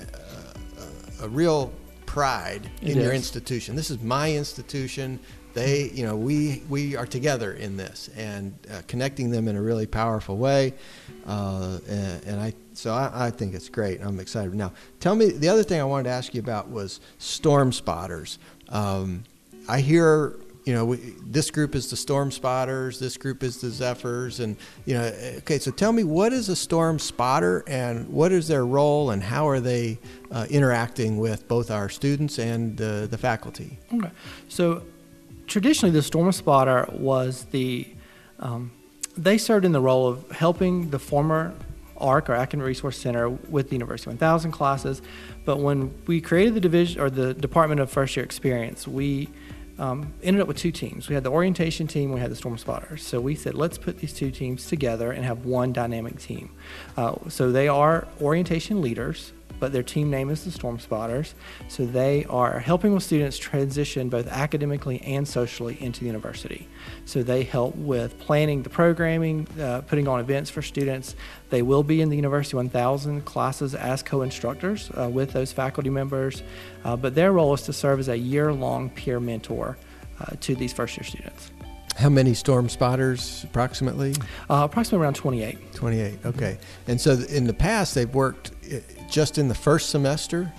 a, 1.21 1.25
a 1.25 1.27
real 1.27 1.73
pride 2.05 2.69
in 2.83 2.95
your 2.99 3.11
institution. 3.13 3.75
This 3.75 3.89
is 3.89 3.99
my 4.01 4.31
institution. 4.31 5.19
They, 5.55 5.89
you 5.93 6.03
know, 6.05 6.15
we 6.15 6.63
we 6.69 6.95
are 6.95 7.05
together 7.07 7.53
in 7.53 7.77
this 7.77 8.09
and 8.15 8.53
uh, 8.71 8.81
connecting 8.87 9.29
them 9.31 9.47
in 9.47 9.55
a 9.55 9.61
really 9.61 9.85
powerful 9.87 10.37
way. 10.37 10.73
Uh, 11.27 11.79
and, 11.89 12.23
and 12.25 12.41
I, 12.41 12.53
so 12.73 12.93
I, 12.93 13.27
I 13.27 13.29
think 13.29 13.53
it's 13.53 13.69
great. 13.69 14.01
I'm 14.01 14.19
excited. 14.19 14.53
Now, 14.53 14.73
tell 14.99 15.15
me 15.15 15.29
the 15.31 15.49
other 15.49 15.63
thing 15.63 15.79
I 15.79 15.83
wanted 15.83 16.03
to 16.03 16.09
ask 16.09 16.33
you 16.33 16.39
about 16.39 16.69
was 16.69 16.99
storm 17.17 17.71
spotters. 17.71 18.39
Um, 18.69 19.23
I 19.67 19.79
hear 19.79 20.35
you 20.65 20.73
know, 20.73 20.85
we, 20.85 20.97
this 21.25 21.51
group 21.51 21.75
is 21.75 21.89
the 21.89 21.97
storm 21.97 22.31
spotters, 22.31 22.99
this 22.99 23.17
group 23.17 23.43
is 23.43 23.59
the 23.59 23.69
zephyrs, 23.69 24.39
and 24.39 24.55
you 24.85 24.93
know, 24.93 25.03
okay. 25.39 25.59
So 25.59 25.71
tell 25.71 25.91
me, 25.91 26.03
what 26.03 26.31
is 26.31 26.47
a 26.49 26.55
storm 26.55 26.99
spotter, 26.99 27.63
and 27.67 28.07
what 28.07 28.31
is 28.31 28.47
their 28.47 28.65
role, 28.65 29.11
and 29.11 29.21
how 29.21 29.47
are 29.47 29.59
they 29.59 29.99
uh, 30.31 30.45
interacting 30.49 31.17
with 31.17 31.47
both 31.47 31.69
our 31.69 31.89
students 31.89 32.39
and 32.39 32.79
uh, 32.81 33.07
the 33.07 33.17
faculty? 33.17 33.77
Okay. 33.93 34.09
So 34.47 34.83
traditionally, 35.47 35.91
the 35.91 36.01
storm 36.01 36.31
spotter 36.31 36.87
was 36.93 37.43
the 37.45 37.87
um, 38.39 38.71
they 39.17 39.37
served 39.37 39.65
in 39.65 39.73
the 39.73 39.81
role 39.81 40.07
of 40.07 40.31
helping 40.31 40.89
the 40.91 40.99
former 40.99 41.53
ARC 42.03 42.29
or 42.29 42.33
Academic 42.33 42.67
Resource 42.67 42.97
Center 42.97 43.29
with 43.29 43.69
the 43.69 43.75
University 43.75 44.09
1000 44.09 44.51
classes. 44.51 45.01
But 45.45 45.59
when 45.59 45.93
we 46.05 46.21
created 46.21 46.53
the 46.53 46.59
division 46.59 47.01
or 47.01 47.09
the 47.09 47.33
Department 47.33 47.81
of 47.81 47.89
First 47.89 48.15
Year 48.15 48.25
Experience, 48.25 48.87
we 48.87 49.29
um, 49.79 50.13
ended 50.21 50.41
up 50.41 50.47
with 50.47 50.57
two 50.57 50.71
teams. 50.71 51.09
We 51.09 51.15
had 51.15 51.23
the 51.23 51.31
orientation 51.31 51.87
team, 51.87 52.11
we 52.11 52.19
had 52.19 52.29
the 52.29 52.35
storm 52.35 52.57
spotters. 52.57 53.05
So 53.05 53.19
we 53.19 53.35
said, 53.35 53.55
let's 53.55 53.77
put 53.77 53.97
these 53.97 54.13
two 54.13 54.29
teams 54.29 54.67
together 54.67 55.11
and 55.11 55.25
have 55.25 55.45
one 55.45 55.73
dynamic 55.73 56.19
team. 56.19 56.51
Uh, 56.95 57.15
so 57.29 57.51
they 57.51 57.67
are 57.67 58.07
orientation 58.21 58.81
leaders 58.81 59.33
but 59.63 59.71
their 59.71 59.81
team 59.81 60.09
name 60.09 60.29
is 60.29 60.43
the 60.43 60.51
Storm 60.51 60.77
Spotters. 60.77 61.35
So 61.69 61.85
they 61.85 62.25
are 62.25 62.59
helping 62.59 62.93
with 62.93 63.01
students 63.01 63.37
transition 63.37 64.09
both 64.09 64.27
academically 64.27 65.01
and 65.03 65.25
socially 65.25 65.81
into 65.81 66.01
the 66.01 66.07
university. 66.07 66.67
So 67.05 67.23
they 67.23 67.43
help 67.43 67.73
with 67.77 68.19
planning 68.19 68.63
the 68.63 68.69
programming, 68.69 69.47
uh, 69.57 69.79
putting 69.87 70.05
on 70.09 70.19
events 70.19 70.49
for 70.49 70.61
students. 70.61 71.15
They 71.53 71.61
will 71.61 71.83
be 71.83 72.01
in 72.01 72.09
the 72.09 72.15
University 72.15 72.55
1000 72.55 73.25
classes 73.25 73.75
as 73.75 74.01
co 74.01 74.23
instructors 74.23 74.89
uh, 74.97 75.07
with 75.07 75.33
those 75.33 75.51
faculty 75.51 75.91
members, 75.91 76.41
uh, 76.83 76.95
but 76.95 77.13
their 77.13 77.31
role 77.31 77.53
is 77.53 77.61
to 77.63 77.73
serve 77.73 77.99
as 77.99 78.09
a 78.09 78.17
year 78.17 78.51
long 78.51 78.89
peer 78.89 79.19
mentor 79.19 79.77
uh, 80.19 80.35
to 80.39 80.55
these 80.55 80.73
first 80.73 80.97
year 80.97 81.03
students. 81.03 81.51
How 81.95 82.09
many 82.09 82.33
storm 82.33 82.69
spotters 82.69 83.43
approximately? 83.43 84.15
Uh, 84.49 84.63
approximately 84.65 85.03
around 85.03 85.13
28. 85.13 85.75
28, 85.75 86.25
okay. 86.25 86.57
And 86.87 86.99
so 86.99 87.11
in 87.11 87.45
the 87.45 87.53
past, 87.53 87.93
they've 87.93 88.11
worked 88.11 88.49
uh, 88.73 88.77
just 89.07 89.37
in 89.37 89.47
the 89.47 89.53
first 89.53 89.91
semester? 89.91 90.51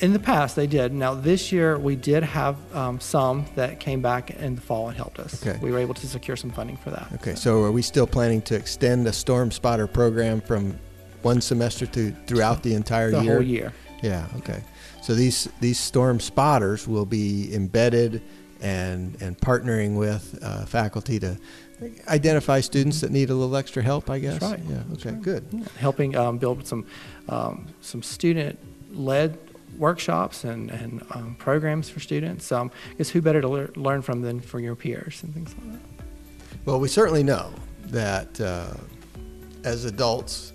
In 0.00 0.12
the 0.12 0.18
past, 0.18 0.56
they 0.56 0.66
did. 0.66 0.92
Now, 0.92 1.14
this 1.14 1.50
year, 1.50 1.78
we 1.78 1.96
did 1.96 2.22
have 2.22 2.56
um, 2.74 3.00
some 3.00 3.46
that 3.56 3.80
came 3.80 4.00
back 4.00 4.30
in 4.30 4.54
the 4.54 4.60
fall 4.60 4.88
and 4.88 4.96
helped 4.96 5.18
us. 5.18 5.44
Okay. 5.44 5.58
We 5.60 5.72
were 5.72 5.78
able 5.78 5.94
to 5.94 6.06
secure 6.06 6.36
some 6.36 6.50
funding 6.50 6.76
for 6.76 6.90
that. 6.90 7.08
Okay, 7.14 7.34
so 7.34 7.62
are 7.64 7.72
we 7.72 7.82
still 7.82 8.06
planning 8.06 8.42
to 8.42 8.54
extend 8.54 9.06
the 9.06 9.12
storm 9.12 9.50
spotter 9.50 9.86
program 9.86 10.40
from 10.40 10.78
one 11.22 11.40
semester 11.40 11.86
to 11.86 12.12
throughout 12.26 12.62
the 12.62 12.74
entire 12.74 13.10
the 13.10 13.22
year? 13.22 13.24
The 13.24 13.32
whole 13.32 13.42
year. 13.42 13.72
Yeah, 14.02 14.28
okay. 14.36 14.62
So 15.02 15.14
these, 15.14 15.48
these 15.60 15.78
storm 15.78 16.20
spotters 16.20 16.86
will 16.86 17.06
be 17.06 17.52
embedded 17.54 18.22
and 18.60 19.16
and 19.22 19.38
partnering 19.38 19.96
with 19.96 20.38
uh, 20.42 20.64
faculty 20.66 21.18
to 21.20 21.38
identify 22.08 22.60
students 22.60 23.00
that 23.00 23.10
need 23.10 23.30
a 23.30 23.34
little 23.34 23.56
extra 23.56 23.82
help. 23.82 24.10
I 24.10 24.18
guess. 24.18 24.38
That's 24.38 24.52
right. 24.52 24.60
Yeah. 24.68 24.94
Okay. 24.94 25.10
right. 25.10 25.22
Good. 25.22 25.46
Yeah. 25.52 25.64
Helping 25.78 26.16
um, 26.16 26.38
build 26.38 26.66
some 26.66 26.86
um, 27.28 27.66
some 27.80 28.02
student 28.02 28.58
led 28.92 29.38
workshops 29.76 30.44
and, 30.44 30.70
and 30.70 31.04
um, 31.10 31.36
programs 31.38 31.88
for 31.88 32.00
students. 32.00 32.50
Um, 32.52 32.70
I 32.92 32.94
guess 32.94 33.10
who 33.10 33.20
better 33.20 33.40
to 33.40 33.48
lear- 33.48 33.70
learn 33.76 34.02
from 34.02 34.22
than 34.22 34.40
from 34.40 34.60
your 34.60 34.74
peers 34.74 35.22
and 35.22 35.34
things 35.34 35.54
like 35.58 35.72
that. 35.72 35.80
Well, 36.64 36.80
we 36.80 36.88
certainly 36.88 37.22
know 37.22 37.52
that 37.86 38.40
uh, 38.40 38.74
as 39.64 39.84
adults, 39.84 40.52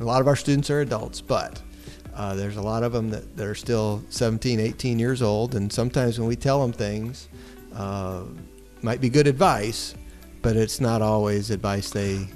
a 0.00 0.04
lot 0.04 0.20
of 0.20 0.26
our 0.26 0.36
students 0.36 0.70
are 0.70 0.80
adults, 0.80 1.20
but 1.20 1.60
uh, 2.14 2.34
there's 2.34 2.56
a 2.56 2.62
lot 2.62 2.82
of 2.82 2.92
them 2.92 3.10
that, 3.10 3.36
that 3.36 3.46
are 3.46 3.54
still 3.54 4.02
17, 4.08 4.60
18 4.60 4.98
years 4.98 5.22
old, 5.22 5.54
and 5.54 5.72
sometimes 5.72 6.18
when 6.18 6.28
we 6.28 6.36
tell 6.36 6.60
them 6.60 6.72
things, 6.72 7.28
uh, 7.74 8.24
might 8.82 9.00
be 9.00 9.08
good 9.08 9.26
advice, 9.26 9.94
but 10.42 10.56
it's 10.56 10.80
not 10.80 11.00
always 11.02 11.50
advice 11.50 11.90
they 11.90 12.26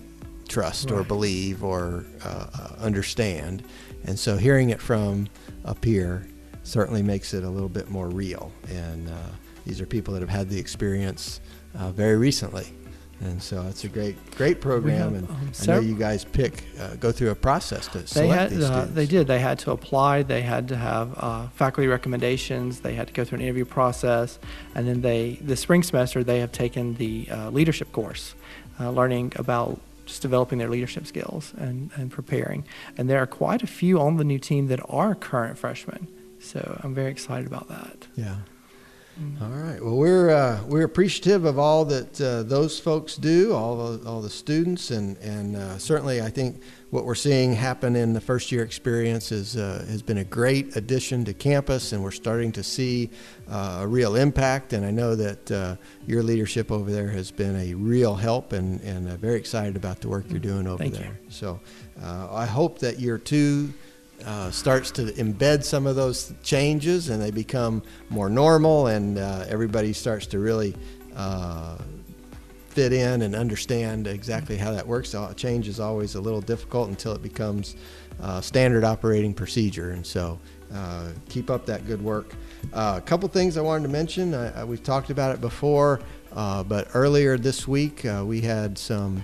trust 0.48 0.90
right. 0.90 1.00
or 1.00 1.04
believe 1.04 1.64
or 1.64 2.04
uh, 2.24 2.74
understand. 2.78 3.64
And 4.06 4.18
so 4.18 4.36
hearing 4.36 4.70
it 4.70 4.80
from 4.80 5.28
a 5.64 5.74
peer 5.74 6.26
certainly 6.62 7.02
makes 7.02 7.34
it 7.34 7.44
a 7.44 7.48
little 7.50 7.68
bit 7.68 7.90
more 7.90 8.08
real. 8.08 8.52
And 8.68 9.08
uh, 9.08 9.12
these 9.64 9.80
are 9.80 9.86
people 9.86 10.14
that 10.14 10.20
have 10.20 10.30
had 10.30 10.48
the 10.48 10.58
experience 10.58 11.40
uh, 11.78 11.90
very 11.90 12.16
recently. 12.16 12.72
And 13.20 13.42
so 13.42 13.62
it's 13.62 13.82
a 13.84 13.88
great, 13.88 14.14
great 14.32 14.60
program, 14.60 15.14
have, 15.14 15.14
and 15.14 15.30
um, 15.30 15.52
I 15.62 15.66
know 15.66 15.80
you 15.80 15.96
guys 15.96 16.22
pick, 16.24 16.64
uh, 16.78 16.96
go 16.96 17.10
through 17.10 17.30
a 17.30 17.34
process 17.34 17.88
to 17.88 18.06
select 18.06 18.40
had, 18.40 18.50
these 18.50 18.64
uh. 18.64 18.86
They 18.92 19.06
did. 19.06 19.26
They 19.26 19.38
had 19.38 19.58
to 19.60 19.70
apply. 19.70 20.22
They 20.22 20.42
had 20.42 20.68
to 20.68 20.76
have 20.76 21.14
uh, 21.16 21.48
faculty 21.48 21.88
recommendations. 21.88 22.80
They 22.80 22.94
had 22.94 23.06
to 23.06 23.14
go 23.14 23.24
through 23.24 23.36
an 23.36 23.42
interview 23.42 23.64
process, 23.64 24.38
and 24.74 24.86
then 24.86 25.00
they, 25.00 25.38
the 25.40 25.56
spring 25.56 25.82
semester, 25.82 26.22
they 26.22 26.40
have 26.40 26.52
taken 26.52 26.94
the 26.96 27.26
uh, 27.30 27.48
leadership 27.48 27.90
course, 27.90 28.34
uh, 28.78 28.90
learning 28.90 29.32
about 29.36 29.80
just 30.06 30.22
developing 30.22 30.58
their 30.58 30.70
leadership 30.70 31.06
skills 31.06 31.52
and, 31.56 31.90
and 31.96 32.10
preparing. 32.10 32.64
And 32.96 33.10
there 33.10 33.20
are 33.20 33.26
quite 33.26 33.62
a 33.62 33.66
few 33.66 34.00
on 34.00 34.16
the 34.16 34.24
new 34.24 34.38
team 34.38 34.68
that 34.68 34.80
are 34.88 35.14
current 35.14 35.58
freshmen. 35.58 36.08
So 36.40 36.80
I'm 36.82 36.94
very 36.94 37.10
excited 37.10 37.46
about 37.46 37.68
that. 37.68 38.06
Yeah. 38.16 38.36
Mm-hmm. 39.20 39.42
All 39.42 39.50
right. 39.50 39.82
Well, 39.82 39.96
we're 39.96 40.28
uh, 40.28 40.62
we're 40.64 40.84
appreciative 40.84 41.46
of 41.46 41.58
all 41.58 41.86
that 41.86 42.20
uh, 42.20 42.42
those 42.42 42.78
folks 42.78 43.16
do, 43.16 43.54
all 43.54 43.96
the, 43.96 44.06
all 44.08 44.20
the 44.20 44.28
students, 44.28 44.90
and 44.90 45.16
and 45.18 45.56
uh, 45.56 45.78
certainly 45.78 46.20
I 46.20 46.28
think 46.28 46.60
what 46.90 47.06
we're 47.06 47.14
seeing 47.14 47.54
happen 47.54 47.96
in 47.96 48.12
the 48.12 48.20
first 48.20 48.52
year 48.52 48.62
experience 48.62 49.32
is 49.32 49.56
uh, 49.56 49.86
has 49.88 50.02
been 50.02 50.18
a 50.18 50.24
great 50.24 50.76
addition 50.76 51.24
to 51.24 51.32
campus, 51.32 51.92
and 51.92 52.02
we're 52.02 52.10
starting 52.10 52.52
to 52.52 52.62
see 52.62 53.08
uh, 53.48 53.78
a 53.80 53.86
real 53.86 54.16
impact. 54.16 54.74
And 54.74 54.84
I 54.84 54.90
know 54.90 55.16
that 55.16 55.50
uh, 55.50 55.76
your 56.06 56.22
leadership 56.22 56.70
over 56.70 56.90
there 56.90 57.08
has 57.08 57.30
been 57.30 57.56
a 57.56 57.72
real 57.72 58.16
help, 58.16 58.52
and 58.52 58.82
and 58.82 59.08
very 59.18 59.38
excited 59.38 59.76
about 59.76 60.02
the 60.02 60.10
work 60.10 60.26
you're 60.28 60.40
mm-hmm. 60.40 60.48
doing 60.48 60.66
over 60.66 60.76
Thank 60.76 60.92
there. 60.92 61.18
You. 61.24 61.30
So 61.30 61.60
I 62.02 62.44
hope 62.44 62.80
that 62.80 63.00
year 63.00 63.16
two 63.16 63.72
uh, 64.24 64.50
starts 64.50 64.90
to 64.90 65.02
embed 65.12 65.62
some 65.62 65.86
of 65.86 65.94
those 65.94 66.32
changes 66.42 67.10
and 67.10 67.22
they 67.22 67.30
become 67.30 67.82
more 68.08 68.28
normal 68.28 68.86
and 68.88 69.18
uh, 69.18 69.44
everybody 69.48 69.92
starts 69.92 70.26
to 70.26 70.38
really 70.38 70.74
uh, 71.14 71.76
fit 72.68 72.92
in 72.92 73.22
and 73.22 73.34
understand 73.34 74.06
exactly 74.06 74.56
how 74.56 74.72
that 74.72 74.86
works. 74.86 75.14
Change 75.36 75.68
is 75.68 75.80
always 75.80 76.14
a 76.14 76.20
little 76.20 76.40
difficult 76.40 76.88
until 76.88 77.12
it 77.12 77.22
becomes 77.22 77.76
uh, 78.20 78.40
standard 78.40 78.84
operating 78.84 79.32
procedure. 79.34 79.90
And 79.90 80.04
so 80.04 80.38
uh, 80.72 81.10
keep 81.28 81.50
up 81.50 81.66
that 81.66 81.86
good 81.86 82.02
work. 82.02 82.34
a 82.72 83.00
couple 83.00 83.28
things 83.28 83.56
I 83.56 83.60
wanted 83.60 83.84
to 83.84 83.92
mention. 83.92 84.34
I, 84.34 84.60
I, 84.60 84.64
we've 84.64 84.82
talked 84.82 85.10
about 85.10 85.34
it 85.34 85.40
before, 85.40 86.00
but 86.32 86.88
earlier 86.94 87.38
this 87.38 87.68
week 87.68 88.06
we 88.24 88.40
had 88.40 88.76
some 88.76 89.22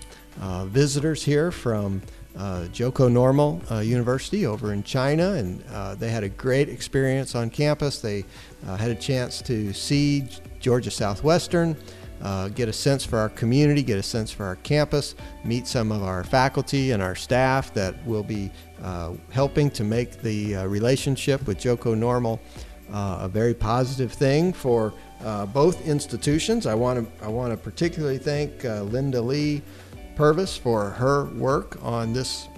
visitors 0.66 1.22
here 1.22 1.50
from 1.50 2.02
uh, 2.36 2.66
Zhoukou 2.72 3.10
Normal 3.10 3.60
uh, 3.70 3.80
University 3.80 4.46
over 4.46 4.72
in 4.72 4.82
China, 4.82 5.32
and 5.32 5.62
uh, 5.70 5.94
they 5.94 6.08
had 6.08 6.24
a 6.24 6.28
great 6.28 6.68
experience 6.68 7.34
on 7.34 7.50
campus. 7.50 8.00
They 8.00 8.24
uh, 8.66 8.76
had 8.76 8.90
a 8.90 8.94
chance 8.94 9.42
to 9.42 9.72
see 9.72 10.26
Georgia 10.60 10.90
Southwestern, 10.90 11.76
uh, 12.22 12.48
get 12.48 12.68
a 12.68 12.72
sense 12.72 13.04
for 13.04 13.18
our 13.18 13.28
community, 13.28 13.82
get 13.82 13.98
a 13.98 14.02
sense 14.02 14.30
for 14.30 14.46
our 14.46 14.56
campus, 14.56 15.14
meet 15.44 15.66
some 15.66 15.92
of 15.92 16.02
our 16.02 16.24
faculty 16.24 16.92
and 16.92 17.02
our 17.02 17.14
staff 17.14 17.74
that 17.74 17.94
will 18.06 18.22
be 18.22 18.50
uh, 18.82 19.12
helping 19.30 19.70
to 19.70 19.84
make 19.84 20.22
the 20.22 20.54
relationship 20.66 21.46
with 21.46 21.58
Zhoukou 21.58 21.96
Normal 21.96 22.40
a 22.92 23.28
very 23.28 23.54
positive 23.54 24.12
thing 24.12 24.52
for 24.52 24.92
both 25.52 25.86
institutions. 25.86 26.66
I 26.66 26.74
want 26.74 27.18
to 27.18 27.24
I 27.24 27.28
want 27.28 27.52
to 27.52 27.56
particularly 27.56 28.18
thank 28.18 28.62
Linda 28.64 29.20
Lee. 29.20 29.62
Purvis 30.16 30.56
for 30.56 30.90
her 30.90 31.26
work 31.26 31.78
on 31.82 32.12
this 32.12 32.48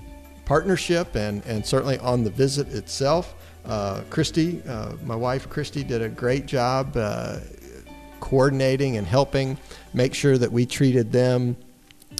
partnership 0.45 1.15
and, 1.15 1.45
and 1.47 1.65
certainly 1.65 1.99
on 1.99 2.25
the 2.25 2.31
visit 2.31 2.73
itself. 2.73 3.35
Uh, 3.65 4.03
Christy, 4.11 4.63
uh, 4.69 4.93
my 5.05 5.17
wife 5.17 5.49
Christy, 5.49 5.83
did 5.83 6.03
a 6.03 6.09
great 6.09 6.47
job 6.47 6.97
uh, 6.97 7.39
coordinating 8.21 8.97
and 8.97 9.07
helping 9.07 9.57
make 9.93 10.15
sure 10.15 10.37
that 10.39 10.51
we 10.51 10.67
treated 10.67 11.13
them 11.13 11.57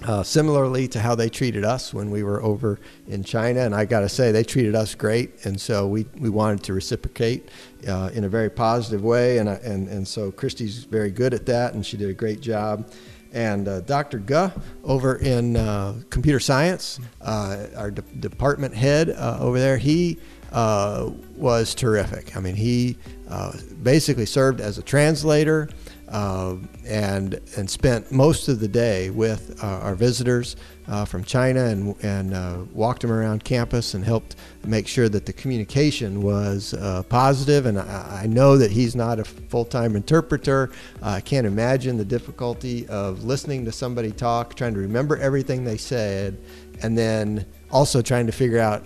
uh, 0.05 0.23
similarly 0.23 0.89
to 0.89 1.01
how 1.01 1.15
they 1.15 1.29
treated 1.29 1.65
us 1.65 1.95
when 1.95 2.11
we 2.11 2.23
were 2.23 2.43
over 2.43 2.79
in 3.09 3.23
China. 3.23 3.61
And 3.61 3.75
I 3.75 3.85
got 3.85 4.01
to 4.01 4.09
say, 4.09 4.33
they 4.33 4.45
treated 4.45 4.75
us 4.75 4.95
great. 4.95 5.45
And 5.45 5.61
so 5.61 5.87
we, 5.87 6.05
we 6.19 6.31
wanted 6.31 6.63
to 6.65 6.75
reciprocate 6.75 7.49
uh, 7.89 8.11
in 8.13 8.25
a 8.25 8.29
very 8.29 8.51
positive 8.51 9.03
way. 9.03 9.39
And, 9.39 9.49
I, 9.49 9.55
and, 9.55 9.89
and 9.89 10.07
so 10.07 10.31
Christy's 10.31 10.85
very 10.85 11.11
good 11.11 11.33
at 11.33 11.47
that, 11.47 11.75
and 11.75 11.85
she 11.85 11.97
did 11.97 12.11
a 12.11 12.15
great 12.15 12.41
job 12.41 12.91
and 13.35 13.69
uh, 13.69 13.81
Dr. 13.81 14.19
Guh 14.19 14.51
over 14.85 15.17
in 15.17 15.57
uh, 15.57 16.01
computer 16.09 16.41
science, 16.41 17.01
uh, 17.21 17.67
our 17.77 17.91
de- 17.91 18.03
department 18.03 18.75
head 18.75 19.11
uh, 19.11 19.39
over 19.41 19.59
there, 19.59 19.77
he 19.77 20.19
uh, 20.53 21.11
was 21.37 21.75
terrific. 21.75 22.37
I 22.37 22.41
mean, 22.41 22.55
he 22.55 22.97
uh, 23.29 23.53
basically 23.83 24.27
served 24.27 24.61
as 24.61 24.79
a 24.79 24.83
translator 24.83 25.69
uh, 26.09 26.57
and 26.87 27.41
and 27.57 27.69
spent 27.69 28.13
most 28.13 28.49
of 28.49 28.61
the 28.61 28.69
day 28.69 29.11
with 29.11 29.63
uh, 29.63 29.67
our 29.67 29.95
visitors 29.95 30.57
uh, 30.87 31.05
from 31.05 31.25
China 31.25 31.65
and 31.65 31.95
and 32.05 32.35
uh, 32.35 32.59
walked 32.73 33.03
them 33.03 33.11
around 33.11 33.45
campus 33.45 33.95
and 33.95 34.05
helped 34.05 34.37
make 34.65 34.87
sure 34.87 35.09
that 35.09 35.27
the 35.27 35.33
communication 35.33 36.23
was 36.23 36.75
uh, 36.75 37.03
positive. 37.05 37.67
And 37.67 37.79
I, 37.79 38.23
I, 38.23 38.27
know 38.27 38.57
that 38.57 38.71
he's 38.71 38.97
not 38.97 39.19
a 39.19 39.25
full-time 39.25 39.95
interpreter. 39.95 40.71
I 41.03 41.21
can't 41.21 41.47
imagine 41.47 41.97
the 41.99 42.05
difficulty 42.05 42.87
of 42.89 43.25
listening 43.25 43.65
to 43.67 43.73
somebody 43.73 44.11
talk, 44.11 44.55
trying 44.55 44.75
to 44.75 44.81
remember 44.81 45.17
everything 45.19 45.65
they 45.65 45.77
said, 45.77 46.39
and 46.83 46.97
then 46.97 47.45
also 47.71 48.01
trying 48.01 48.27
to 48.27 48.33
figure 48.33 48.59
out 48.59 48.85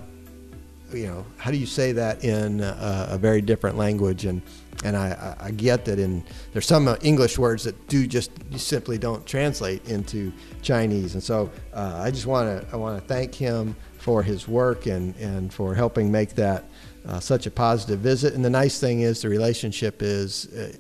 you 0.93 1.07
know, 1.07 1.27
how 1.37 1.51
do 1.51 1.57
you 1.57 1.67
say 1.67 1.93
that 1.93 2.25
in 2.25 2.61
a, 2.61 3.09
a 3.11 3.19
very 3.19 3.41
different 3.41 3.77
language? 3.77 4.25
And 4.25 4.43
and 4.85 4.97
I, 4.97 5.37
I, 5.41 5.51
get 5.51 5.85
that 5.87 5.99
in 5.99 6.23
there's 6.53 6.67
some 6.67 6.87
uh, 6.87 6.97
English 7.03 7.37
words 7.37 7.65
that 7.65 7.89
do 7.89 8.07
just 8.07 8.31
simply 8.57 8.97
don't 8.97 9.27
translate 9.27 9.89
into 9.89 10.33
Chinese. 10.63 11.15
And 11.15 11.23
so 11.23 11.51
uh, 11.75 12.01
I 12.01 12.13
just 12.13 12.27
want 12.27 12.63
to 12.63 12.73
I 12.73 12.77
want 12.77 13.01
to 13.01 13.07
thank 13.07 13.35
him 13.35 13.75
for 13.99 14.23
his 14.23 14.47
work 14.47 14.87
and 14.87 15.17
and 15.17 15.53
for 15.53 15.75
helping 15.75 16.13
make 16.13 16.35
that 16.37 16.65
uh, 17.07 17.19
such 17.19 17.47
a 17.47 17.51
positive 17.51 18.01
visit. 18.01 18.35
And 18.35 18.45
the 18.45 18.51
nice 18.51 18.79
thing 18.79 19.01
is 19.01 19.23
the 19.23 19.29
relationship 19.29 20.01
is 20.01 20.47
uh, 20.53 20.73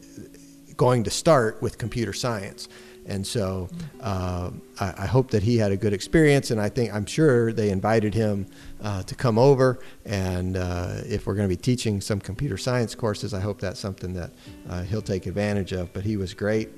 going 0.76 1.02
to 1.04 1.10
start 1.10 1.60
with 1.60 1.76
computer 1.76 2.12
science. 2.12 2.68
And 3.08 3.26
so 3.26 3.68
uh, 4.00 4.50
I, 4.78 4.94
I, 4.98 5.06
hope 5.06 5.30
that 5.30 5.42
he 5.42 5.56
had 5.56 5.72
a 5.72 5.76
good 5.76 5.94
experience, 5.94 6.50
and 6.50 6.60
I 6.60 6.68
think 6.68 6.92
I'm 6.92 7.06
sure 7.06 7.52
they 7.54 7.70
invited 7.70 8.12
him 8.12 8.46
uh, 8.82 9.02
to 9.04 9.14
come 9.14 9.38
over. 9.38 9.80
And 10.04 10.58
uh, 10.58 11.00
if 11.06 11.26
we're 11.26 11.34
going 11.34 11.48
to 11.48 11.54
be 11.54 11.60
teaching 11.60 12.02
some 12.02 12.20
computer 12.20 12.58
science 12.58 12.94
courses, 12.94 13.32
I 13.32 13.40
hope 13.40 13.60
that's 13.60 13.80
something 13.80 14.12
that 14.12 14.30
uh, 14.68 14.82
he'll 14.82 15.02
take 15.02 15.24
advantage 15.24 15.72
of. 15.72 15.90
But 15.94 16.04
he 16.04 16.18
was 16.18 16.34
great, 16.34 16.68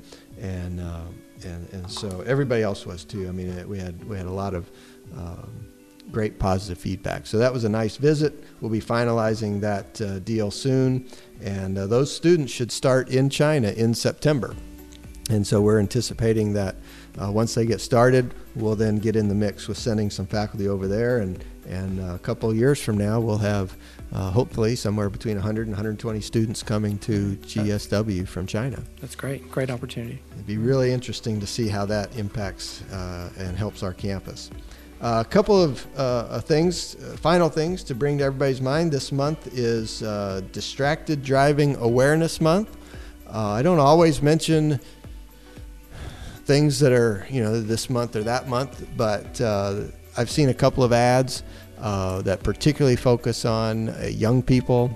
and 0.41 0.81
uh, 0.81 1.01
and 1.45 1.69
and 1.73 1.91
so 1.91 2.23
everybody 2.25 2.63
else 2.63 2.87
was 2.87 3.05
too. 3.05 3.29
I 3.29 3.33
mean, 3.33 3.69
we 3.69 3.79
had 3.79 4.03
we 4.05 4.17
had 4.17 4.27
a 4.27 4.33
lot 4.33 4.55
of. 4.55 4.71
Um, 5.17 5.67
great 6.13 6.41
positive 6.41 6.77
feedback. 6.77 7.25
So 7.25 7.39
that 7.39 7.53
was 7.53 7.63
a 7.63 7.69
nice 7.69 7.97
visit. 7.97 8.43
We'll 8.61 8.73
be 8.73 8.81
finalizing 8.81 9.61
that 9.61 10.01
uh, 10.01 10.19
deal 10.19 10.51
soon, 10.51 11.09
and 11.41 11.77
those 11.77 12.13
students 12.13 12.53
should 12.53 12.73
start 12.73 13.11
in 13.11 13.31
China 13.31 13.69
in 13.71 13.95
September. 13.95 14.57
And 15.31 15.47
so 15.47 15.61
we're 15.61 15.79
anticipating 15.79 16.55
that 16.55 16.75
uh, 17.21 17.31
once 17.31 17.55
they 17.55 17.65
get 17.65 17.81
started, 17.81 18.35
we'll 18.57 18.75
then 18.75 18.99
get 18.99 19.15
in 19.15 19.29
the 19.29 19.35
mix 19.35 19.69
with 19.69 19.79
sending 19.79 20.11
some 20.11 20.27
faculty 20.27 20.69
over 20.69 20.89
there. 20.89 21.19
And, 21.19 21.45
and 21.69 22.01
uh, 22.01 22.15
a 22.15 22.19
couple 22.19 22.51
of 22.51 22.57
years 22.57 22.83
from 22.83 22.99
now, 22.99 23.21
we'll 23.21 23.39
have 23.39 23.77
uh, 24.13 24.31
hopefully 24.33 24.75
somewhere 24.75 25.09
between 25.09 25.37
100 25.37 25.69
and 25.69 25.71
120 25.71 26.21
students 26.21 26.65
coming 26.65 26.99
to 26.99 27.37
GSW 27.37 28.27
from 28.27 28.45
China. 28.47 28.83
That's 29.01 29.15
great. 29.15 29.49
Great 29.53 29.71
opportunity. 29.71 30.21
It'd 30.33 30.49
be 30.49 30.59
really 30.59 30.93
interesting 30.93 31.39
to 31.39 31.47
see 31.47 31.69
how 31.69 31.87
that 31.87 32.17
impacts 32.17 32.83
uh, 32.91 33.31
and 33.39 33.57
helps 33.57 33.85
our 33.85 33.95
campus. 33.95 34.51
Uh, 35.01 35.23
a 35.25 35.31
couple 35.31 35.63
of 35.63 35.87
uh, 35.97 36.41
things, 36.41 36.95
final 37.21 37.49
things 37.49 37.85
to 37.85 37.95
bring 37.95 38.19
to 38.19 38.25
everybody's 38.25 38.61
mind. 38.61 38.91
This 38.91 39.13
month 39.13 39.57
is 39.57 40.01
Distracted 40.51 41.23
Driving 41.23 41.77
Awareness 41.77 42.41
Month. 42.41 42.77
I 43.33 43.63
don't 43.63 43.79
always 43.79 44.21
mention 44.21 44.81
things 46.51 46.81
that 46.81 46.91
are 46.93 47.25
you 47.31 47.41
know 47.41 47.61
this 47.61 47.89
month 47.89 48.17
or 48.17 48.25
that 48.25 48.49
month, 48.49 48.85
but 48.97 49.41
uh, 49.41 49.83
I've 50.17 50.29
seen 50.29 50.49
a 50.49 50.55
couple 50.55 50.83
of 50.83 50.93
ads 50.93 51.45
uh, 51.79 52.23
that 52.23 52.43
particularly 52.43 52.97
focus 52.97 53.45
on 53.45 53.91
uh, 53.91 54.09
young 54.11 54.43
people 54.43 54.91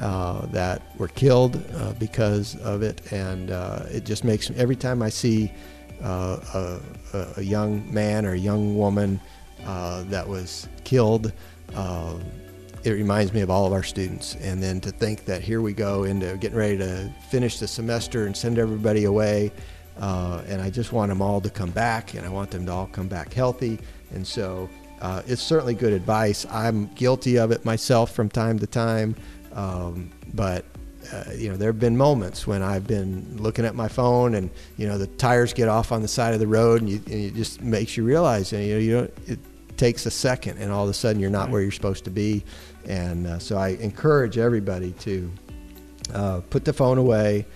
uh, 0.00 0.46
that 0.46 0.80
were 0.96 1.08
killed 1.08 1.62
uh, 1.74 1.92
because 1.98 2.56
of 2.62 2.80
it, 2.80 3.12
and 3.12 3.50
uh, 3.50 3.80
it 3.90 4.06
just 4.06 4.24
makes 4.24 4.50
every 4.52 4.76
time 4.76 5.02
I 5.02 5.10
see 5.10 5.52
a, 6.02 6.80
a, 7.36 7.42
young 7.42 7.92
man 7.92 8.24
or 8.24 8.32
a 8.32 8.38
young 8.38 8.74
woman 8.74 9.20
that 10.08 10.26
was 10.26 10.68
killed. 10.84 11.34
it 12.82 12.92
reminds 12.92 13.34
me 13.34 13.42
of 13.42 13.50
all 13.50 13.66
of 13.66 13.74
our 13.74 13.82
students, 13.82 14.36
and 14.36 14.62
then 14.62 14.80
to 14.80 14.90
think 14.90 15.26
that 15.26 15.42
here 15.42 15.60
we 15.60 15.74
go 15.74 16.04
into 16.04 16.34
getting 16.38 16.56
ready 16.56 16.78
to 16.78 17.12
finish 17.28 17.58
the 17.58 17.68
semester 17.68 18.24
and 18.24 18.34
send 18.34 18.58
everybody 18.58 19.04
away, 19.04 19.52
uh, 20.00 20.42
and 20.46 20.60
I 20.60 20.70
just 20.70 20.92
want 20.92 21.10
them 21.10 21.22
all 21.22 21.40
to 21.40 21.50
come 21.50 21.70
back, 21.70 22.14
and 22.14 22.26
I 22.26 22.28
want 22.28 22.50
them 22.50 22.66
to 22.66 22.72
all 22.72 22.86
come 22.86 23.08
back 23.08 23.32
healthy. 23.32 23.78
And 24.12 24.26
so 24.26 24.68
uh, 25.00 25.22
it's 25.26 25.42
certainly 25.42 25.74
good 25.74 25.92
advice. 25.92 26.46
I'm 26.50 26.86
guilty 26.94 27.38
of 27.38 27.50
it 27.50 27.64
myself 27.64 28.12
from 28.12 28.28
time 28.28 28.58
to 28.58 28.66
time, 28.66 29.14
um, 29.52 30.10
but 30.32 30.64
uh, 31.12 31.24
you 31.36 31.50
know 31.50 31.56
there 31.56 31.68
have 31.68 31.78
been 31.78 31.96
moments 31.96 32.46
when 32.46 32.62
I've 32.62 32.86
been 32.86 33.36
looking 33.36 33.64
at 33.64 33.74
my 33.74 33.88
phone, 33.88 34.34
and 34.34 34.50
you 34.76 34.88
know 34.88 34.98
the 34.98 35.06
tires 35.06 35.52
get 35.52 35.68
off 35.68 35.92
on 35.92 36.02
the 36.02 36.08
side 36.08 36.34
of 36.34 36.40
the 36.40 36.46
road, 36.46 36.80
and, 36.80 36.90
you, 36.90 36.96
and 37.06 37.14
it 37.14 37.34
just 37.34 37.62
makes 37.62 37.96
you 37.96 38.04
realize, 38.04 38.52
you 38.52 38.58
know, 38.58 38.78
you 38.78 38.92
don't. 38.92 39.14
It 39.26 39.38
takes 39.76 40.06
a 40.06 40.10
second, 40.10 40.58
and 40.58 40.72
all 40.72 40.84
of 40.84 40.90
a 40.90 40.94
sudden 40.94 41.20
you're 41.20 41.30
not 41.30 41.50
where 41.50 41.60
you're 41.60 41.72
supposed 41.72 42.04
to 42.04 42.10
be. 42.10 42.44
And 42.86 43.26
uh, 43.26 43.38
so 43.38 43.56
I 43.56 43.70
encourage 43.80 44.38
everybody 44.38 44.92
to 44.92 45.32
uh, 46.12 46.40
put 46.50 46.64
the 46.64 46.72
phone 46.72 46.98
away, 46.98 47.46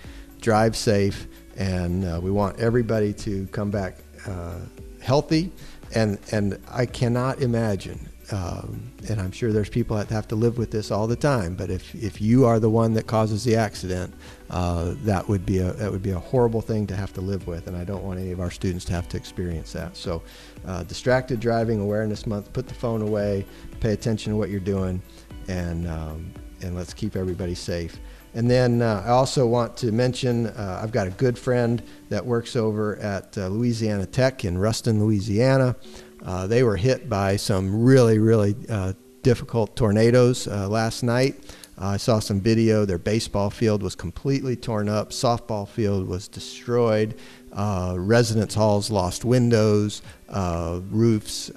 drive 0.41 0.75
safe 0.75 1.27
and 1.59 2.05
uh, 2.05 2.19
we 2.23 2.31
want 2.31 2.57
everybody 2.57 3.13
to 3.13 3.45
come 3.47 3.69
back 3.69 3.97
uh, 4.25 4.59
healthy. 5.01 5.51
And 5.93 6.19
and 6.31 6.59
I 6.69 6.85
cannot 6.85 7.41
imagine, 7.41 8.07
um, 8.31 8.91
and 9.09 9.19
I'm 9.19 9.31
sure 9.31 9.51
there's 9.51 9.69
people 9.69 9.97
that 9.97 10.07
have 10.09 10.27
to 10.27 10.35
live 10.35 10.59
with 10.59 10.69
this 10.69 10.91
all 10.91 11.07
the 11.07 11.15
time. 11.15 11.55
But 11.55 11.71
if, 11.71 11.95
if 11.95 12.21
you 12.21 12.45
are 12.45 12.59
the 12.59 12.69
one 12.69 12.93
that 12.93 13.07
causes 13.07 13.43
the 13.43 13.55
accident, 13.55 14.13
uh, 14.51 14.93
that 15.03 15.27
would 15.27 15.47
be 15.47 15.57
a 15.57 15.73
that 15.73 15.91
would 15.91 16.03
be 16.03 16.11
a 16.11 16.19
horrible 16.19 16.61
thing 16.61 16.85
to 16.87 16.95
have 16.95 17.11
to 17.13 17.21
live 17.21 17.47
with. 17.47 17.65
And 17.65 17.75
I 17.75 17.83
don't 17.83 18.03
want 18.03 18.19
any 18.19 18.31
of 18.31 18.39
our 18.39 18.51
students 18.51 18.85
to 18.85 18.93
have 18.93 19.09
to 19.09 19.17
experience 19.17 19.73
that. 19.73 19.97
So, 19.97 20.21
uh, 20.67 20.83
distracted 20.83 21.39
driving 21.39 21.81
awareness 21.81 22.27
month. 22.27 22.53
Put 22.53 22.67
the 22.67 22.75
phone 22.75 23.01
away. 23.01 23.45
Pay 23.79 23.93
attention 23.93 24.31
to 24.33 24.37
what 24.37 24.51
you're 24.51 24.59
doing, 24.59 25.01
and 25.47 25.87
um, 25.87 26.31
and 26.61 26.75
let's 26.75 26.93
keep 26.93 27.15
everybody 27.15 27.55
safe. 27.55 27.99
And 28.33 28.49
then 28.49 28.81
uh, 28.81 29.03
I 29.05 29.09
also 29.09 29.47
want 29.47 29.75
to 29.77 29.91
mention 29.91 30.47
uh, 30.47 30.79
I've 30.83 30.91
got 30.91 31.07
a 31.07 31.11
good 31.11 31.37
friend 31.37 31.81
that 32.09 32.25
works 32.25 32.55
over 32.55 32.97
at 32.97 33.37
uh, 33.37 33.47
Louisiana 33.47 34.05
Tech 34.05 34.45
in 34.45 34.57
Ruston, 34.57 35.03
Louisiana. 35.03 35.75
Uh, 36.23 36.45
they 36.47 36.63
were 36.63 36.77
hit 36.77 37.09
by 37.09 37.35
some 37.37 37.83
really, 37.83 38.19
really 38.19 38.55
uh, 38.69 38.93
difficult 39.23 39.75
tornadoes 39.75 40.47
uh, 40.47 40.67
last 40.69 41.01
night. 41.01 41.35
I 41.81 41.95
saw 41.95 42.19
some 42.19 42.41
video. 42.41 42.83
Their 42.83 42.97
baseball 42.97 43.49
field 43.49 43.81
was 43.81 43.95
completely 43.95 44.57
torn 44.57 44.89
up, 44.89 45.11
softball 45.11 45.65
field 45.65 46.07
was 46.09 46.27
destroyed. 46.27 47.15
residence 47.55 48.53
halls 48.53 48.91
lost 48.91 49.23
windows, 49.23 50.01
roofs, 50.29 51.49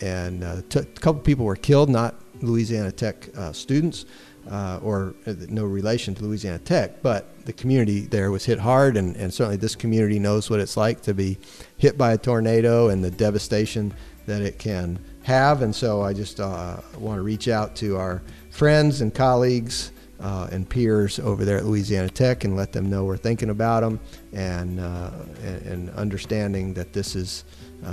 and 0.00 0.44
a 0.44 0.62
couple 1.00 1.20
people 1.20 1.44
were 1.44 1.56
killed, 1.56 1.90
not 1.90 2.14
Louisiana 2.42 2.92
Tech 2.92 3.28
students 3.50 4.04
uh, 4.50 4.78
or 4.82 5.14
uh, 5.26 5.34
no 5.48 5.64
relation 5.64 6.14
to 6.14 6.24
Louisiana 6.24 6.58
Tech, 6.58 7.02
but 7.02 7.44
the 7.46 7.52
community 7.52 8.00
there 8.00 8.30
was 8.30 8.44
hit 8.44 8.58
hard, 8.58 8.96
and, 8.96 9.16
and 9.16 9.32
certainly 9.32 9.56
this 9.56 9.74
community 9.74 10.18
knows 10.18 10.50
what 10.50 10.60
it's 10.60 10.76
like 10.76 11.02
to 11.02 11.14
be 11.14 11.38
hit 11.78 11.96
by 11.96 12.12
a 12.12 12.18
tornado 12.18 12.88
and 12.88 13.02
the 13.02 13.10
devastation 13.10 13.92
that 14.26 14.42
it 14.42 14.58
can 14.58 14.98
have. 15.22 15.62
And 15.62 15.74
so 15.74 16.02
I 16.02 16.12
just 16.12 16.40
uh, 16.40 16.78
want 16.98 17.18
to 17.18 17.22
reach 17.22 17.48
out 17.48 17.74
to 17.76 17.96
our 17.96 18.22
friends 18.50 19.00
and 19.00 19.14
colleagues 19.14 19.92
uh, 20.20 20.48
and 20.52 20.68
peers 20.68 21.18
over 21.18 21.44
there 21.44 21.58
at 21.58 21.64
Louisiana 21.64 22.08
Tech 22.08 22.44
and 22.44 22.56
let 22.56 22.72
them 22.72 22.88
know 22.88 23.04
we're 23.04 23.16
thinking 23.16 23.50
about 23.50 23.80
them 23.80 24.00
and, 24.32 24.80
uh, 24.80 25.10
and, 25.42 25.66
and, 25.66 25.90
understanding 25.90 26.72
that 26.74 26.92
this 26.92 27.16
is 27.16 27.44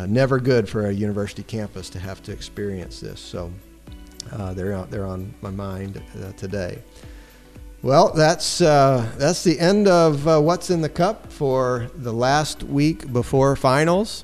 never 0.07 0.39
good 0.39 0.69
for 0.69 0.87
a 0.87 0.91
university 0.91 1.43
campus 1.43 1.89
to 1.89 1.99
have 1.99 2.21
to 2.23 2.31
experience 2.31 2.99
this. 2.99 3.19
So 3.19 3.51
uh, 4.31 4.53
they're 4.53 4.73
out 4.73 4.89
there 4.89 5.05
on 5.05 5.33
my 5.41 5.51
mind 5.51 6.01
uh, 6.21 6.31
today. 6.33 6.81
Well, 7.81 8.13
that's 8.13 8.61
uh, 8.61 9.09
that's 9.17 9.43
the 9.43 9.59
end 9.59 9.87
of 9.87 10.27
uh, 10.27 10.39
what's 10.39 10.69
in 10.69 10.81
the 10.81 10.89
cup 10.89 11.31
for 11.31 11.89
the 11.95 12.13
last 12.13 12.63
week 12.63 13.11
before 13.11 13.55
finals. 13.55 14.23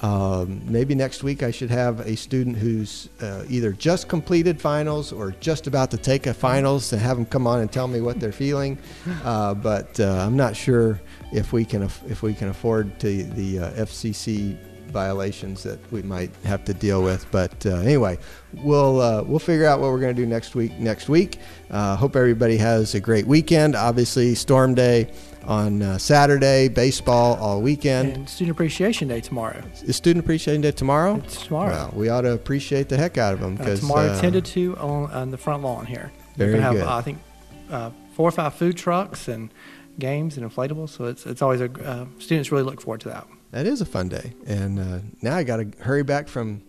Um, 0.00 0.60
maybe 0.66 0.94
next 0.94 1.22
week 1.22 1.42
I 1.42 1.50
should 1.50 1.70
have 1.70 2.00
a 2.00 2.16
student 2.16 2.56
who's 2.56 3.08
uh, 3.20 3.44
either 3.48 3.72
just 3.72 4.08
completed 4.08 4.60
finals 4.60 5.12
or 5.12 5.32
just 5.40 5.66
about 5.66 5.90
to 5.92 5.96
take 5.96 6.26
a 6.26 6.34
finals 6.34 6.90
to 6.90 6.98
have 6.98 7.16
them 7.16 7.24
come 7.24 7.46
on 7.46 7.60
and 7.60 7.70
tell 7.72 7.88
me 7.88 8.00
what 8.00 8.20
they're 8.20 8.32
feeling. 8.32 8.78
Uh, 9.24 9.54
but 9.54 9.98
I'm 10.00 10.36
not 10.36 10.54
sure 10.54 11.00
if 11.32 11.52
we 11.52 11.64
can 11.64 11.82
if 11.82 12.22
we 12.22 12.34
can 12.34 12.48
afford 12.48 12.98
to 13.00 13.22
the 13.24 13.56
FCC 13.56 14.56
violations 14.94 15.62
that 15.64 15.78
we 15.92 16.00
might 16.00 16.30
have 16.44 16.64
to 16.64 16.72
deal 16.72 17.02
with. 17.02 17.26
But 17.30 17.66
uh, 17.66 17.76
anyway, 17.76 18.18
we'll 18.54 19.00
uh, 19.00 19.22
we'll 19.24 19.38
figure 19.38 19.66
out 19.66 19.80
what 19.80 19.90
we're 19.90 20.00
going 20.00 20.16
to 20.16 20.22
do 20.22 20.26
next 20.26 20.54
week. 20.54 20.78
Next 20.78 21.10
week, 21.10 21.38
uh, 21.70 21.96
hope 21.96 22.16
everybody 22.16 22.56
has 22.56 22.94
a 22.94 23.00
great 23.00 23.26
weekend. 23.26 23.76
Obviously, 23.76 24.34
Storm 24.34 24.74
Day 24.74 25.12
on 25.44 25.82
uh, 25.82 25.98
Saturday, 25.98 26.68
baseball 26.68 27.34
all 27.34 27.60
weekend, 27.60 28.12
and 28.16 28.28
Student 28.28 28.56
Appreciation 28.56 29.08
Day 29.08 29.20
tomorrow. 29.20 29.62
Is 29.82 29.96
Student 29.96 30.24
Appreciation 30.24 30.62
Day 30.62 30.70
tomorrow? 30.70 31.16
It's 31.16 31.44
tomorrow. 31.44 31.72
Well, 31.72 31.92
we 31.94 32.08
ought 32.08 32.22
to 32.22 32.32
appreciate 32.32 32.88
the 32.88 32.96
heck 32.96 33.18
out 33.18 33.34
of 33.34 33.40
them 33.40 33.56
because 33.56 33.80
uh, 33.80 33.82
tomorrow, 33.82 34.08
uh, 34.08 34.20
ten 34.20 34.32
to 34.32 34.40
two 34.40 34.76
on, 34.78 35.10
on 35.10 35.30
the 35.30 35.38
front 35.38 35.62
lawn 35.62 35.84
here. 35.84 36.10
Very 36.36 36.54
We're 36.54 36.60
going 36.60 36.74
to 36.74 36.80
have, 36.80 36.86
good. 36.86 36.88
I 36.88 37.02
think 37.02 37.98
four 38.14 38.28
or 38.28 38.32
five 38.32 38.54
food 38.54 38.76
trucks 38.76 39.28
and 39.28 39.50
games 39.98 40.36
and 40.36 40.50
inflatables. 40.50 40.90
So 40.90 41.04
it's 41.04 41.26
it's 41.26 41.42
always 41.42 41.60
a 41.60 41.70
uh, 41.84 42.06
students 42.18 42.50
really 42.50 42.64
look 42.64 42.80
forward 42.80 43.00
to 43.02 43.08
that. 43.08 43.26
That 43.54 43.66
is 43.66 43.80
a 43.80 43.84
fun 43.86 44.08
day, 44.08 44.32
and 44.48 44.80
uh, 44.80 44.98
now 45.22 45.36
I 45.36 45.44
got 45.44 45.58
to 45.58 45.70
hurry 45.78 46.02
back 46.02 46.26
from 46.26 46.64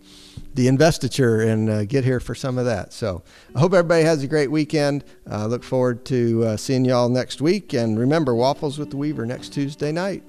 the 0.54 0.68
investiture 0.68 1.42
and 1.42 1.68
uh, 1.68 1.86
get 1.86 2.04
here 2.04 2.20
for 2.20 2.36
some 2.36 2.60
of 2.60 2.66
that. 2.66 2.94
So 2.94 3.24
I 3.56 3.60
hope 3.60 3.74
everybody 3.74 4.04
has 4.04 4.22
a 4.22 4.28
great 4.28 4.52
weekend. 4.52 5.04
I 5.28 5.46
look 5.48 5.64
forward 5.64 6.06
to 6.06 6.44
uh, 6.46 6.58
seeing 6.58 6.86
y'all 6.86 7.10
next 7.10 7.42
week, 7.42 7.74
and 7.74 7.98
remember 7.98 8.36
Waffles 8.36 8.78
with 8.78 8.92
the 8.92 8.98
Weaver 8.98 9.26
next 9.26 9.52
Tuesday 9.52 9.92
night. 9.92 10.22